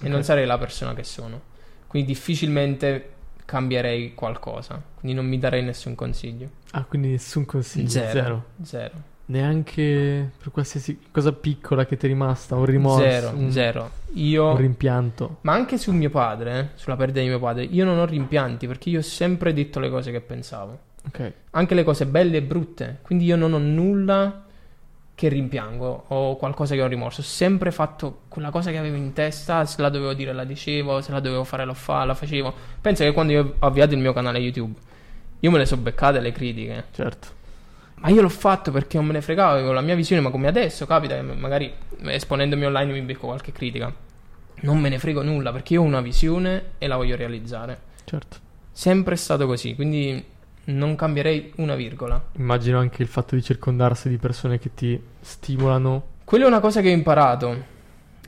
Ok. 0.00 0.06
non 0.08 0.24
sarei 0.24 0.46
la 0.46 0.58
persona 0.58 0.94
che 0.94 1.04
sono. 1.04 1.50
Quindi 1.92 2.12
difficilmente 2.12 3.10
cambierei 3.44 4.14
qualcosa. 4.14 4.82
Quindi 4.98 5.14
non 5.14 5.26
mi 5.26 5.38
darei 5.38 5.62
nessun 5.62 5.94
consiglio. 5.94 6.48
Ah, 6.70 6.84
quindi 6.84 7.08
nessun 7.08 7.44
consiglio, 7.44 7.90
Zero. 7.90 8.10
zero. 8.10 8.44
Zero. 8.62 8.94
Neanche 9.26 10.30
per 10.38 10.50
qualsiasi 10.50 10.98
cosa 11.10 11.34
piccola 11.34 11.84
che 11.84 11.98
ti 11.98 12.06
è 12.06 12.08
rimasta, 12.08 12.54
un 12.54 12.64
rimorso, 12.64 13.02
Zero. 13.02 13.32
un, 13.36 13.50
Zero. 13.50 13.90
Io... 14.14 14.48
un 14.52 14.56
rimpianto. 14.56 15.36
Ma 15.42 15.52
anche 15.52 15.76
su 15.76 15.92
mio 15.92 16.08
padre, 16.08 16.58
eh, 16.58 16.68
sulla 16.76 16.96
perdita 16.96 17.20
di 17.20 17.26
mio 17.26 17.38
padre, 17.38 17.64
io 17.64 17.84
non 17.84 17.98
ho 17.98 18.06
rimpianti 18.06 18.66
perché 18.66 18.88
io 18.88 19.00
ho 19.00 19.02
sempre 19.02 19.52
detto 19.52 19.78
le 19.80 19.90
cose 19.90 20.10
che 20.12 20.22
pensavo. 20.22 20.78
Ok, 21.08 21.32
Anche 21.50 21.74
le 21.74 21.84
cose 21.84 22.06
belle 22.06 22.38
e 22.38 22.42
brutte. 22.42 23.00
Quindi 23.02 23.26
io 23.26 23.36
non 23.36 23.52
ho 23.52 23.58
nulla 23.58 24.44
che 25.22 25.28
rimpiango 25.28 26.06
o 26.08 26.36
qualcosa 26.36 26.74
che 26.74 26.82
ho 26.82 26.88
rimorso. 26.88 27.20
Ho 27.20 27.24
sempre 27.24 27.70
fatto 27.70 28.22
quella 28.26 28.50
cosa 28.50 28.72
che 28.72 28.78
avevo 28.78 28.96
in 28.96 29.12
testa. 29.12 29.64
Se 29.66 29.80
la 29.80 29.88
dovevo 29.88 30.14
dire 30.14 30.32
la 30.32 30.42
dicevo, 30.42 31.00
se 31.00 31.12
la 31.12 31.20
dovevo 31.20 31.44
fare 31.44 31.64
la, 31.64 31.74
fa- 31.74 32.04
la 32.04 32.14
facevo. 32.14 32.52
Penso 32.80 33.04
che 33.04 33.12
quando 33.12 33.32
io 33.32 33.54
ho 33.56 33.66
avviato 33.66 33.94
il 33.94 34.00
mio 34.00 34.12
canale 34.12 34.40
YouTube, 34.40 34.76
io 35.38 35.50
me 35.52 35.58
le 35.58 35.66
so 35.66 35.76
beccate 35.76 36.18
le 36.18 36.32
critiche. 36.32 36.86
certo. 36.90 37.40
Ma 37.96 38.08
io 38.08 38.20
l'ho 38.20 38.28
fatto 38.28 38.72
perché 38.72 38.96
non 38.96 39.06
me 39.06 39.12
ne 39.12 39.20
fregavo, 39.20 39.52
avevo 39.52 39.70
la 39.70 39.80
mia 39.80 39.94
visione, 39.94 40.20
ma 40.20 40.30
come 40.30 40.48
adesso 40.48 40.86
capita 40.86 41.14
che 41.14 41.22
magari 41.22 41.72
esponendomi 42.02 42.64
online 42.64 42.90
mi 42.90 43.02
becco 43.02 43.26
qualche 43.26 43.52
critica. 43.52 43.94
Non 44.62 44.80
me 44.80 44.88
ne 44.88 44.98
frego 44.98 45.22
nulla 45.22 45.52
perché 45.52 45.74
io 45.74 45.82
ho 45.82 45.84
una 45.84 46.00
visione 46.00 46.72
e 46.78 46.88
la 46.88 46.96
voglio 46.96 47.14
realizzare. 47.14 47.80
Certo. 48.02 48.38
Sempre 48.72 49.14
è 49.14 49.16
stato 49.16 49.46
così, 49.46 49.76
quindi 49.76 50.24
non 50.64 50.96
cambierei 50.96 51.52
una 51.56 51.76
virgola. 51.76 52.20
Immagino 52.32 52.80
anche 52.80 53.02
il 53.02 53.08
fatto 53.08 53.36
di 53.36 53.42
circondarsi 53.42 54.08
di 54.08 54.16
persone 54.16 54.58
che 54.58 54.74
ti 54.74 55.00
stimolano. 55.22 56.02
Quello 56.24 56.44
è 56.44 56.48
una 56.48 56.60
cosa 56.60 56.80
che 56.82 56.88
ho 56.90 56.92
imparato. 56.92 57.70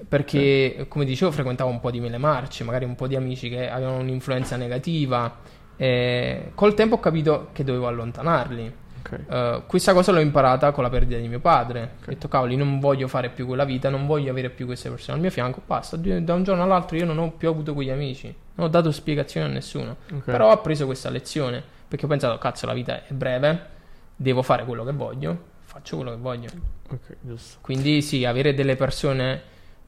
Perché, 0.08 0.86
come 0.88 1.04
dicevo, 1.04 1.30
frequentavo 1.30 1.70
un 1.70 1.80
po' 1.80 1.90
di 1.90 2.00
mele 2.00 2.18
marce, 2.18 2.64
magari 2.64 2.84
un 2.84 2.94
po' 2.94 3.06
di 3.06 3.16
amici 3.16 3.48
che 3.48 3.68
avevano 3.70 3.98
un'influenza 3.98 4.56
negativa. 4.56 5.36
E 5.76 6.50
col 6.54 6.74
tempo 6.74 6.96
ho 6.96 7.00
capito 7.00 7.48
che 7.52 7.64
dovevo 7.64 7.86
allontanarli. 7.86 8.72
Ok, 9.00 9.20
Eh, 9.28 9.62
questa 9.66 9.92
cosa 9.92 10.12
l'ho 10.12 10.20
imparata 10.20 10.70
con 10.72 10.82
la 10.82 10.90
perdita 10.90 11.20
di 11.20 11.28
mio 11.28 11.40
padre. 11.40 11.92
Ok. 12.00 12.06
Ho 12.08 12.10
detto, 12.10 12.28
cavoli, 12.28 12.56
non 12.56 12.80
voglio 12.80 13.08
fare 13.08 13.30
più 13.30 13.46
quella 13.46 13.64
vita, 13.64 13.88
non 13.88 14.06
voglio 14.06 14.30
avere 14.30 14.50
più 14.50 14.66
queste 14.66 14.88
persone 14.90 15.14
al 15.16 15.20
mio 15.20 15.30
fianco. 15.30 15.62
Basta, 15.64 15.96
da 15.96 16.34
un 16.34 16.42
giorno 16.42 16.62
all'altro 16.62 16.96
io 16.96 17.04
non 17.06 17.18
ho 17.18 17.30
più 17.32 17.48
avuto 17.48 17.72
quegli 17.74 17.90
amici. 17.90 18.34
Non 18.54 18.66
ho 18.66 18.70
dato 18.70 18.90
spiegazioni 18.92 19.46
a 19.46 19.50
nessuno. 19.50 19.96
ok. 20.12 20.24
Però 20.24 20.50
ho 20.50 20.60
preso 20.60 20.86
questa 20.86 21.10
lezione 21.10 21.62
perché 21.88 22.04
ho 22.06 22.08
pensato, 22.08 22.36
cazzo, 22.38 22.66
la 22.66 22.72
vita 22.72 23.04
è 23.06 23.12
breve, 23.12 23.66
devo 24.16 24.42
fare 24.42 24.64
quello 24.64 24.84
che 24.84 24.92
voglio, 24.92 25.38
faccio 25.74 25.96
quello 25.96 26.12
che 26.12 26.16
voglio. 26.18 26.48
Ok, 26.90 27.16
giusto. 27.20 27.58
Quindi 27.60 28.00
sì, 28.00 28.24
avere 28.24 28.54
delle 28.54 28.76
persone 28.76 29.42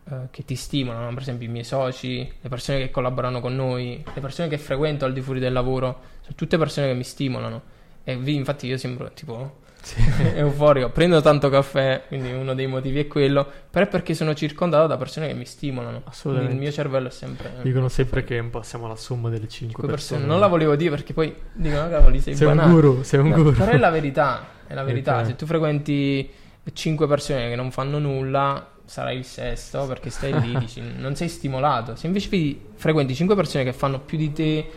eh, 0.09 0.14
che 0.31 0.44
ti 0.44 0.57
stimolano, 0.57 1.09
per 1.12 1.22
esempio 1.22 1.46
i 1.46 1.51
miei 1.51 1.64
soci, 1.64 2.31
le 2.40 2.49
persone 2.49 2.79
che 2.79 2.90
collaborano 2.90 3.40
con 3.40 3.55
noi, 3.55 4.03
le 4.12 4.20
persone 4.20 4.49
che 4.49 4.59
frequento 4.59 5.05
al 5.05 5.12
di 5.12 5.20
fuori 5.20 5.38
del 5.38 5.53
lavoro, 5.53 6.01
sono 6.22 6.35
tutte 6.35 6.59
persone 6.59 6.88
che 6.88 6.94
mi 6.94 7.05
stimolano. 7.05 7.62
E 8.03 8.16
vi- 8.16 8.35
infatti 8.35 8.66
io 8.66 8.77
sembro 8.79 9.11
tipo 9.12 9.59
Sì. 9.83 9.96
euforico, 10.35 10.90
prendo 10.90 11.20
tanto 11.20 11.49
caffè, 11.49 12.03
quindi 12.09 12.33
uno 12.33 12.55
dei 12.55 12.66
motivi 12.66 12.99
è 13.01 13.07
quello, 13.07 13.46
però 13.70 13.85
è 13.85 13.88
perché 13.88 14.14
sono 14.14 14.35
circondato 14.35 14.88
da 14.88 14.96
persone 14.96 15.29
che 15.29 15.35
mi 15.35 15.44
stimolano. 15.44 16.03
Assolutamente. 16.05 16.55
il 16.55 16.61
mio 16.61 16.72
cervello 16.72 17.07
è 17.07 17.12
sempre... 17.12 17.53
Dicono 17.62 17.88
sempre 17.88 18.25
che 18.25 18.38
un 18.40 18.51
po' 18.51 18.62
siamo 18.62 18.88
la 18.88 18.96
somma 18.96 19.29
delle 19.29 19.46
5 19.49 19.59
cinque 19.68 19.87
persone. 19.87 20.20
persone. 20.20 20.27
Non 20.27 20.40
la 20.40 20.49
volevo 20.49 20.75
dire 20.75 20.90
perché 20.90 21.12
poi 21.12 21.33
dicono, 21.53 21.88
cavoli, 21.88 22.20
sei, 22.20 22.35
Sei 22.35 22.49
un 22.49 22.64
guru, 22.68 23.03
sei 23.05 23.20
un 23.20 23.31
guru. 23.31 23.53
Però 23.53 23.70
è 23.70 23.79
la 23.79 23.90
verità, 23.90 24.46
è 24.66 24.74
la 24.74 24.83
verità. 24.83 25.24
Se 25.24 25.37
tu 25.37 25.46
frequenti 25.46 26.29
5 26.72 27.07
persone 27.07 27.48
che 27.48 27.57
non 27.57 27.70
fanno 27.70 27.98
nulla, 27.98 28.70
sarai 28.85 29.18
il 29.18 29.24
sesto 29.24 29.87
perché 29.87 30.11
stai 30.11 30.38
lì, 30.40 30.57
dici, 30.61 30.83
non 30.98 31.14
sei 31.16 31.29
stimolato. 31.29 31.96
Se 31.96 32.07
invece 32.07 32.57
frequenti 32.74 33.14
5 33.14 33.35
persone 33.37 33.64
che 33.64 33.72
fanno 33.72 34.00
più 34.00 34.18
di 34.18 34.33
te, 34.33 34.59
eh, 34.59 34.68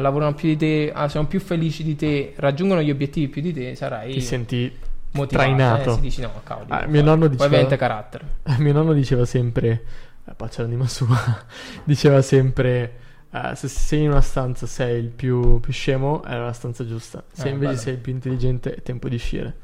lavorano 0.00 0.34
più 0.34 0.48
di 0.48 0.56
te, 0.56 0.92
ah, 0.94 1.08
sono 1.08 1.26
più 1.26 1.40
felici 1.40 1.82
di 1.84 1.94
te, 1.96 2.32
raggiungono 2.36 2.82
gli 2.82 2.90
obiettivi 2.90 3.28
più 3.28 3.42
di 3.42 3.52
te, 3.52 3.74
sarai 3.76 4.12
Ti 4.14 4.20
senti... 4.20 4.72
motivato. 5.12 5.44
trainato. 5.48 5.90
Eh, 5.90 5.94
si 5.94 6.00
dici, 6.00 6.20
no, 6.20 6.32
cavolo. 6.42 6.66
Ah, 6.70 6.80
mio 6.86 6.86
fare". 6.86 7.02
nonno 7.02 7.26
diceva- 7.28 7.44
ovviamente 7.46 7.76
carattere. 7.76 8.24
Mio 8.58 8.72
nonno 8.72 8.92
diceva 8.92 9.24
sempre, 9.24 9.84
eh, 10.28 10.32
pace 10.34 10.60
all'anima 10.62 10.88
sua, 10.88 11.16
diceva 11.84 12.20
sempre, 12.22 12.92
eh, 13.34 13.54
se 13.56 13.68
sei 13.68 14.02
in 14.02 14.10
una 14.10 14.20
stanza 14.20 14.66
sei 14.66 14.98
il 15.00 15.08
più, 15.08 15.58
più 15.60 15.72
scemo, 15.72 16.22
è 16.22 16.36
la 16.36 16.52
stanza 16.52 16.86
giusta. 16.86 17.22
Se 17.32 17.48
Eh, 17.48 17.50
invece 17.50 17.66
bello. 17.70 17.80
sei 17.82 17.92
il 17.94 17.98
più 17.98 18.12
intelligente, 18.12 18.74
è 18.74 18.82
tempo 18.82 19.08
di 19.08 19.16
uscire. 19.16 19.54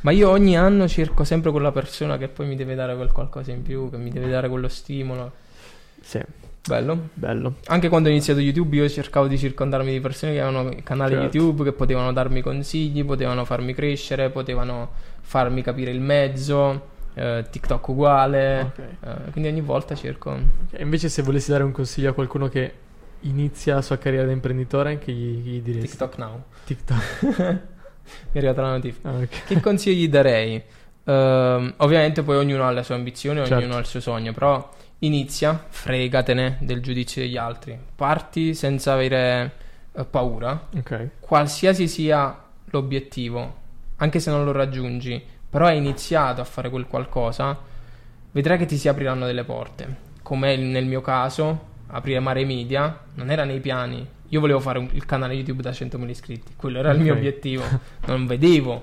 Ma 0.00 0.12
io 0.12 0.30
ogni 0.30 0.56
anno 0.56 0.86
cerco 0.88 1.24
sempre 1.24 1.50
quella 1.50 1.72
persona 1.72 2.16
che 2.18 2.28
poi 2.28 2.46
mi 2.46 2.54
deve 2.56 2.74
dare 2.74 2.94
quel 2.96 3.10
qualcosa 3.12 3.50
in 3.50 3.62
più, 3.62 3.90
che 3.90 3.96
mi 3.96 4.10
deve 4.10 4.28
dare 4.28 4.48
quello 4.48 4.68
stimolo. 4.68 5.32
Sì, 6.00 6.20
Bello. 6.66 7.08
bello. 7.14 7.54
Anche 7.66 7.88
quando 7.88 8.08
ho 8.08 8.12
iniziato 8.12 8.40
YouTube 8.40 8.76
io 8.76 8.88
cercavo 8.88 9.26
di 9.26 9.36
circondarmi 9.36 9.90
di 9.90 10.00
persone 10.00 10.32
che 10.34 10.40
avevano 10.40 10.70
canali 10.84 11.14
Certo. 11.14 11.36
YouTube, 11.36 11.64
che 11.64 11.72
potevano 11.72 12.12
darmi 12.12 12.40
consigli, 12.42 13.04
potevano 13.04 13.44
farmi 13.44 13.74
crescere, 13.74 14.30
potevano 14.30 14.90
farmi 15.20 15.62
capire 15.62 15.90
il 15.90 16.00
mezzo, 16.00 16.96
eh, 17.14 17.44
TikTok 17.50 17.88
uguale, 17.88 18.60
Ok. 18.60 18.78
eh, 18.78 19.30
quindi 19.32 19.48
ogni 19.50 19.60
volta 19.62 19.94
cerco... 19.96 20.38
E 20.70 20.82
invece 20.82 21.08
se 21.08 21.22
volessi 21.22 21.50
dare 21.50 21.64
un 21.64 21.72
consiglio 21.72 22.10
a 22.10 22.12
qualcuno 22.12 22.48
che 22.48 22.72
inizia 23.20 23.74
la 23.74 23.82
sua 23.82 23.98
carriera 23.98 24.26
da 24.26 24.32
imprenditore, 24.32 24.98
che 24.98 25.12
gli, 25.12 25.38
gli 25.42 25.60
diresti? 25.60 25.88
TikTok 25.88 26.16
now. 26.18 26.42
TikTok. 26.64 27.22
Mi 28.32 28.32
è 28.32 28.38
arrivata 28.38 28.62
la 28.62 28.70
notifica. 28.70 29.08
Ah, 29.10 29.16
ok. 29.18 29.44
Che 29.46 29.60
consigli 29.60 30.04
gli 30.04 30.08
darei? 30.08 30.62
Ehm, 31.04 31.74
ovviamente 31.78 32.22
poi 32.22 32.36
ognuno 32.36 32.66
ha 32.66 32.70
le 32.70 32.82
sue 32.82 32.94
ambizioni, 32.94 33.38
Certo. 33.40 33.54
ognuno 33.56 33.76
ha 33.76 33.78
il 33.80 33.86
suo 33.86 34.00
sogno, 34.00 34.32
però 34.32 34.70
inizia, 35.00 35.64
fregatene 35.68 36.58
del 36.60 36.80
giudizio 36.80 37.22
degli 37.22 37.36
altri, 37.36 37.78
parti 37.94 38.54
senza 38.54 38.92
avere 38.92 39.52
eh, 39.92 40.04
paura, 40.04 40.68
Ok, 40.76 41.08
qualsiasi 41.20 41.88
sia 41.88 42.36
l'obiettivo, 42.66 43.56
anche 43.96 44.20
se 44.20 44.30
non 44.30 44.44
lo 44.44 44.52
raggiungi, 44.52 45.22
però 45.48 45.66
hai 45.66 45.78
iniziato 45.78 46.40
a 46.40 46.44
fare 46.44 46.68
quel 46.68 46.86
qualcosa, 46.86 47.58
vedrai 48.32 48.58
che 48.58 48.66
ti 48.66 48.76
si 48.76 48.88
apriranno 48.88 49.24
delle 49.24 49.44
porte. 49.44 50.06
Come 50.22 50.56
nel 50.56 50.84
mio 50.84 51.00
caso, 51.00 51.76
aprire 51.88 52.20
Mare 52.20 52.44
Media 52.44 52.98
non 53.14 53.30
era 53.30 53.44
nei 53.44 53.60
piani, 53.60 54.06
io 54.28 54.40
volevo 54.40 54.60
fare 54.60 54.78
un- 54.78 54.88
il 54.92 55.04
canale 55.06 55.34
YouTube 55.34 55.62
da 55.62 55.70
100.000 55.72 56.10
iscritti, 56.10 56.52
quello 56.56 56.78
era 56.78 56.90
il 56.92 57.00
mio 57.00 57.14
obiettivo. 57.14 57.62
Non 58.06 58.26
vedevo 58.26 58.82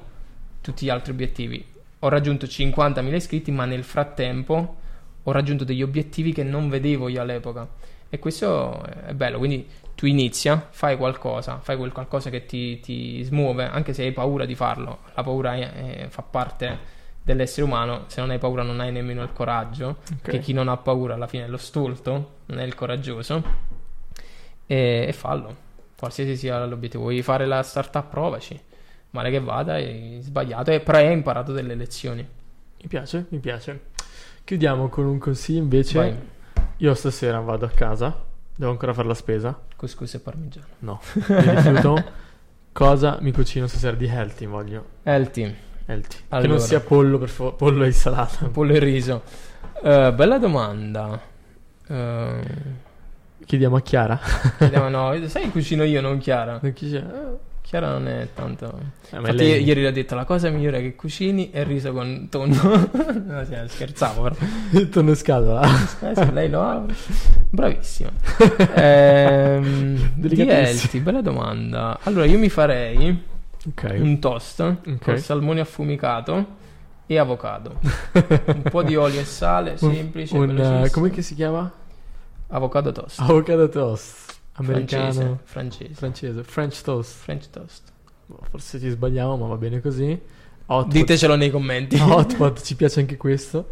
tutti 0.61 0.85
gli 0.85 0.89
altri 0.89 1.11
obiettivi. 1.11 1.63
Ho 1.99 2.09
raggiunto 2.09 2.47
50.000 2.47 3.15
iscritti, 3.15 3.51
ma 3.51 3.65
nel 3.65 3.83
frattempo 3.83 4.75
ho 5.23 5.31
raggiunto 5.31 5.63
degli 5.63 5.81
obiettivi 5.81 6.33
che 6.33 6.43
non 6.43 6.69
vedevo 6.69 7.07
io 7.07 7.21
all'epoca. 7.21 7.67
E 8.09 8.19
questo 8.19 8.83
è 9.07 9.13
bello, 9.13 9.37
quindi 9.37 9.67
tu 9.95 10.05
inizia, 10.05 10.67
fai 10.71 10.97
qualcosa, 10.97 11.59
fai 11.59 11.77
quel 11.77 11.91
qualcosa 11.91 12.29
che 12.29 12.45
ti, 12.45 12.79
ti 12.79 13.23
smuove, 13.23 13.65
anche 13.67 13.93
se 13.93 14.03
hai 14.03 14.11
paura 14.11 14.45
di 14.45 14.55
farlo. 14.55 14.99
La 15.15 15.23
paura 15.23 15.55
è- 15.55 15.71
è- 16.03 16.07
fa 16.09 16.21
parte 16.21 16.93
dell'essere 17.25 17.65
umano, 17.65 18.03
se 18.07 18.21
non 18.21 18.29
hai 18.29 18.37
paura 18.37 18.61
non 18.61 18.79
hai 18.79 18.91
nemmeno 18.91 19.23
il 19.23 19.33
coraggio, 19.33 19.97
Ok. 20.19 20.29
che 20.29 20.39
chi 20.39 20.53
non 20.53 20.67
ha 20.69 20.77
paura 20.77 21.15
alla 21.15 21.25
fine 21.27 21.45
è 21.45 21.47
lo 21.47 21.57
stolto, 21.57 22.33
non 22.45 22.59
è 22.59 22.63
il 22.63 22.75
coraggioso, 22.75 23.43
e, 24.67 25.05
e 25.07 25.13
fallo, 25.13 25.55
qualsiasi 25.97 26.35
sia 26.37 26.63
l'obiettivo. 26.65 27.03
Vuoi 27.03 27.21
fare 27.21 27.45
la 27.45 27.63
startup, 27.63 28.07
provaci, 28.09 28.59
male 29.11 29.31
che 29.31 29.39
vada, 29.39 29.73
hai 29.73 30.19
sbagliato, 30.21 30.71
e 30.71 30.79
però 30.81 30.99
hai 30.99 31.11
imparato 31.11 31.51
delle 31.51 31.75
lezioni. 31.75 32.21
Mi 32.81 32.87
piace, 32.87 33.25
mi 33.29 33.39
piace. 33.39 33.85
Chiudiamo 34.43 34.89
con 34.89 35.05
un 35.05 35.17
consiglio 35.17 35.59
invece. 35.59 35.97
Vai, 35.97 36.15
Io 36.77 36.93
stasera 36.93 37.39
vado 37.39 37.65
a 37.65 37.69
casa, 37.69 38.23
devo 38.55 38.69
ancora 38.71 38.93
fare 38.93 39.07
la 39.07 39.13
spesa. 39.15 39.59
couscous 39.75 40.13
e 40.13 40.19
parmigiano. 40.19 40.67
No, 40.79 41.01
mi 41.15 41.25
rifiuto. 41.49 42.23
Cosa 42.71 43.17
mi 43.21 43.31
cucino 43.31 43.67
stasera 43.67 43.95
di 43.95 44.05
healthy 44.05 44.45
voglio? 44.47 44.85
Healthy, 45.03 45.55
Healthy. 45.85 46.15
Che 46.15 46.23
Allora. 46.29 46.49
non 46.49 46.59
sia 46.59 46.79
pollo, 46.79 47.17
per 47.17 47.29
favore, 47.29 47.55
pollo 47.55 47.83
e 47.83 47.87
insalata. 47.87 48.45
pollo 48.47 48.73
e 48.73 48.79
riso. 48.79 49.21
Eh, 49.83 50.11
bella 50.13 50.37
domanda. 50.39 51.19
Eh, 51.87 52.39
Chiediamo 53.45 53.75
a 53.75 53.81
Chiara. 53.81 54.19
chiediamo- 54.57 54.89
no, 54.89 55.13
sai 55.27 55.51
cucino 55.51 55.83
io, 55.83 56.01
non 56.01 56.17
Chiara. 56.17 56.59
Non? 56.61 56.73
Eh, 56.79 57.37
Chiara 57.61 57.89
non 57.89 58.07
è 58.07 58.27
tanto... 58.33 58.79
eh, 59.11 59.15
Infatti 59.17 59.37
lei- 59.37 59.63
ieri 59.63 59.83
l'ho 59.83 59.91
detto, 59.91 60.15
la 60.15 60.23
cosa 60.23 60.49
migliore 60.49 60.81
che 60.81 60.95
cucini 60.95 61.49
è 61.51 61.59
il 61.59 61.65
riso 61.65 61.91
con 61.93 62.27
tonno. 62.29 62.55
no, 63.25 63.43
sì, 63.45 63.53
scherzavo 63.67 64.21
però. 64.23 64.35
il 64.71 64.89
tonno 64.89 65.09
in 65.09 65.15
scatola. 65.15 65.61
Eh 66.01 66.15
sì, 66.15 66.31
lei 66.31 66.49
lo 66.49 66.61
apre. 66.63 66.95
Bravissima. 67.49 68.09
Ehm, 68.75 70.13
healthy, 70.23 70.99
bella 70.99 71.21
domanda. 71.21 71.99
Allora, 72.03 72.25
io 72.25 72.37
mi 72.39 72.49
farei 72.49 73.23
ok. 73.67 73.95
un 73.99 74.19
toast 74.19 74.59
Ok. 74.59 74.97
con 75.03 75.17
salmone 75.17 75.59
affumicato 75.61 76.63
e 77.07 77.17
avocado. 77.19 77.79
Un 78.13 78.61
po' 78.69 78.83
di 78.83 78.95
olio 78.95 79.19
e 79.19 79.25
sale, 79.25 79.71
Un- 79.81 79.93
semplice. 79.93 80.35
un, 80.37 80.43
eh, 80.49 80.53
velocissimo. 80.53 80.89
come 80.91 81.09
che 81.09 81.21
si 81.21 81.35
chiama? 81.35 81.71
Avocado 82.47 82.91
toast. 82.91 83.19
Avocado 83.19 83.69
toast. 83.69 84.33
Americano. 84.53 85.11
Francese, 85.11 85.39
francese. 85.43 85.93
Francese. 85.93 86.43
French 86.43 86.81
toast. 86.81 87.13
French 87.23 87.49
toast. 87.49 87.91
Boh, 88.27 88.39
Forse 88.49 88.79
ci 88.79 88.89
sbagliamo, 88.89 89.35
ma 89.37 89.47
va 89.47 89.57
bene 89.57 89.81
così. 89.81 90.19
Hotpot. 90.67 90.91
Ditecelo 90.91 91.35
nei 91.35 91.51
commenti. 91.51 91.95
Hotpot, 91.99 92.61
ci 92.65 92.75
piace 92.75 92.99
anche 92.99 93.17
questo. 93.17 93.67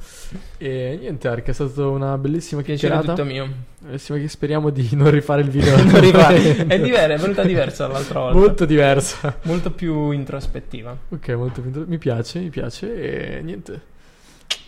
E 0.57 0.95
niente, 0.99 1.27
Arca, 1.27 1.49
è 1.49 1.53
stata 1.53 1.87
una 1.87 2.17
bellissima 2.19 2.61
chiacchierata. 2.61 3.13
tutto 3.13 3.25
mio. 3.25 3.49
Bellissima 3.79 4.19
che 4.19 4.27
speriamo 4.27 4.69
di 4.69 4.89
non 4.93 5.09
rifare 5.09 5.41
il 5.41 5.49
video. 5.49 5.75
Non 5.83 5.99
rifare. 5.99 6.67
È 6.67 6.79
diversa, 6.79 7.13
è 7.13 7.17
venuta 7.17 7.43
diversa 7.43 7.87
dall'altra 7.87 8.19
volta. 8.19 8.37
Molto 8.37 8.65
diversa. 8.65 9.39
Molto 9.43 9.71
più 9.71 10.11
introspettiva. 10.11 10.95
Ok, 11.09 11.29
molto 11.29 11.61
più- 11.61 11.85
mi 11.87 11.97
piace, 11.97 12.39
mi 12.39 12.49
piace 12.49 13.37
e 13.37 13.41
niente. 13.41 13.91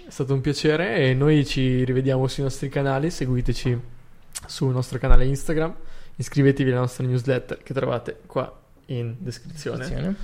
È 0.08 0.10
stato 0.10 0.34
un 0.34 0.42
piacere 0.42 0.98
e 0.98 1.14
noi 1.14 1.46
ci 1.46 1.84
rivediamo 1.84 2.28
sui 2.28 2.44
nostri 2.44 2.70
canali, 2.70 3.10
seguiteci 3.12 3.80
sul 4.48 4.72
nostro 4.72 4.98
canale 5.00 5.26
Instagram, 5.26 5.74
iscrivetevi 6.16 6.72
alla 6.72 6.82
nostra 6.82 7.06
newsletter 7.06 7.60
che 7.64 7.74
trovate 7.74 8.20
qua 8.26 8.52
in 8.88 9.16
descrizione. 9.20 9.84
Attenzione. 9.84 10.16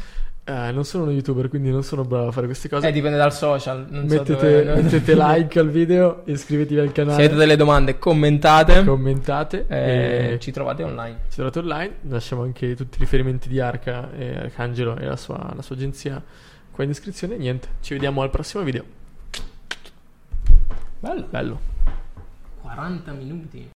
Eh, 0.43 0.71
non 0.71 0.83
sono 0.85 1.03
uno 1.03 1.11
youtuber, 1.11 1.49
quindi 1.49 1.69
non 1.69 1.83
sono 1.83 2.03
bravo 2.03 2.27
a 2.27 2.31
fare 2.31 2.47
queste 2.47 2.67
cose. 2.67 2.87
Eh, 2.87 2.91
dipende 2.91 3.15
dal 3.17 3.31
social. 3.31 3.85
Non 3.89 4.09
so 4.09 4.15
mettete, 4.15 4.63
dove- 4.65 4.81
mettete 4.81 5.13
like 5.17 5.59
al 5.59 5.69
video, 5.69 6.23
iscrivetevi 6.25 6.79
al 6.79 6.87
Se 6.87 6.93
canale, 6.93 7.15
avete 7.23 7.35
delle 7.35 7.55
domande, 7.55 7.99
commentate. 7.99 8.83
commentate 8.83 9.65
Eh, 9.67 10.33
e 10.33 10.39
ci 10.39 10.51
trovate 10.51 10.83
online. 10.83 11.17
ci 11.29 11.35
trovate 11.35 11.59
online. 11.59 11.95
Lasciamo 12.09 12.41
anche 12.41 12.75
tutti 12.75 12.97
i 12.97 12.99
riferimenti 13.01 13.47
di 13.49 13.59
Arca 13.59 14.11
e 14.13 14.35
Arcangelo 14.35 14.97
e 14.97 15.05
la 15.05 15.15
sua, 15.15 15.51
la 15.55 15.61
sua 15.61 15.75
agenzia 15.75 16.21
qua 16.71 16.83
in 16.83 16.89
descrizione. 16.89 17.37
Niente, 17.37 17.67
ci 17.81 17.93
vediamo 17.93 18.21
al 18.23 18.31
prossimo 18.31 18.63
video. 18.63 18.83
Bello. 20.99 21.27
Bello. 21.29 21.59
40 22.61 23.11
minuti. 23.11 23.69